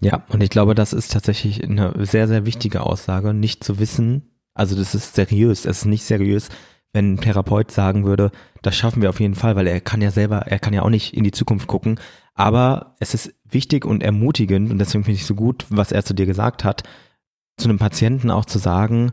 Ja, 0.00 0.24
und 0.28 0.40
ich 0.40 0.50
glaube, 0.50 0.76
das 0.76 0.92
ist 0.92 1.10
tatsächlich 1.10 1.64
eine 1.64 2.06
sehr, 2.06 2.28
sehr 2.28 2.46
wichtige 2.46 2.84
Aussage, 2.84 3.34
nicht 3.34 3.64
zu 3.64 3.80
wissen, 3.80 4.38
also 4.54 4.76
das 4.76 4.94
ist 4.94 5.16
seriös, 5.16 5.64
es 5.64 5.78
ist 5.78 5.84
nicht 5.86 6.04
seriös, 6.04 6.50
wenn 6.92 7.14
ein 7.14 7.20
Therapeut 7.20 7.70
sagen 7.70 8.04
würde, 8.04 8.30
das 8.62 8.76
schaffen 8.76 9.02
wir 9.02 9.10
auf 9.10 9.20
jeden 9.20 9.34
Fall, 9.34 9.56
weil 9.56 9.66
er 9.66 9.80
kann 9.80 10.00
ja 10.00 10.10
selber, 10.10 10.38
er 10.46 10.58
kann 10.58 10.72
ja 10.72 10.82
auch 10.82 10.90
nicht 10.90 11.14
in 11.14 11.24
die 11.24 11.32
Zukunft 11.32 11.66
gucken. 11.66 12.00
Aber 12.34 12.96
es 13.00 13.14
ist 13.14 13.34
wichtig 13.44 13.84
und 13.84 14.02
ermutigend 14.02 14.70
und 14.70 14.78
deswegen 14.78 15.04
finde 15.04 15.16
ich 15.16 15.26
so 15.26 15.34
gut, 15.34 15.66
was 15.68 15.92
er 15.92 16.04
zu 16.04 16.14
dir 16.14 16.26
gesagt 16.26 16.64
hat, 16.64 16.82
zu 17.56 17.68
einem 17.68 17.78
Patienten 17.78 18.30
auch 18.30 18.44
zu 18.44 18.58
sagen, 18.58 19.12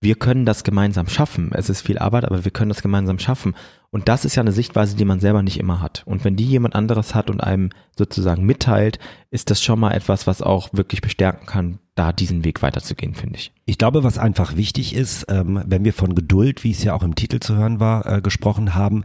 wir 0.00 0.14
können 0.14 0.44
das 0.44 0.62
gemeinsam 0.62 1.08
schaffen. 1.08 1.50
Es 1.52 1.70
ist 1.70 1.80
viel 1.80 1.98
Arbeit, 1.98 2.24
aber 2.24 2.44
wir 2.44 2.52
können 2.52 2.68
das 2.68 2.82
gemeinsam 2.82 3.18
schaffen. 3.18 3.54
Und 3.90 4.08
das 4.08 4.24
ist 4.24 4.36
ja 4.36 4.42
eine 4.42 4.52
Sichtweise, 4.52 4.96
die 4.96 5.04
man 5.04 5.20
selber 5.20 5.42
nicht 5.42 5.58
immer 5.58 5.80
hat. 5.80 6.02
Und 6.06 6.24
wenn 6.24 6.36
die 6.36 6.44
jemand 6.44 6.74
anderes 6.74 7.14
hat 7.14 7.30
und 7.30 7.40
einem 7.40 7.70
sozusagen 7.96 8.44
mitteilt, 8.44 8.98
ist 9.30 9.50
das 9.50 9.62
schon 9.62 9.80
mal 9.80 9.92
etwas, 9.92 10.26
was 10.26 10.42
auch 10.42 10.68
wirklich 10.72 11.00
bestärken 11.00 11.46
kann, 11.46 11.78
da 11.96 12.12
diesen 12.12 12.44
Weg 12.44 12.62
weiterzugehen, 12.62 13.14
finde 13.14 13.38
ich. 13.38 13.52
Ich 13.64 13.78
glaube, 13.78 14.04
was 14.04 14.18
einfach 14.18 14.56
wichtig 14.56 14.94
ist, 14.94 15.26
ähm, 15.28 15.62
wenn 15.66 15.84
wir 15.84 15.92
von 15.92 16.14
Geduld, 16.14 16.62
wie 16.62 16.70
es 16.70 16.84
ja 16.84 16.94
auch 16.94 17.02
im 17.02 17.16
Titel 17.16 17.40
zu 17.40 17.56
hören 17.56 17.80
war, 17.80 18.06
äh, 18.06 18.20
gesprochen 18.20 18.74
haben, 18.74 19.02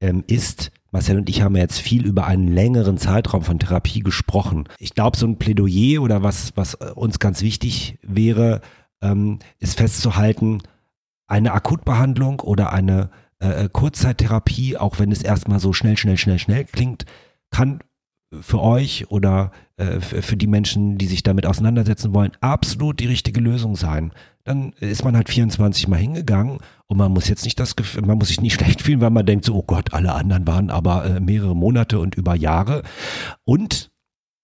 ähm, 0.00 0.24
ist, 0.26 0.72
Marcel 0.90 1.18
und 1.18 1.28
ich 1.28 1.42
haben 1.42 1.56
jetzt 1.56 1.78
viel 1.78 2.04
über 2.06 2.26
einen 2.26 2.48
längeren 2.48 2.98
Zeitraum 2.98 3.42
von 3.42 3.58
Therapie 3.58 4.00
gesprochen. 4.00 4.68
Ich 4.78 4.94
glaube, 4.94 5.16
so 5.16 5.26
ein 5.26 5.38
Plädoyer 5.38 6.02
oder 6.02 6.22
was, 6.22 6.56
was 6.56 6.74
äh, 6.74 6.90
uns 6.94 7.18
ganz 7.18 7.42
wichtig 7.42 7.98
wäre, 8.02 8.62
ähm, 9.02 9.38
ist 9.58 9.76
festzuhalten, 9.76 10.62
eine 11.26 11.52
Akutbehandlung 11.52 12.40
oder 12.40 12.72
eine 12.72 13.10
äh, 13.40 13.64
äh, 13.64 13.68
Kurzzeittherapie, 13.70 14.76
auch 14.76 14.98
wenn 14.98 15.12
es 15.12 15.22
erstmal 15.22 15.60
so 15.60 15.72
schnell, 15.72 15.96
schnell, 15.96 16.16
schnell, 16.16 16.38
schnell 16.38 16.64
klingt, 16.64 17.04
kann 17.50 17.80
für 18.40 18.60
euch 18.60 19.10
oder 19.10 19.50
äh, 19.82 20.00
für 20.00 20.36
die 20.36 20.46
Menschen, 20.46 20.96
die 20.96 21.06
sich 21.06 21.22
damit 21.22 21.46
auseinandersetzen 21.46 22.14
wollen, 22.14 22.32
absolut 22.40 23.00
die 23.00 23.06
richtige 23.06 23.40
Lösung 23.40 23.74
sein. 23.74 24.12
Dann 24.44 24.72
ist 24.80 25.04
man 25.04 25.16
halt 25.16 25.28
24 25.28 25.88
Mal 25.88 25.98
hingegangen 25.98 26.58
und 26.86 26.96
man 26.96 27.12
muss 27.12 27.28
jetzt 27.28 27.44
nicht 27.44 27.58
das 27.58 27.74
Gefühl, 27.74 28.02
man 28.02 28.18
muss 28.18 28.28
sich 28.28 28.40
nicht 28.40 28.54
schlecht 28.60 28.82
fühlen, 28.82 29.00
weil 29.00 29.10
man 29.10 29.26
denkt 29.26 29.44
so, 29.44 29.54
oh 29.54 29.62
Gott, 29.62 29.92
alle 29.92 30.14
anderen 30.14 30.46
waren 30.46 30.70
aber 30.70 31.04
äh, 31.04 31.20
mehrere 31.20 31.56
Monate 31.56 31.98
und 31.98 32.14
über 32.14 32.34
Jahre. 32.34 32.82
Und 33.44 33.90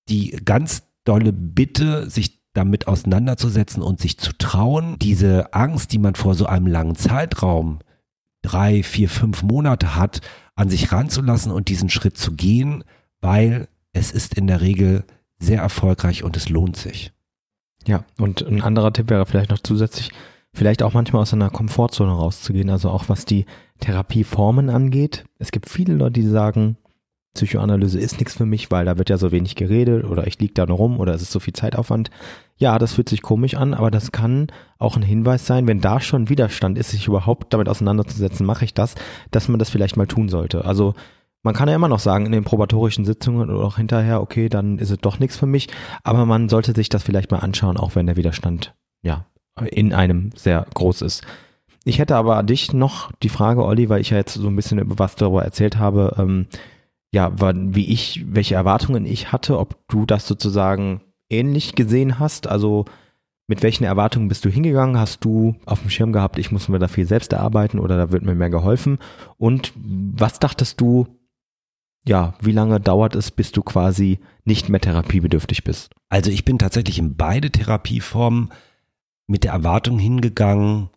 die 0.08 0.30
ganz 0.44 0.82
dolle 1.04 1.32
Bitte, 1.32 2.10
sich 2.10 2.40
damit 2.54 2.88
auseinanderzusetzen 2.88 3.82
und 3.82 4.00
sich 4.00 4.18
zu 4.18 4.32
trauen, 4.36 4.98
diese 4.98 5.54
Angst, 5.54 5.92
die 5.92 5.98
man 5.98 6.16
vor 6.16 6.34
so 6.34 6.46
einem 6.46 6.66
langen 6.66 6.96
Zeitraum 6.96 7.78
drei, 8.42 8.82
vier, 8.82 9.08
fünf 9.08 9.42
Monate 9.42 9.94
hat, 9.94 10.20
an 10.56 10.68
sich 10.68 10.90
ranzulassen 10.90 11.52
und 11.52 11.68
diesen 11.68 11.90
Schritt 11.90 12.16
zu 12.16 12.32
gehen, 12.32 12.82
weil 13.20 13.68
es 13.92 14.10
ist 14.10 14.34
in 14.34 14.46
der 14.46 14.60
Regel 14.60 15.04
sehr 15.38 15.60
erfolgreich 15.60 16.24
und 16.24 16.36
es 16.36 16.48
lohnt 16.48 16.76
sich. 16.76 17.12
Ja, 17.86 18.04
und 18.18 18.42
ein 18.42 18.62
anderer 18.62 18.92
Tipp 18.92 19.08
wäre 19.08 19.26
vielleicht 19.26 19.50
noch 19.50 19.60
zusätzlich, 19.60 20.10
vielleicht 20.52 20.82
auch 20.82 20.94
manchmal 20.94 21.22
aus 21.22 21.32
einer 21.32 21.50
Komfortzone 21.50 22.12
rauszugehen, 22.12 22.70
also 22.70 22.90
auch 22.90 23.08
was 23.08 23.24
die 23.24 23.46
Therapieformen 23.80 24.70
angeht. 24.70 25.24
Es 25.38 25.52
gibt 25.52 25.68
viele 25.68 25.94
Leute, 25.94 26.20
die 26.20 26.26
sagen, 26.26 26.76
Psychoanalyse 27.34 28.00
ist 28.00 28.18
nichts 28.18 28.36
für 28.36 28.46
mich, 28.46 28.70
weil 28.70 28.84
da 28.84 28.98
wird 28.98 29.10
ja 29.10 29.18
so 29.18 29.30
wenig 29.30 29.54
geredet 29.54 30.04
oder 30.04 30.26
ich 30.26 30.38
liege 30.40 30.54
da 30.54 30.66
nur 30.66 30.76
rum 30.76 30.98
oder 30.98 31.14
es 31.14 31.22
ist 31.22 31.30
so 31.30 31.38
viel 31.38 31.54
Zeitaufwand. 31.54 32.10
Ja, 32.56 32.78
das 32.78 32.94
fühlt 32.94 33.08
sich 33.08 33.22
komisch 33.22 33.54
an, 33.54 33.74
aber 33.74 33.90
das 33.90 34.10
kann 34.10 34.48
auch 34.78 34.96
ein 34.96 35.02
Hinweis 35.02 35.46
sein, 35.46 35.68
wenn 35.68 35.80
da 35.80 36.00
schon 36.00 36.28
Widerstand 36.28 36.76
ist, 36.76 36.90
sich 36.90 37.06
überhaupt 37.06 37.52
damit 37.54 37.68
auseinanderzusetzen, 37.68 38.44
mache 38.44 38.64
ich 38.64 38.74
das, 38.74 38.96
dass 39.30 39.48
man 39.48 39.60
das 39.60 39.70
vielleicht 39.70 39.96
mal 39.96 40.08
tun 40.08 40.28
sollte. 40.28 40.64
Also 40.64 40.94
man 41.48 41.54
kann 41.54 41.66
ja 41.70 41.74
immer 41.74 41.88
noch 41.88 41.98
sagen 41.98 42.26
in 42.26 42.32
den 42.32 42.44
probatorischen 42.44 43.06
Sitzungen 43.06 43.48
oder 43.48 43.64
auch 43.64 43.78
hinterher, 43.78 44.20
okay, 44.20 44.50
dann 44.50 44.78
ist 44.78 44.90
es 44.90 44.98
doch 44.98 45.18
nichts 45.18 45.38
für 45.38 45.46
mich, 45.46 45.68
aber 46.04 46.26
man 46.26 46.50
sollte 46.50 46.74
sich 46.74 46.90
das 46.90 47.02
vielleicht 47.02 47.30
mal 47.30 47.38
anschauen, 47.38 47.78
auch 47.78 47.94
wenn 47.94 48.04
der 48.04 48.16
Widerstand 48.16 48.74
ja 49.00 49.24
in 49.70 49.94
einem 49.94 50.28
sehr 50.36 50.66
groß 50.74 51.00
ist. 51.00 51.26
Ich 51.84 51.98
hätte 51.98 52.16
aber 52.16 52.42
dich 52.42 52.74
noch 52.74 53.10
die 53.22 53.30
Frage, 53.30 53.64
Olli, 53.64 53.88
weil 53.88 54.02
ich 54.02 54.10
ja 54.10 54.18
jetzt 54.18 54.34
so 54.34 54.46
ein 54.46 54.56
bisschen 54.56 54.78
über 54.78 54.98
was 54.98 55.16
darüber 55.16 55.42
erzählt 55.42 55.78
habe, 55.78 56.16
ähm, 56.18 56.48
ja, 57.12 57.32
wie 57.40 57.90
ich, 57.90 58.26
welche 58.28 58.54
Erwartungen 58.54 59.06
ich 59.06 59.32
hatte, 59.32 59.58
ob 59.58 59.78
du 59.88 60.04
das 60.04 60.26
sozusagen 60.26 61.00
ähnlich 61.30 61.74
gesehen 61.74 62.18
hast. 62.18 62.46
Also 62.46 62.84
mit 63.46 63.62
welchen 63.62 63.84
Erwartungen 63.84 64.28
bist 64.28 64.44
du 64.44 64.50
hingegangen? 64.50 64.98
Hast 64.98 65.24
du 65.24 65.54
auf 65.64 65.80
dem 65.80 65.88
Schirm 65.88 66.12
gehabt, 66.12 66.38
ich 66.38 66.52
muss 66.52 66.68
mir 66.68 66.78
da 66.78 66.88
viel 66.88 67.06
selbst 67.06 67.32
erarbeiten 67.32 67.78
oder 67.78 67.96
da 67.96 68.12
wird 68.12 68.22
mir 68.22 68.34
mehr 68.34 68.50
geholfen? 68.50 68.98
Und 69.38 69.72
was 69.74 70.40
dachtest 70.40 70.78
du, 70.82 71.06
ja, 72.06 72.34
wie 72.40 72.52
lange 72.52 72.80
dauert 72.80 73.14
es, 73.14 73.30
bis 73.30 73.52
du 73.52 73.62
quasi 73.62 74.18
nicht 74.44 74.68
mehr 74.68 74.80
therapiebedürftig 74.80 75.64
bist? 75.64 75.90
Also 76.08 76.30
ich 76.30 76.44
bin 76.44 76.58
tatsächlich 76.58 76.98
in 76.98 77.16
beide 77.16 77.50
Therapieformen 77.50 78.50
mit 79.26 79.44
der 79.44 79.52
Erwartung 79.52 79.98
hingegangen, 79.98 80.90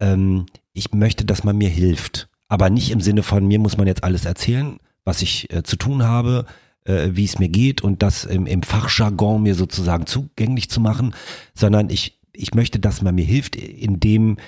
ähm, 0.00 0.46
ich 0.72 0.92
möchte, 0.92 1.24
dass 1.24 1.42
man 1.42 1.56
mir 1.56 1.70
hilft 1.70 2.28
aber 2.48 2.70
nicht 2.70 2.90
im 2.90 3.00
Sinne 3.00 3.22
von, 3.22 3.46
mir 3.46 3.58
muss 3.58 3.76
man 3.76 3.86
jetzt 3.86 4.04
alles 4.04 4.24
erzählen, 4.24 4.78
was 5.04 5.22
ich 5.22 5.52
äh, 5.52 5.62
zu 5.62 5.76
tun 5.76 6.02
habe, 6.02 6.46
äh, 6.84 7.10
wie 7.12 7.24
es 7.24 7.38
mir 7.38 7.48
geht 7.48 7.82
und 7.82 8.02
das 8.02 8.24
im, 8.24 8.46
im 8.46 8.62
Fachjargon 8.62 9.42
mir 9.42 9.54
sozusagen 9.54 10.06
zugänglich 10.06 10.70
zu 10.70 10.80
machen, 10.80 11.14
sondern 11.54 11.90
ich, 11.90 12.18
ich 12.32 12.54
möchte, 12.54 12.78
dass 12.80 13.02
man 13.02 13.14
mir 13.14 13.24
hilft, 13.24 13.54
indem 13.54 14.38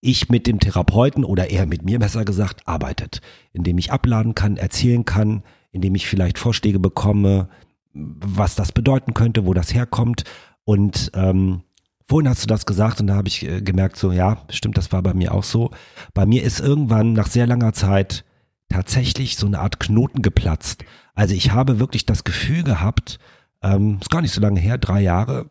ich 0.00 0.28
mit 0.28 0.46
dem 0.46 0.60
Therapeuten 0.60 1.24
oder 1.24 1.50
er 1.50 1.66
mit 1.66 1.84
mir 1.84 1.98
besser 1.98 2.24
gesagt 2.24 2.66
arbeitet, 2.66 3.20
indem 3.52 3.78
ich 3.78 3.92
abladen 3.92 4.34
kann, 4.34 4.56
erzählen 4.56 5.04
kann, 5.04 5.42
indem 5.72 5.94
ich 5.94 6.06
vielleicht 6.06 6.38
Vorschläge 6.38 6.78
bekomme, 6.78 7.48
was 7.92 8.54
das 8.54 8.72
bedeuten 8.72 9.14
könnte, 9.14 9.46
wo 9.46 9.54
das 9.54 9.74
herkommt 9.74 10.24
und 10.64 11.10
ähm, 11.14 11.62
vorhin 12.08 12.28
hast 12.28 12.42
du 12.42 12.46
das 12.46 12.66
gesagt 12.66 13.00
und 13.00 13.06
da 13.06 13.14
habe 13.14 13.28
ich 13.28 13.46
äh, 13.46 13.62
gemerkt, 13.62 13.96
so 13.96 14.12
ja, 14.12 14.38
stimmt, 14.48 14.76
das 14.76 14.92
war 14.92 15.02
bei 15.02 15.14
mir 15.14 15.32
auch 15.32 15.44
so. 15.44 15.70
Bei 16.14 16.26
mir 16.26 16.42
ist 16.42 16.60
irgendwann 16.60 17.12
nach 17.12 17.28
sehr 17.28 17.46
langer 17.46 17.72
Zeit 17.72 18.24
tatsächlich 18.68 19.36
so 19.36 19.46
eine 19.46 19.58
Art 19.58 19.80
Knoten 19.80 20.22
geplatzt. 20.22 20.84
Also 21.14 21.34
ich 21.34 21.52
habe 21.52 21.78
wirklich 21.78 22.06
das 22.06 22.24
Gefühl 22.24 22.62
gehabt, 22.62 23.18
ähm, 23.62 23.98
ist 24.00 24.10
gar 24.10 24.22
nicht 24.22 24.32
so 24.32 24.40
lange 24.40 24.60
her, 24.60 24.78
drei 24.78 25.00
Jahre, 25.02 25.50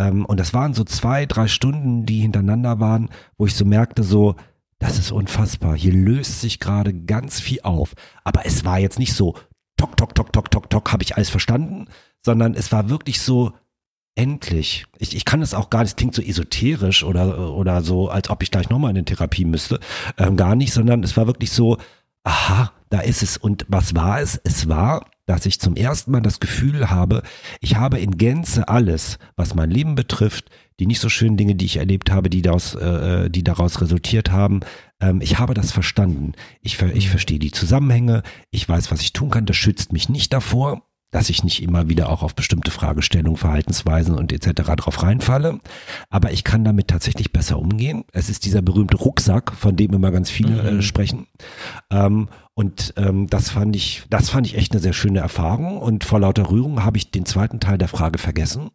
ähm, 0.00 0.24
und 0.24 0.40
das 0.40 0.54
waren 0.54 0.72
so 0.72 0.84
zwei, 0.84 1.26
drei 1.26 1.46
Stunden, 1.46 2.06
die 2.06 2.20
hintereinander 2.20 2.80
waren, 2.80 3.10
wo 3.36 3.46
ich 3.46 3.54
so 3.54 3.64
merkte, 3.64 4.02
so, 4.02 4.34
das 4.78 4.98
ist 4.98 5.12
unfassbar. 5.12 5.76
Hier 5.76 5.92
löst 5.92 6.40
sich 6.40 6.58
gerade 6.58 6.94
ganz 6.94 7.38
viel 7.38 7.60
auf. 7.62 7.94
Aber 8.24 8.46
es 8.46 8.64
war 8.64 8.78
jetzt 8.78 8.98
nicht 8.98 9.12
so, 9.12 9.34
tok, 9.76 9.96
tok, 9.96 10.14
tok, 10.14 10.32
tok, 10.32 10.50
tok, 10.50 10.70
tok, 10.70 10.92
habe 10.92 11.02
ich 11.02 11.16
alles 11.16 11.28
verstanden, 11.28 11.86
sondern 12.24 12.54
es 12.54 12.72
war 12.72 12.88
wirklich 12.88 13.20
so, 13.20 13.52
endlich. 14.16 14.86
Ich, 14.98 15.14
ich 15.14 15.24
kann 15.24 15.40
es 15.40 15.54
auch 15.54 15.70
gar 15.70 15.80
nicht, 15.80 15.90
es 15.90 15.96
klingt 15.96 16.14
so 16.14 16.22
esoterisch 16.22 17.04
oder, 17.04 17.54
oder 17.54 17.80
so, 17.82 18.08
als 18.08 18.28
ob 18.28 18.42
ich 18.42 18.50
gleich 18.50 18.68
nochmal 18.68 18.90
in 18.90 18.96
eine 18.96 19.04
Therapie 19.04 19.44
müsste. 19.44 19.80
Ähm, 20.18 20.36
gar 20.36 20.56
nicht, 20.56 20.72
sondern 20.72 21.02
es 21.04 21.16
war 21.16 21.26
wirklich 21.26 21.52
so, 21.52 21.78
aha, 22.24 22.72
da 22.88 23.00
ist 23.00 23.22
es. 23.22 23.36
Und 23.36 23.66
was 23.68 23.94
war 23.94 24.20
es? 24.20 24.40
Es 24.44 24.68
war, 24.68 25.06
dass 25.26 25.46
ich 25.46 25.60
zum 25.60 25.76
ersten 25.76 26.10
Mal 26.10 26.20
das 26.20 26.40
Gefühl 26.40 26.90
habe, 26.90 27.22
ich 27.60 27.76
habe 27.76 27.98
in 27.98 28.18
Gänze 28.18 28.68
alles, 28.68 29.18
was 29.36 29.54
mein 29.54 29.70
Leben 29.70 29.94
betrifft, 29.94 30.50
die 30.80 30.86
nicht 30.86 31.00
so 31.00 31.08
schönen 31.08 31.36
Dinge, 31.36 31.54
die 31.54 31.66
ich 31.66 31.76
erlebt 31.76 32.10
habe, 32.10 32.30
die 32.30 32.42
daraus, 32.42 32.74
äh, 32.74 33.30
die 33.30 33.44
daraus 33.44 33.80
resultiert 33.80 34.32
haben, 34.32 34.60
ähm, 35.00 35.20
ich 35.20 35.38
habe 35.38 35.54
das 35.54 35.72
verstanden. 35.72 36.32
Ich, 36.62 36.80
ich 36.80 37.06
mhm. 37.06 37.10
verstehe 37.10 37.38
die 37.38 37.50
Zusammenhänge, 37.50 38.22
ich 38.50 38.68
weiß, 38.68 38.90
was 38.90 39.02
ich 39.02 39.12
tun 39.12 39.30
kann, 39.30 39.46
das 39.46 39.56
schützt 39.56 39.92
mich 39.92 40.08
nicht 40.08 40.32
davor, 40.32 40.82
dass 41.10 41.30
ich 41.30 41.42
nicht 41.44 41.62
immer 41.62 41.88
wieder 41.88 42.08
auch 42.08 42.22
auf 42.22 42.34
bestimmte 42.34 42.70
Fragestellungen, 42.70 43.36
Verhaltensweisen 43.36 44.14
und 44.14 44.32
etc. 44.32 44.62
drauf 44.76 45.02
reinfalle. 45.02 45.60
Aber 46.08 46.32
ich 46.32 46.44
kann 46.44 46.64
damit 46.64 46.88
tatsächlich 46.88 47.32
besser 47.32 47.58
umgehen. 47.58 48.04
Es 48.12 48.28
ist 48.28 48.44
dieser 48.44 48.62
berühmte 48.62 48.96
Rucksack, 48.96 49.52
von 49.52 49.76
dem 49.76 49.92
immer 49.92 50.10
ganz 50.10 50.30
viele 50.30 50.60
äh, 50.62 50.72
mhm. 50.72 50.82
sprechen. 50.82 51.26
Ähm, 51.90 52.28
und 52.54 52.94
ähm, 52.96 53.26
das 53.28 53.50
fand 53.50 53.74
ich, 53.74 54.04
das 54.10 54.30
fand 54.30 54.46
ich 54.46 54.56
echt 54.56 54.72
eine 54.72 54.80
sehr 54.80 54.92
schöne 54.92 55.20
Erfahrung. 55.20 55.78
Und 55.78 56.04
vor 56.04 56.20
lauter 56.20 56.50
Rührung 56.50 56.84
habe 56.84 56.98
ich 56.98 57.10
den 57.10 57.26
zweiten 57.26 57.58
Teil 57.58 57.78
der 57.78 57.88
Frage 57.88 58.18
vergessen. 58.18 58.70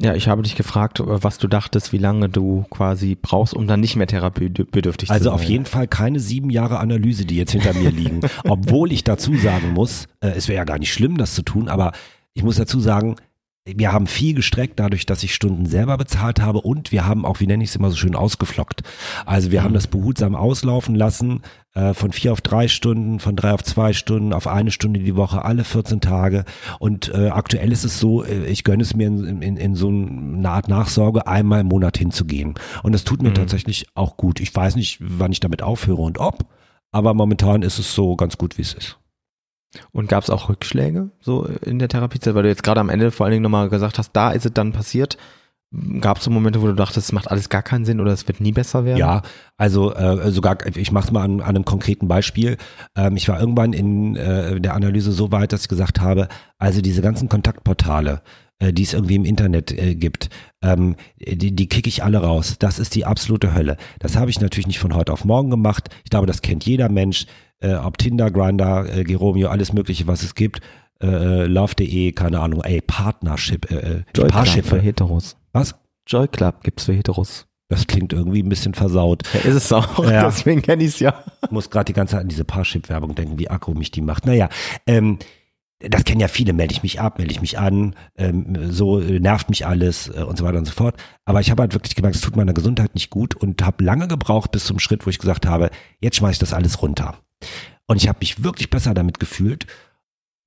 Ja, 0.00 0.14
ich 0.14 0.28
habe 0.28 0.42
dich 0.42 0.56
gefragt, 0.56 1.00
äh, 1.00 1.04
was 1.06 1.38
du 1.38 1.46
dachtest, 1.46 1.92
wie 1.92 1.98
lange 1.98 2.28
du 2.28 2.64
quasi 2.70 3.16
brauchst, 3.20 3.54
um 3.54 3.66
dann 3.66 3.80
nicht 3.80 3.96
mehr 3.96 4.06
therapiebedürftig 4.06 5.10
also 5.10 5.20
zu 5.20 5.24
sein. 5.24 5.32
Also 5.32 5.42
auf 5.42 5.48
jeden 5.48 5.66
Fall 5.66 5.86
keine 5.86 6.18
sieben 6.18 6.50
Jahre 6.50 6.80
Analyse, 6.80 7.24
die 7.24 7.36
jetzt 7.36 7.52
hinter 7.52 7.74
mir 7.74 7.90
liegen. 7.90 8.20
Obwohl 8.44 8.92
ich 8.92 9.04
dazu 9.04 9.36
sagen 9.36 9.72
muss, 9.72 10.06
äh, 10.20 10.30
es 10.30 10.48
wäre 10.48 10.56
ja 10.56 10.64
gar 10.64 10.78
nicht 10.78 10.92
schlimm, 10.92 11.16
das 11.16 11.34
zu 11.34 11.42
tun, 11.42 11.68
aber 11.68 11.92
ich 12.32 12.42
muss 12.42 12.56
dazu 12.56 12.80
sagen, 12.80 13.16
wir 13.66 13.92
haben 13.92 14.06
viel 14.06 14.34
gestreckt, 14.34 14.78
dadurch, 14.78 15.06
dass 15.06 15.22
ich 15.22 15.34
Stunden 15.34 15.64
selber 15.64 15.96
bezahlt 15.96 16.40
habe 16.40 16.60
und 16.60 16.92
wir 16.92 17.06
haben 17.06 17.24
auch, 17.24 17.40
wie 17.40 17.46
nenne 17.46 17.64
ich 17.64 17.70
es 17.70 17.76
immer 17.76 17.88
so 17.88 17.96
schön, 17.96 18.14
ausgeflockt. 18.14 18.82
Also 19.24 19.50
wir 19.52 19.60
mhm. 19.60 19.64
haben 19.64 19.74
das 19.74 19.86
behutsam 19.86 20.34
auslaufen 20.34 20.94
lassen, 20.94 21.40
äh, 21.72 21.94
von 21.94 22.12
vier 22.12 22.32
auf 22.32 22.42
drei 22.42 22.68
Stunden, 22.68 23.20
von 23.20 23.36
drei 23.36 23.52
auf 23.52 23.62
zwei 23.62 23.94
Stunden, 23.94 24.34
auf 24.34 24.46
eine 24.46 24.70
Stunde 24.70 25.00
die 25.00 25.16
Woche, 25.16 25.46
alle 25.46 25.64
14 25.64 26.02
Tage. 26.02 26.44
Und 26.78 27.08
äh, 27.14 27.28
aktuell 27.28 27.72
ist 27.72 27.84
es 27.84 27.98
so, 27.98 28.22
äh, 28.22 28.44
ich 28.44 28.64
gönne 28.64 28.82
es 28.82 28.94
mir 28.94 29.06
in, 29.06 29.40
in, 29.40 29.56
in 29.56 29.74
so 29.74 29.88
eine 29.88 30.50
Art 30.50 30.68
Nachsorge, 30.68 31.26
einmal 31.26 31.60
im 31.60 31.68
Monat 31.68 31.96
hinzugehen. 31.96 32.54
Und 32.82 32.92
das 32.92 33.04
tut 33.04 33.22
mir 33.22 33.30
mhm. 33.30 33.34
tatsächlich 33.34 33.86
auch 33.94 34.18
gut. 34.18 34.40
Ich 34.40 34.54
weiß 34.54 34.76
nicht, 34.76 34.98
wann 35.00 35.32
ich 35.32 35.40
damit 35.40 35.62
aufhöre 35.62 36.02
und 36.02 36.18
ob, 36.18 36.44
aber 36.92 37.14
momentan 37.14 37.62
ist 37.62 37.78
es 37.78 37.94
so 37.94 38.14
ganz 38.14 38.36
gut, 38.36 38.58
wie 38.58 38.62
es 38.62 38.74
ist. 38.74 38.98
Und 39.92 40.08
gab 40.08 40.22
es 40.22 40.30
auch 40.30 40.48
Rückschläge 40.48 41.10
so 41.20 41.44
in 41.44 41.78
der 41.78 41.88
Therapiezeit, 41.88 42.34
weil 42.34 42.44
du 42.44 42.48
jetzt 42.48 42.62
gerade 42.62 42.80
am 42.80 42.88
Ende 42.88 43.10
vor 43.10 43.26
allen 43.26 43.32
Dingen 43.32 43.42
nochmal 43.42 43.68
gesagt 43.68 43.98
hast, 43.98 44.12
da 44.12 44.30
ist 44.30 44.46
es 44.46 44.52
dann 44.52 44.72
passiert. 44.72 45.16
Gab 46.00 46.18
es 46.18 46.24
so 46.24 46.30
Momente, 46.30 46.62
wo 46.62 46.66
du 46.66 46.74
dachtest, 46.74 47.08
es 47.08 47.12
macht 47.12 47.30
alles 47.30 47.48
gar 47.48 47.62
keinen 47.62 47.84
Sinn 47.84 48.00
oder 48.00 48.12
es 48.12 48.28
wird 48.28 48.40
nie 48.40 48.52
besser 48.52 48.84
werden? 48.84 48.98
Ja, 48.98 49.22
also 49.56 49.92
äh, 49.92 50.30
sogar, 50.30 50.58
ich 50.76 50.92
mache 50.92 51.06
es 51.06 51.12
mal 51.12 51.22
an, 51.22 51.40
an, 51.40 51.48
einem 51.56 51.64
konkreten 51.64 52.06
Beispiel. 52.06 52.58
Ähm, 52.96 53.16
ich 53.16 53.28
war 53.28 53.40
irgendwann 53.40 53.72
in 53.72 54.14
äh, 54.14 54.60
der 54.60 54.74
Analyse 54.74 55.10
so 55.10 55.32
weit, 55.32 55.52
dass 55.52 55.62
ich 55.62 55.68
gesagt 55.68 56.00
habe, 56.00 56.28
also 56.58 56.80
diese 56.80 57.02
ganzen 57.02 57.28
Kontaktportale, 57.28 58.22
äh, 58.58 58.72
die 58.72 58.82
es 58.82 58.94
irgendwie 58.94 59.16
im 59.16 59.24
Internet 59.24 59.72
äh, 59.72 59.94
gibt, 59.94 60.30
ähm, 60.62 60.96
die, 61.18 61.54
die 61.54 61.68
kicke 61.68 61.88
ich 61.88 62.02
alle 62.04 62.18
raus. 62.18 62.56
Das 62.58 62.78
ist 62.78 62.94
die 62.94 63.04
absolute 63.04 63.54
Hölle. 63.54 63.76
Das 63.98 64.16
habe 64.16 64.30
ich 64.30 64.40
natürlich 64.40 64.66
nicht 64.66 64.78
von 64.78 64.94
heute 64.94 65.12
auf 65.12 65.24
morgen 65.24 65.50
gemacht. 65.50 65.88
Ich 66.04 66.10
glaube, 66.10 66.26
das 66.26 66.42
kennt 66.42 66.64
jeder 66.64 66.88
Mensch 66.88 67.26
äh, 67.64 67.74
ob 67.74 67.98
Tinder, 67.98 68.30
Grinder, 68.30 68.86
äh, 68.94 69.04
Geromeo, 69.04 69.48
alles 69.48 69.72
mögliche, 69.72 70.06
was 70.06 70.22
es 70.22 70.34
gibt. 70.34 70.60
Äh, 71.00 71.06
äh 71.06 71.46
Love.de, 71.46 72.12
keine 72.12 72.40
Ahnung, 72.40 72.62
ey, 72.62 72.80
Partnership, 72.80 73.70
äh, 73.70 73.76
äh 73.76 74.02
Joy 74.14 74.62
für 74.62 74.80
Heteros. 74.80 75.36
Was? 75.52 75.74
Joy 76.06 76.28
Club 76.28 76.62
gibt's 76.62 76.84
für 76.84 76.92
Heteros. 76.92 77.46
Das 77.68 77.86
klingt 77.86 78.12
irgendwie 78.12 78.42
ein 78.42 78.48
bisschen 78.50 78.74
versaut. 78.74 79.22
Ja, 79.32 79.40
ist 79.40 79.54
es 79.54 79.72
auch, 79.72 80.04
ja. 80.04 80.24
deswegen 80.26 80.60
kenne 80.60 80.84
ich 80.84 80.90
es 80.90 81.00
ja. 81.00 81.24
Ich 81.42 81.50
muss 81.50 81.70
gerade 81.70 81.86
die 81.86 81.94
ganze 81.94 82.12
Zeit 82.12 82.20
an 82.20 82.28
diese 82.28 82.44
Parship-Werbung 82.44 83.14
denken, 83.14 83.38
wie 83.38 83.48
aggro 83.48 83.72
mich 83.72 83.90
die 83.90 84.02
macht. 84.02 84.26
Naja, 84.26 84.50
ähm, 84.86 85.18
das 85.80 86.04
kennen 86.04 86.20
ja 86.20 86.28
viele, 86.28 86.52
melde 86.52 86.72
ich 86.72 86.82
mich 86.82 87.00
ab, 87.00 87.18
melde 87.18 87.32
ich 87.32 87.40
mich 87.40 87.58
an, 87.58 87.94
ähm, 88.16 88.70
so 88.70 89.00
äh, 89.00 89.20
nervt 89.20 89.50
mich 89.50 89.66
alles 89.66 90.08
äh, 90.08 90.22
und 90.22 90.38
so 90.38 90.44
weiter 90.44 90.58
und 90.58 90.64
so 90.66 90.72
fort. 90.72 90.96
Aber 91.24 91.40
ich 91.40 91.50
habe 91.50 91.62
halt 91.62 91.74
wirklich 91.74 91.94
gemerkt, 91.94 92.16
es 92.16 92.22
tut 92.22 92.36
meiner 92.36 92.54
Gesundheit 92.54 92.94
nicht 92.94 93.10
gut 93.10 93.34
und 93.34 93.62
habe 93.62 93.84
lange 93.84 94.08
gebraucht 94.08 94.52
bis 94.52 94.64
zum 94.64 94.78
Schritt, 94.78 95.04
wo 95.06 95.10
ich 95.10 95.18
gesagt 95.18 95.46
habe, 95.46 95.70
jetzt 96.00 96.16
schmeiße 96.16 96.34
ich 96.34 96.38
das 96.38 96.54
alles 96.54 96.80
runter. 96.80 97.18
Und 97.86 97.96
ich 97.96 98.08
habe 98.08 98.18
mich 98.20 98.42
wirklich 98.42 98.70
besser 98.70 98.94
damit 98.94 99.20
gefühlt 99.20 99.66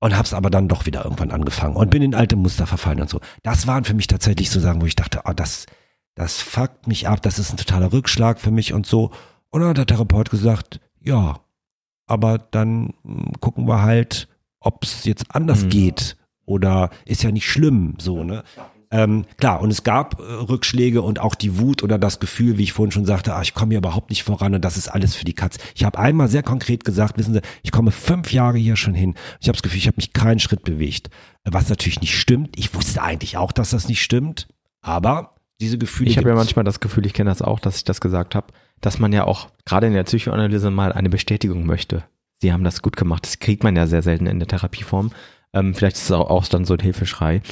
und 0.00 0.14
habe 0.14 0.24
es 0.24 0.34
aber 0.34 0.50
dann 0.50 0.68
doch 0.68 0.86
wieder 0.86 1.04
irgendwann 1.04 1.30
angefangen 1.30 1.76
und 1.76 1.90
bin 1.90 2.02
in 2.02 2.14
alte 2.14 2.36
Muster 2.36 2.66
verfallen 2.66 3.00
und 3.00 3.10
so. 3.10 3.20
Das 3.42 3.66
waren 3.66 3.84
für 3.84 3.94
mich 3.94 4.06
tatsächlich 4.06 4.50
so 4.50 4.60
Sachen, 4.60 4.80
wo 4.80 4.86
ich 4.86 4.96
dachte, 4.96 5.22
oh, 5.24 5.32
das, 5.32 5.66
das 6.14 6.40
fuckt 6.40 6.86
mich 6.86 7.08
ab, 7.08 7.22
das 7.22 7.38
ist 7.38 7.52
ein 7.52 7.56
totaler 7.56 7.92
Rückschlag 7.92 8.40
für 8.40 8.50
mich 8.50 8.72
und 8.72 8.86
so. 8.86 9.12
Und 9.50 9.60
dann 9.60 9.70
hat 9.70 9.78
der 9.78 9.86
Therapeut 9.86 10.30
gesagt, 10.30 10.80
ja, 11.00 11.40
aber 12.06 12.38
dann 12.38 12.94
hm, 13.04 13.32
gucken 13.40 13.66
wir 13.68 13.82
halt, 13.82 14.28
ob 14.60 14.84
es 14.84 15.04
jetzt 15.04 15.34
anders 15.34 15.64
mhm. 15.64 15.68
geht 15.68 16.16
oder 16.44 16.90
ist 17.04 17.22
ja 17.22 17.30
nicht 17.30 17.48
schlimm, 17.48 17.94
so, 17.98 18.24
ne? 18.24 18.42
Ähm, 18.90 19.26
klar, 19.36 19.60
und 19.60 19.70
es 19.70 19.84
gab 19.84 20.18
äh, 20.18 20.22
Rückschläge 20.22 21.02
und 21.02 21.18
auch 21.18 21.34
die 21.34 21.58
Wut 21.58 21.82
oder 21.82 21.98
das 21.98 22.20
Gefühl, 22.20 22.56
wie 22.56 22.62
ich 22.62 22.72
vorhin 22.72 22.90
schon 22.90 23.04
sagte, 23.04 23.34
ah, 23.34 23.42
ich 23.42 23.52
komme 23.52 23.72
hier 23.72 23.78
überhaupt 23.78 24.08
nicht 24.08 24.22
voran 24.22 24.54
und 24.54 24.64
das 24.64 24.78
ist 24.78 24.88
alles 24.88 25.14
für 25.14 25.26
die 25.26 25.34
Katz. 25.34 25.58
Ich 25.74 25.84
habe 25.84 25.98
einmal 25.98 26.28
sehr 26.28 26.42
konkret 26.42 26.84
gesagt, 26.84 27.18
wissen 27.18 27.34
Sie, 27.34 27.42
ich 27.62 27.70
komme 27.70 27.90
fünf 27.90 28.32
Jahre 28.32 28.56
hier 28.56 28.76
schon 28.76 28.94
hin. 28.94 29.14
Ich 29.40 29.48
habe 29.48 29.56
das 29.56 29.62
Gefühl, 29.62 29.78
ich 29.78 29.88
habe 29.88 29.96
mich 29.96 30.14
keinen 30.14 30.38
Schritt 30.38 30.64
bewegt. 30.64 31.10
Was 31.44 31.68
natürlich 31.68 32.00
nicht 32.00 32.18
stimmt. 32.18 32.58
Ich 32.58 32.74
wusste 32.74 33.02
eigentlich 33.02 33.36
auch, 33.36 33.52
dass 33.52 33.70
das 33.70 33.88
nicht 33.88 34.02
stimmt, 34.02 34.48
aber 34.80 35.34
diese 35.60 35.76
Gefühle. 35.76 36.08
Ich 36.08 36.16
habe 36.16 36.30
ja 36.30 36.34
manchmal 36.34 36.64
das 36.64 36.80
Gefühl, 36.80 37.04
ich 37.04 37.12
kenne 37.12 37.30
das 37.30 37.42
auch, 37.42 37.60
dass 37.60 37.76
ich 37.76 37.84
das 37.84 38.00
gesagt 38.00 38.34
habe, 38.34 38.46
dass 38.80 38.98
man 38.98 39.12
ja 39.12 39.24
auch 39.24 39.48
gerade 39.66 39.86
in 39.86 39.92
der 39.92 40.04
Psychoanalyse 40.04 40.70
mal 40.70 40.92
eine 40.92 41.10
Bestätigung 41.10 41.66
möchte. 41.66 42.04
Sie 42.40 42.52
haben 42.52 42.64
das 42.64 42.82
gut 42.82 42.96
gemacht. 42.96 43.24
Das 43.24 43.38
kriegt 43.38 43.64
man 43.64 43.76
ja 43.76 43.86
sehr 43.86 44.02
selten 44.02 44.26
in 44.26 44.38
der 44.38 44.48
Therapieform. 44.48 45.10
Ähm, 45.52 45.74
vielleicht 45.74 45.96
ist 45.96 46.04
es 46.04 46.12
auch, 46.12 46.30
auch 46.30 46.46
dann 46.46 46.64
so 46.64 46.74
ein 46.74 46.80
Hilfeschrei. 46.80 47.42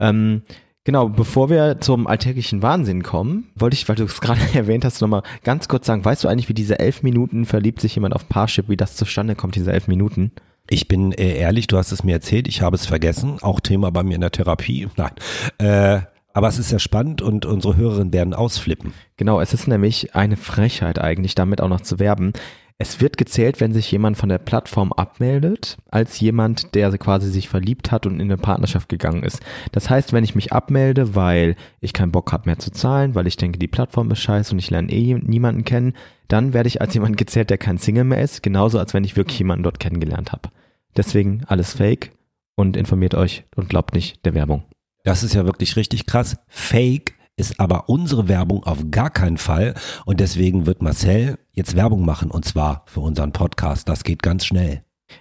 Ähm, 0.00 0.42
Genau, 0.86 1.08
bevor 1.08 1.50
wir 1.50 1.80
zum 1.80 2.06
alltäglichen 2.06 2.62
Wahnsinn 2.62 3.02
kommen, 3.02 3.48
wollte 3.56 3.74
ich, 3.74 3.88
weil 3.88 3.96
du 3.96 4.04
es 4.04 4.20
gerade 4.20 4.40
erwähnt 4.54 4.84
hast, 4.84 5.00
nochmal 5.00 5.24
ganz 5.42 5.66
kurz 5.66 5.84
sagen, 5.84 6.04
weißt 6.04 6.22
du 6.22 6.28
eigentlich, 6.28 6.48
wie 6.48 6.54
diese 6.54 6.78
elf 6.78 7.02
Minuten 7.02 7.44
verliebt 7.44 7.80
sich 7.80 7.96
jemand 7.96 8.14
auf 8.14 8.28
Parship, 8.28 8.68
wie 8.68 8.76
das 8.76 8.94
zustande 8.94 9.34
kommt, 9.34 9.56
diese 9.56 9.72
elf 9.72 9.88
Minuten? 9.88 10.30
Ich 10.70 10.86
bin 10.86 11.10
äh, 11.10 11.38
ehrlich, 11.38 11.66
du 11.66 11.76
hast 11.76 11.90
es 11.90 12.04
mir 12.04 12.12
erzählt, 12.12 12.46
ich 12.46 12.62
habe 12.62 12.76
es 12.76 12.86
vergessen, 12.86 13.38
auch 13.42 13.58
Thema 13.58 13.90
bei 13.90 14.04
mir 14.04 14.14
in 14.14 14.20
der 14.20 14.30
Therapie. 14.30 14.86
Nein. 14.96 15.10
Äh, 15.58 16.02
aber 16.32 16.46
es 16.46 16.58
ist 16.60 16.70
ja 16.70 16.78
spannend 16.78 17.20
und 17.20 17.46
unsere 17.46 17.76
Hörerinnen 17.76 18.12
werden 18.12 18.32
ausflippen. 18.32 18.92
Genau, 19.16 19.40
es 19.40 19.54
ist 19.54 19.66
nämlich 19.66 20.14
eine 20.14 20.36
Frechheit 20.36 21.00
eigentlich, 21.00 21.34
damit 21.34 21.60
auch 21.60 21.68
noch 21.68 21.80
zu 21.80 21.98
werben. 21.98 22.32
Es 22.78 23.00
wird 23.00 23.16
gezählt, 23.16 23.60
wenn 23.60 23.72
sich 23.72 23.90
jemand 23.90 24.18
von 24.18 24.28
der 24.28 24.36
Plattform 24.36 24.92
abmeldet, 24.92 25.78
als 25.90 26.20
jemand, 26.20 26.74
der 26.74 26.90
quasi 26.98 27.30
sich 27.30 27.48
verliebt 27.48 27.90
hat 27.90 28.04
und 28.04 28.20
in 28.20 28.26
eine 28.26 28.36
Partnerschaft 28.36 28.90
gegangen 28.90 29.22
ist. 29.22 29.40
Das 29.72 29.88
heißt, 29.88 30.12
wenn 30.12 30.24
ich 30.24 30.34
mich 30.34 30.52
abmelde, 30.52 31.14
weil 31.14 31.56
ich 31.80 31.94
keinen 31.94 32.12
Bock 32.12 32.32
habe 32.32 32.50
mehr 32.50 32.58
zu 32.58 32.70
zahlen, 32.70 33.14
weil 33.14 33.26
ich 33.26 33.38
denke, 33.38 33.58
die 33.58 33.66
Plattform 33.66 34.10
ist 34.10 34.20
scheiße 34.20 34.52
und 34.52 34.58
ich 34.58 34.68
lerne 34.68 34.92
eh 34.92 35.14
niemanden 35.14 35.64
kennen, 35.64 35.94
dann 36.28 36.52
werde 36.52 36.66
ich 36.68 36.82
als 36.82 36.92
jemand 36.92 37.16
gezählt, 37.16 37.48
der 37.48 37.56
kein 37.56 37.78
Single 37.78 38.04
mehr 38.04 38.20
ist, 38.20 38.42
genauso 38.42 38.78
als 38.78 38.92
wenn 38.92 39.04
ich 39.04 39.16
wirklich 39.16 39.38
jemanden 39.38 39.62
dort 39.62 39.80
kennengelernt 39.80 40.32
habe. 40.32 40.50
Deswegen 40.98 41.44
alles 41.46 41.72
fake 41.74 42.12
und 42.56 42.76
informiert 42.76 43.14
euch 43.14 43.44
und 43.54 43.70
glaubt 43.70 43.94
nicht 43.94 44.24
der 44.26 44.34
Werbung. 44.34 44.64
Das 45.02 45.22
ist 45.22 45.34
ja 45.34 45.46
wirklich 45.46 45.76
richtig 45.76 46.04
krass. 46.04 46.36
Fake 46.48 47.14
ist 47.36 47.60
aber 47.60 47.88
unsere 47.88 48.28
Werbung 48.28 48.64
auf 48.64 48.78
gar 48.90 49.10
keinen 49.10 49.36
Fall. 49.36 49.74
Und 50.04 50.20
deswegen 50.20 50.66
wird 50.66 50.82
Marcel 50.82 51.38
jetzt 51.52 51.76
Werbung 51.76 52.04
machen 52.04 52.30
und 52.30 52.44
zwar 52.44 52.82
für 52.86 53.00
unseren 53.00 53.32
Podcast. 53.32 53.88
Das 53.88 54.04
geht 54.04 54.22
ganz 54.22 54.46
schnell. 54.46 54.80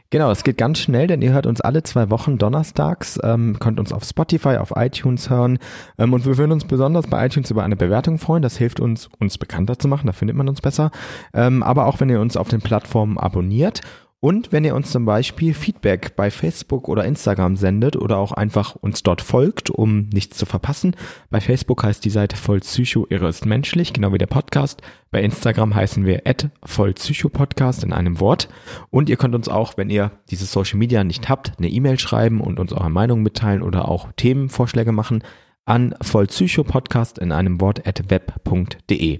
Genau, 0.09 0.31
es 0.31 0.43
geht 0.43 0.57
ganz 0.57 0.79
schnell, 0.79 1.05
denn 1.05 1.21
ihr 1.21 1.33
hört 1.33 1.45
uns 1.45 1.61
alle 1.61 1.83
zwei 1.83 2.09
Wochen 2.09 2.39
donnerstags, 2.39 3.19
ähm, 3.23 3.57
könnt 3.59 3.79
uns 3.79 3.91
auf 3.91 4.03
Spotify, 4.03 4.57
auf 4.57 4.73
iTunes 4.75 5.29
hören 5.29 5.59
ähm, 5.99 6.11
und 6.13 6.25
wir 6.25 6.37
würden 6.37 6.53
uns 6.53 6.65
besonders 6.65 7.05
bei 7.05 7.23
iTunes 7.23 7.51
über 7.51 7.63
eine 7.63 7.75
Bewertung 7.75 8.17
freuen. 8.17 8.41
Das 8.41 8.57
hilft 8.57 8.79
uns, 8.79 9.09
uns 9.19 9.37
bekannter 9.37 9.77
zu 9.77 9.87
machen, 9.87 10.07
da 10.07 10.13
findet 10.13 10.37
man 10.37 10.49
uns 10.49 10.61
besser. 10.61 10.89
Ähm, 11.33 11.61
aber 11.61 11.85
auch 11.85 11.99
wenn 11.99 12.09
ihr 12.09 12.19
uns 12.19 12.35
auf 12.35 12.47
den 12.47 12.61
Plattformen 12.61 13.19
abonniert 13.19 13.81
Und 14.21 14.51
wenn 14.51 14.65
ihr 14.65 14.73
uns 14.73 14.91
zum 14.91 15.05
Beispiel 15.05 15.53
Feedback 15.53 16.15
bei 16.15 16.31
Facebook 16.31 16.87
oder 16.87 17.05
Instagram 17.05 17.57
sendet 17.57 17.95
oder 17.95 18.17
auch 18.17 18.31
einfach 18.31 18.75
uns 18.75 19.03
dort 19.03 19.21
folgt, 19.21 19.69
um 19.69 20.09
nichts 20.09 20.37
zu 20.37 20.47
verpassen. 20.47 20.95
Bei 21.29 21.39
Facebook 21.39 21.83
heißt 21.83 22.03
die 22.03 22.09
Seite 22.09 22.35
voll 22.35 22.59
Psycho, 22.61 23.05
irre 23.09 23.29
ist 23.29 23.45
menschlich, 23.45 23.93
genau 23.93 24.13
wie 24.13 24.17
der 24.17 24.25
Podcast. 24.25 24.81
Bei 25.11 25.21
Instagram 25.21 25.75
heißen 25.75 26.05
wir 26.05 26.23
at 26.25 26.49
vollpsycho-podcast 26.63 27.83
in 27.83 27.93
einem 27.93 28.19
Wort. 28.19 28.49
Und 28.89 29.09
ihr 29.09 29.17
könnt 29.17 29.35
uns 29.35 29.47
auch, 29.47 29.77
wenn 29.77 29.91
ihr 29.91 30.11
diese 30.31 30.45
Social 30.45 30.79
Media 30.79 31.03
nicht 31.03 31.29
habt, 31.29 31.51
eine 31.59 31.69
E-Mail 31.69 31.99
schreiben 31.99 32.41
und 32.41 32.59
uns 32.59 32.73
eure 32.73 32.89
Meinung 32.89 33.21
mitteilen 33.21 33.61
oder 33.61 33.87
auch 33.87 34.11
Themenvorschläge 34.13 34.91
machen 34.91 35.23
an 35.65 35.95
vollpsycho-podcast 36.01 37.17
in 37.17 37.31
einem 37.31 37.59
Wort 37.59 37.87
at 37.87 38.09
web.de. 38.09 39.19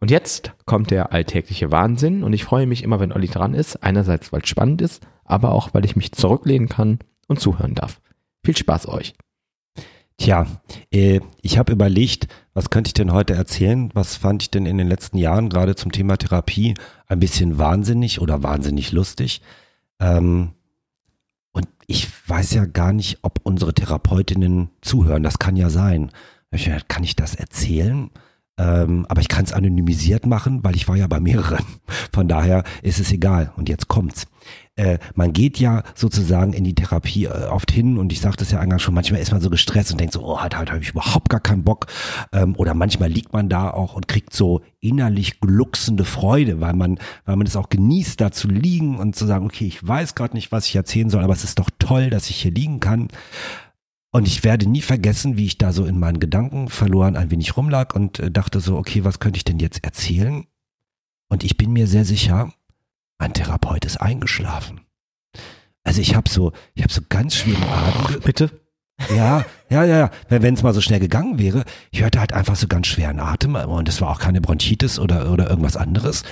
Und 0.00 0.10
jetzt 0.10 0.52
kommt 0.66 0.90
der 0.90 1.12
alltägliche 1.12 1.70
Wahnsinn 1.70 2.22
und 2.22 2.32
ich 2.32 2.44
freue 2.44 2.66
mich 2.66 2.82
immer, 2.82 3.00
wenn 3.00 3.12
Olli 3.12 3.28
dran 3.28 3.54
ist. 3.54 3.82
Einerseits, 3.82 4.32
weil 4.32 4.42
es 4.42 4.48
spannend 4.48 4.82
ist, 4.82 5.06
aber 5.24 5.52
auch, 5.52 5.72
weil 5.72 5.84
ich 5.84 5.96
mich 5.96 6.12
zurücklehnen 6.12 6.68
kann 6.68 6.98
und 7.28 7.40
zuhören 7.40 7.74
darf. 7.74 8.00
Viel 8.44 8.56
Spaß 8.56 8.88
euch. 8.88 9.14
Tja, 10.18 10.46
äh, 10.90 11.20
ich 11.42 11.58
habe 11.58 11.72
überlegt, 11.72 12.28
was 12.54 12.70
könnte 12.70 12.88
ich 12.88 12.94
denn 12.94 13.12
heute 13.12 13.34
erzählen? 13.34 13.90
Was 13.92 14.16
fand 14.16 14.42
ich 14.42 14.50
denn 14.50 14.64
in 14.64 14.78
den 14.78 14.88
letzten 14.88 15.18
Jahren 15.18 15.50
gerade 15.50 15.74
zum 15.74 15.92
Thema 15.92 16.16
Therapie 16.16 16.74
ein 17.06 17.20
bisschen 17.20 17.58
wahnsinnig 17.58 18.20
oder 18.20 18.42
wahnsinnig 18.42 18.92
lustig? 18.92 19.42
Ähm, 20.00 20.52
und 21.52 21.68
ich 21.86 22.08
weiß 22.28 22.52
ja 22.54 22.64
gar 22.64 22.92
nicht, 22.92 23.18
ob 23.22 23.40
unsere 23.42 23.74
Therapeutinnen 23.74 24.70
zuhören. 24.80 25.22
Das 25.22 25.38
kann 25.38 25.56
ja 25.56 25.68
sein. 25.68 26.10
Kann 26.88 27.04
ich 27.04 27.16
das 27.16 27.34
erzählen? 27.34 28.10
Ähm, 28.58 29.04
aber 29.08 29.20
ich 29.20 29.28
kann 29.28 29.44
es 29.44 29.52
anonymisiert 29.52 30.24
machen, 30.26 30.64
weil 30.64 30.76
ich 30.76 30.88
war 30.88 30.96
ja 30.96 31.06
bei 31.06 31.20
mehreren. 31.20 31.64
Von 32.12 32.28
daher 32.28 32.64
ist 32.82 32.98
es 32.98 33.12
egal. 33.12 33.52
Und 33.56 33.68
jetzt 33.68 33.88
kommt's. 33.88 34.26
Äh, 34.76 34.98
man 35.14 35.32
geht 35.32 35.58
ja 35.58 35.82
sozusagen 35.94 36.52
in 36.52 36.62
die 36.62 36.74
Therapie 36.74 37.24
äh, 37.24 37.46
oft 37.50 37.70
hin 37.70 37.96
und 37.96 38.12
ich 38.12 38.20
sagte 38.20 38.44
es 38.44 38.50
ja 38.50 38.60
eingangs 38.60 38.82
schon, 38.82 38.94
manchmal 38.94 39.22
ist 39.22 39.32
man 39.32 39.40
so 39.40 39.48
gestresst 39.48 39.90
und 39.90 39.98
denkt 39.98 40.12
so, 40.12 40.22
oh, 40.22 40.42
heute, 40.42 40.58
heute 40.58 40.72
habe 40.72 40.82
ich 40.82 40.90
überhaupt 40.90 41.30
gar 41.30 41.40
keinen 41.40 41.64
Bock. 41.64 41.86
Ähm, 42.32 42.54
oder 42.56 42.74
manchmal 42.74 43.08
liegt 43.08 43.32
man 43.32 43.48
da 43.48 43.70
auch 43.70 43.94
und 43.94 44.06
kriegt 44.06 44.34
so 44.34 44.60
innerlich 44.80 45.40
glucksende 45.40 46.04
Freude, 46.04 46.60
weil 46.60 46.74
man, 46.74 46.98
weil 47.24 47.36
man 47.36 47.46
es 47.46 47.56
auch 47.56 47.70
genießt, 47.70 48.20
da 48.20 48.30
zu 48.32 48.48
liegen 48.48 48.98
und 48.98 49.16
zu 49.16 49.26
sagen, 49.26 49.46
okay, 49.46 49.66
ich 49.66 49.86
weiß 49.86 50.14
gerade 50.14 50.34
nicht, 50.34 50.52
was 50.52 50.66
ich 50.66 50.76
erzählen 50.76 51.08
soll, 51.08 51.24
aber 51.24 51.32
es 51.32 51.44
ist 51.44 51.58
doch 51.58 51.70
toll, 51.78 52.10
dass 52.10 52.28
ich 52.28 52.36
hier 52.36 52.52
liegen 52.52 52.78
kann. 52.78 53.08
Und 54.16 54.26
ich 54.26 54.44
werde 54.44 54.66
nie 54.66 54.80
vergessen, 54.80 55.36
wie 55.36 55.44
ich 55.44 55.58
da 55.58 55.74
so 55.74 55.84
in 55.84 55.98
meinen 55.98 56.20
Gedanken 56.20 56.70
verloren 56.70 57.18
ein 57.18 57.30
wenig 57.30 57.54
rumlag 57.58 57.94
und 57.94 58.18
äh, 58.18 58.30
dachte 58.30 58.60
so, 58.60 58.78
okay, 58.78 59.04
was 59.04 59.18
könnte 59.18 59.36
ich 59.36 59.44
denn 59.44 59.58
jetzt 59.58 59.84
erzählen? 59.84 60.46
Und 61.28 61.44
ich 61.44 61.58
bin 61.58 61.74
mir 61.74 61.86
sehr 61.86 62.06
sicher, 62.06 62.50
mein 63.18 63.34
Therapeut 63.34 63.84
ist 63.84 63.98
eingeschlafen. 63.98 64.80
Also 65.84 66.00
ich 66.00 66.14
habe 66.14 66.30
so, 66.30 66.52
ich 66.72 66.82
habe 66.82 66.94
so 66.94 67.02
ganz 67.06 67.34
schwere 67.34 67.68
Atem. 67.68 68.20
Bitte? 68.22 68.50
Ja, 69.14 69.44
ja, 69.68 69.84
ja, 69.84 69.98
ja. 69.98 70.10
Wenn 70.30 70.54
es 70.54 70.62
mal 70.62 70.72
so 70.72 70.80
schnell 70.80 71.00
gegangen 71.00 71.38
wäre, 71.38 71.66
ich 71.90 72.00
hörte 72.00 72.18
halt 72.18 72.32
einfach 72.32 72.56
so 72.56 72.68
ganz 72.68 72.86
schweren 72.86 73.20
Atem 73.20 73.54
und 73.54 73.86
es 73.86 74.00
war 74.00 74.08
auch 74.08 74.18
keine 74.18 74.40
Bronchitis 74.40 74.98
oder, 74.98 75.30
oder 75.30 75.50
irgendwas 75.50 75.76
anderes. 75.76 76.22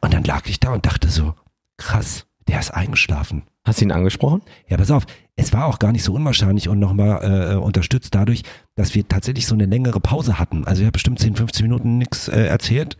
Und 0.00 0.14
dann 0.14 0.24
lag 0.24 0.46
ich 0.46 0.60
da 0.60 0.72
und 0.72 0.86
dachte 0.86 1.10
so, 1.10 1.34
krass, 1.76 2.24
der 2.48 2.60
ist 2.60 2.70
eingeschlafen. 2.70 3.42
Hast 3.64 3.80
du 3.80 3.86
ihn 3.86 3.92
angesprochen? 3.92 4.42
Ja, 4.68 4.76
pass 4.76 4.90
auf, 4.90 5.06
es 5.36 5.52
war 5.52 5.66
auch 5.66 5.78
gar 5.78 5.92
nicht 5.92 6.04
so 6.04 6.12
unwahrscheinlich 6.12 6.68
und 6.68 6.78
nochmal 6.78 7.52
äh, 7.52 7.56
unterstützt 7.56 8.14
dadurch, 8.14 8.42
dass 8.74 8.94
wir 8.94 9.08
tatsächlich 9.08 9.46
so 9.46 9.54
eine 9.54 9.66
längere 9.66 10.00
Pause 10.00 10.38
hatten. 10.38 10.64
Also 10.66 10.82
ich 10.82 10.86
habe 10.86 10.92
bestimmt 10.92 11.18
10, 11.18 11.36
15 11.36 11.64
Minuten 11.64 11.98
nichts 11.98 12.28
äh, 12.28 12.44
erzählt. 12.44 12.98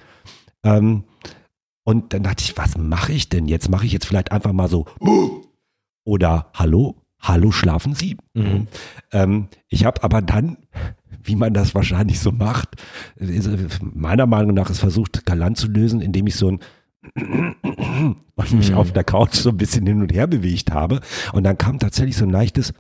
Ähm, 0.65 1.05
und 1.85 2.15
dann 2.15 2.23
dachte 2.23 2.43
ich, 2.43 2.57
was 2.57 2.79
mache 2.79 3.13
ich 3.13 3.29
denn 3.29 3.47
jetzt? 3.47 3.69
Mache 3.69 3.85
ich 3.85 3.93
jetzt 3.93 4.07
vielleicht 4.07 4.33
einfach 4.33 4.53
mal 4.53 4.69
so 4.69 4.87
oder 6.05 6.51
Hallo, 6.55 6.97
Hallo, 7.21 7.53
schlafen 7.53 7.95
Sie? 7.95 8.17
Mhm. 8.35 8.67
Ähm, 9.13 9.49
ich 9.69 9.85
habe 9.85 10.03
aber 10.03 10.21
dann, 10.21 10.59
wie 11.23 11.37
man 11.37 11.55
das 11.55 11.75
wahrscheinlich 11.75 12.21
so 12.21 12.33
macht, 12.33 12.71
meiner 13.81 14.27
Meinung 14.27 14.55
nach 14.55 14.69
es 14.69 14.79
versucht, 14.79 15.25
galant 15.25 15.57
zu 15.57 15.69
lösen, 15.69 16.03
indem 16.03 16.27
ich 16.27 16.37
so 16.37 16.51
ein 16.51 16.61
und 17.15 18.53
mich 18.53 18.71
mhm. 18.71 18.77
auf 18.77 18.93
der 18.93 19.05
Couch 19.05 19.35
so 19.35 19.51
ein 19.51 19.57
bisschen 19.57 19.87
hin 19.87 20.01
und 20.01 20.13
her 20.13 20.27
bewegt 20.27 20.73
habe. 20.73 21.01
Und 21.33 21.45
dann 21.45 21.59
kam 21.59 21.79
tatsächlich 21.79 22.17
so 22.17 22.25
ein 22.25 22.31
leichtes 22.31 22.73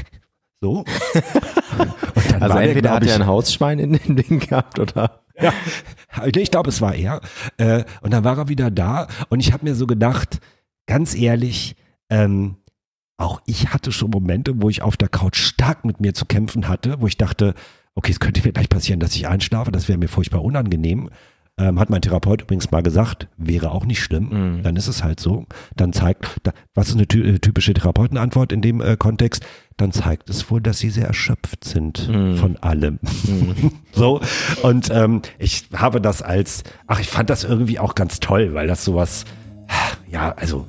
so. 0.60 0.84
also 2.40 2.58
entweder 2.58 2.80
der, 2.80 2.92
hat 2.92 3.06
er 3.06 3.14
ein 3.14 3.26
Hausschwein 3.26 3.78
in 3.78 3.92
dem 3.94 4.16
Ding 4.16 4.40
gehabt 4.40 4.78
oder. 4.78 5.22
Ja, 5.40 5.52
ich 6.26 6.50
glaube, 6.50 6.68
es 6.68 6.80
war 6.80 6.94
er. 6.94 7.20
Äh, 7.56 7.84
und 8.02 8.12
dann 8.12 8.24
war 8.24 8.36
er 8.36 8.48
wieder 8.48 8.70
da 8.70 9.08
und 9.30 9.40
ich 9.40 9.52
habe 9.52 9.64
mir 9.64 9.74
so 9.74 9.86
gedacht, 9.86 10.40
ganz 10.86 11.14
ehrlich, 11.14 11.76
ähm, 12.10 12.56
auch 13.16 13.40
ich 13.46 13.72
hatte 13.72 13.92
schon 13.92 14.10
Momente, 14.10 14.60
wo 14.60 14.68
ich 14.68 14.82
auf 14.82 14.96
der 14.96 15.08
Couch 15.08 15.38
stark 15.38 15.84
mit 15.84 16.00
mir 16.00 16.14
zu 16.14 16.26
kämpfen 16.26 16.68
hatte, 16.68 17.00
wo 17.00 17.06
ich 17.06 17.16
dachte, 17.16 17.54
okay, 17.94 18.12
es 18.12 18.20
könnte 18.20 18.42
mir 18.44 18.52
gleich 18.52 18.68
passieren, 18.68 19.00
dass 19.00 19.14
ich 19.14 19.28
einschlafe, 19.28 19.70
das 19.70 19.88
wäre 19.88 19.98
mir 19.98 20.08
furchtbar 20.08 20.42
unangenehm. 20.42 21.10
Ähm, 21.60 21.78
hat 21.78 21.90
mein 21.90 22.00
Therapeut 22.00 22.42
übrigens 22.42 22.70
mal 22.70 22.82
gesagt, 22.82 23.28
wäre 23.36 23.70
auch 23.70 23.84
nicht 23.84 24.02
schlimm, 24.02 24.30
mhm. 24.30 24.62
dann 24.62 24.76
ist 24.76 24.88
es 24.88 25.04
halt 25.04 25.20
so. 25.20 25.44
Dann 25.76 25.92
zeigt, 25.92 26.26
da, 26.42 26.52
was 26.74 26.88
ist 26.88 26.94
eine 26.94 27.02
äh, 27.02 27.38
typische 27.38 27.74
Therapeutenantwort 27.74 28.52
in 28.52 28.62
dem 28.62 28.80
äh, 28.80 28.96
Kontext? 28.96 29.44
Dann 29.76 29.92
zeigt 29.92 30.30
es 30.30 30.50
wohl, 30.50 30.60
dass 30.60 30.78
sie 30.78 30.90
sehr 30.90 31.06
erschöpft 31.06 31.64
sind 31.64 32.08
mhm. 32.08 32.36
von 32.36 32.56
allem. 32.56 32.98
Mhm. 33.26 33.72
so, 33.92 34.20
und 34.62 34.90
ähm, 34.90 35.22
ich 35.38 35.68
habe 35.74 36.00
das 36.00 36.22
als, 36.22 36.64
ach, 36.86 37.00
ich 37.00 37.08
fand 37.08 37.28
das 37.28 37.44
irgendwie 37.44 37.78
auch 37.78 37.94
ganz 37.94 38.20
toll, 38.20 38.54
weil 38.54 38.66
das 38.66 38.84
sowas, 38.84 39.24
ja, 40.10 40.32
also 40.32 40.66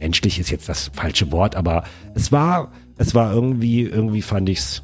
menschlich 0.00 0.38
ist 0.38 0.50
jetzt 0.50 0.68
das 0.68 0.90
falsche 0.94 1.32
Wort, 1.32 1.56
aber 1.56 1.84
es 2.14 2.32
war, 2.32 2.70
es 2.96 3.14
war 3.14 3.32
irgendwie, 3.32 3.82
irgendwie 3.82 4.22
fand 4.22 4.48
ich 4.48 4.58
es 4.58 4.82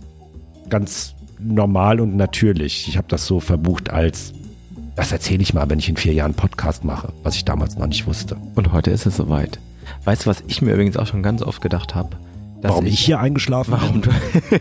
ganz 0.69 1.15
normal 1.39 2.01
und 2.01 2.17
natürlich. 2.17 2.89
Ich 2.89 2.97
habe 2.97 3.09
das 3.09 3.27
so 3.27 3.41
verbucht 3.41 3.91
als 3.91 4.33
das 4.97 5.13
erzähle 5.13 5.43
ich 5.43 5.55
mal, 5.55 5.69
wenn 5.69 5.79
ich 5.79 5.89
in 5.89 5.97
vier 5.97 6.13
Jahren 6.13 6.35
Podcast 6.35 6.85
mache, 6.85 7.13
was 7.23 7.35
ich 7.35 7.45
damals 7.45 7.77
noch 7.77 7.87
nicht 7.87 8.07
wusste. 8.07 8.37
Und 8.55 8.73
heute 8.73 8.91
ist 8.91 9.07
es 9.07 9.17
soweit. 9.17 9.59
Weißt 10.05 10.25
du, 10.25 10.31
was 10.31 10.45
ich 10.47 10.63
mir 10.63 10.73
übrigens 10.73 10.97
auch 10.97 11.07
schon 11.07 11.23
ganz 11.23 11.43
oft 11.43 11.61
gedacht 11.61 11.95
habe? 11.95 12.11
Warum 12.63 12.87
ich, 12.87 12.95
ich 12.95 13.01
hier 13.01 13.21
eingeschlafen 13.21 13.73
warum 13.73 14.01
bin? 14.01 14.13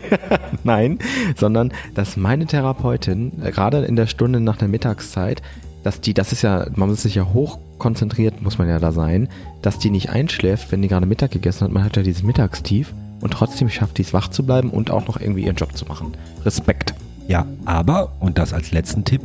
Nein, 0.64 0.98
sondern 1.36 1.72
dass 1.94 2.16
meine 2.16 2.46
Therapeutin 2.46 3.32
äh, 3.42 3.50
gerade 3.50 3.84
in 3.84 3.96
der 3.96 4.06
Stunde 4.06 4.40
nach 4.40 4.56
der 4.56 4.68
Mittagszeit, 4.68 5.40
dass 5.82 6.00
die, 6.00 6.12
das 6.12 6.32
ist 6.32 6.42
ja, 6.42 6.66
man 6.74 6.90
muss 6.90 7.02
sich 7.02 7.14
ja 7.14 7.32
hoch 7.32 7.58
konzentriert, 7.78 8.42
muss 8.42 8.58
man 8.58 8.68
ja 8.68 8.78
da 8.78 8.92
sein, 8.92 9.28
dass 9.62 9.78
die 9.78 9.90
nicht 9.90 10.10
einschläft, 10.10 10.70
wenn 10.70 10.82
die 10.82 10.88
gerade 10.88 11.06
Mittag 11.06 11.30
gegessen 11.30 11.64
hat. 11.64 11.72
Man 11.72 11.84
hat 11.84 11.96
ja 11.96 12.02
dieses 12.02 12.22
Mittagstief 12.22 12.92
und 13.20 13.32
trotzdem 13.32 13.70
schafft 13.70 13.96
die 13.98 14.02
es 14.02 14.12
wach 14.12 14.28
zu 14.28 14.44
bleiben 14.44 14.70
und 14.70 14.90
auch 14.90 15.06
noch 15.06 15.18
irgendwie 15.18 15.44
ihren 15.44 15.56
Job 15.56 15.74
zu 15.76 15.86
machen. 15.86 16.14
Respekt. 16.44 16.94
Ja, 17.26 17.46
aber, 17.64 18.12
und 18.20 18.38
das 18.38 18.52
als 18.52 18.72
letzten 18.72 19.04
Tipp, 19.04 19.22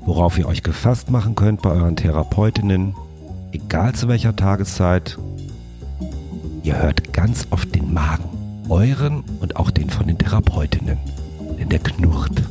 worauf 0.00 0.38
ihr 0.38 0.46
euch 0.46 0.62
gefasst 0.62 1.10
machen 1.10 1.34
könnt 1.34 1.62
bei 1.62 1.70
euren 1.70 1.96
Therapeutinnen, 1.96 2.94
egal 3.52 3.94
zu 3.94 4.08
welcher 4.08 4.34
Tageszeit, 4.34 5.18
ihr 6.62 6.80
hört 6.80 7.12
ganz 7.12 7.46
oft 7.50 7.74
den 7.74 7.92
Magen, 7.92 8.24
euren 8.68 9.22
und 9.40 9.56
auch 9.56 9.70
den 9.70 9.90
von 9.90 10.06
den 10.06 10.16
Therapeutinnen, 10.16 10.98
denn 11.58 11.68
der 11.68 11.80
knurrt. 11.80 12.42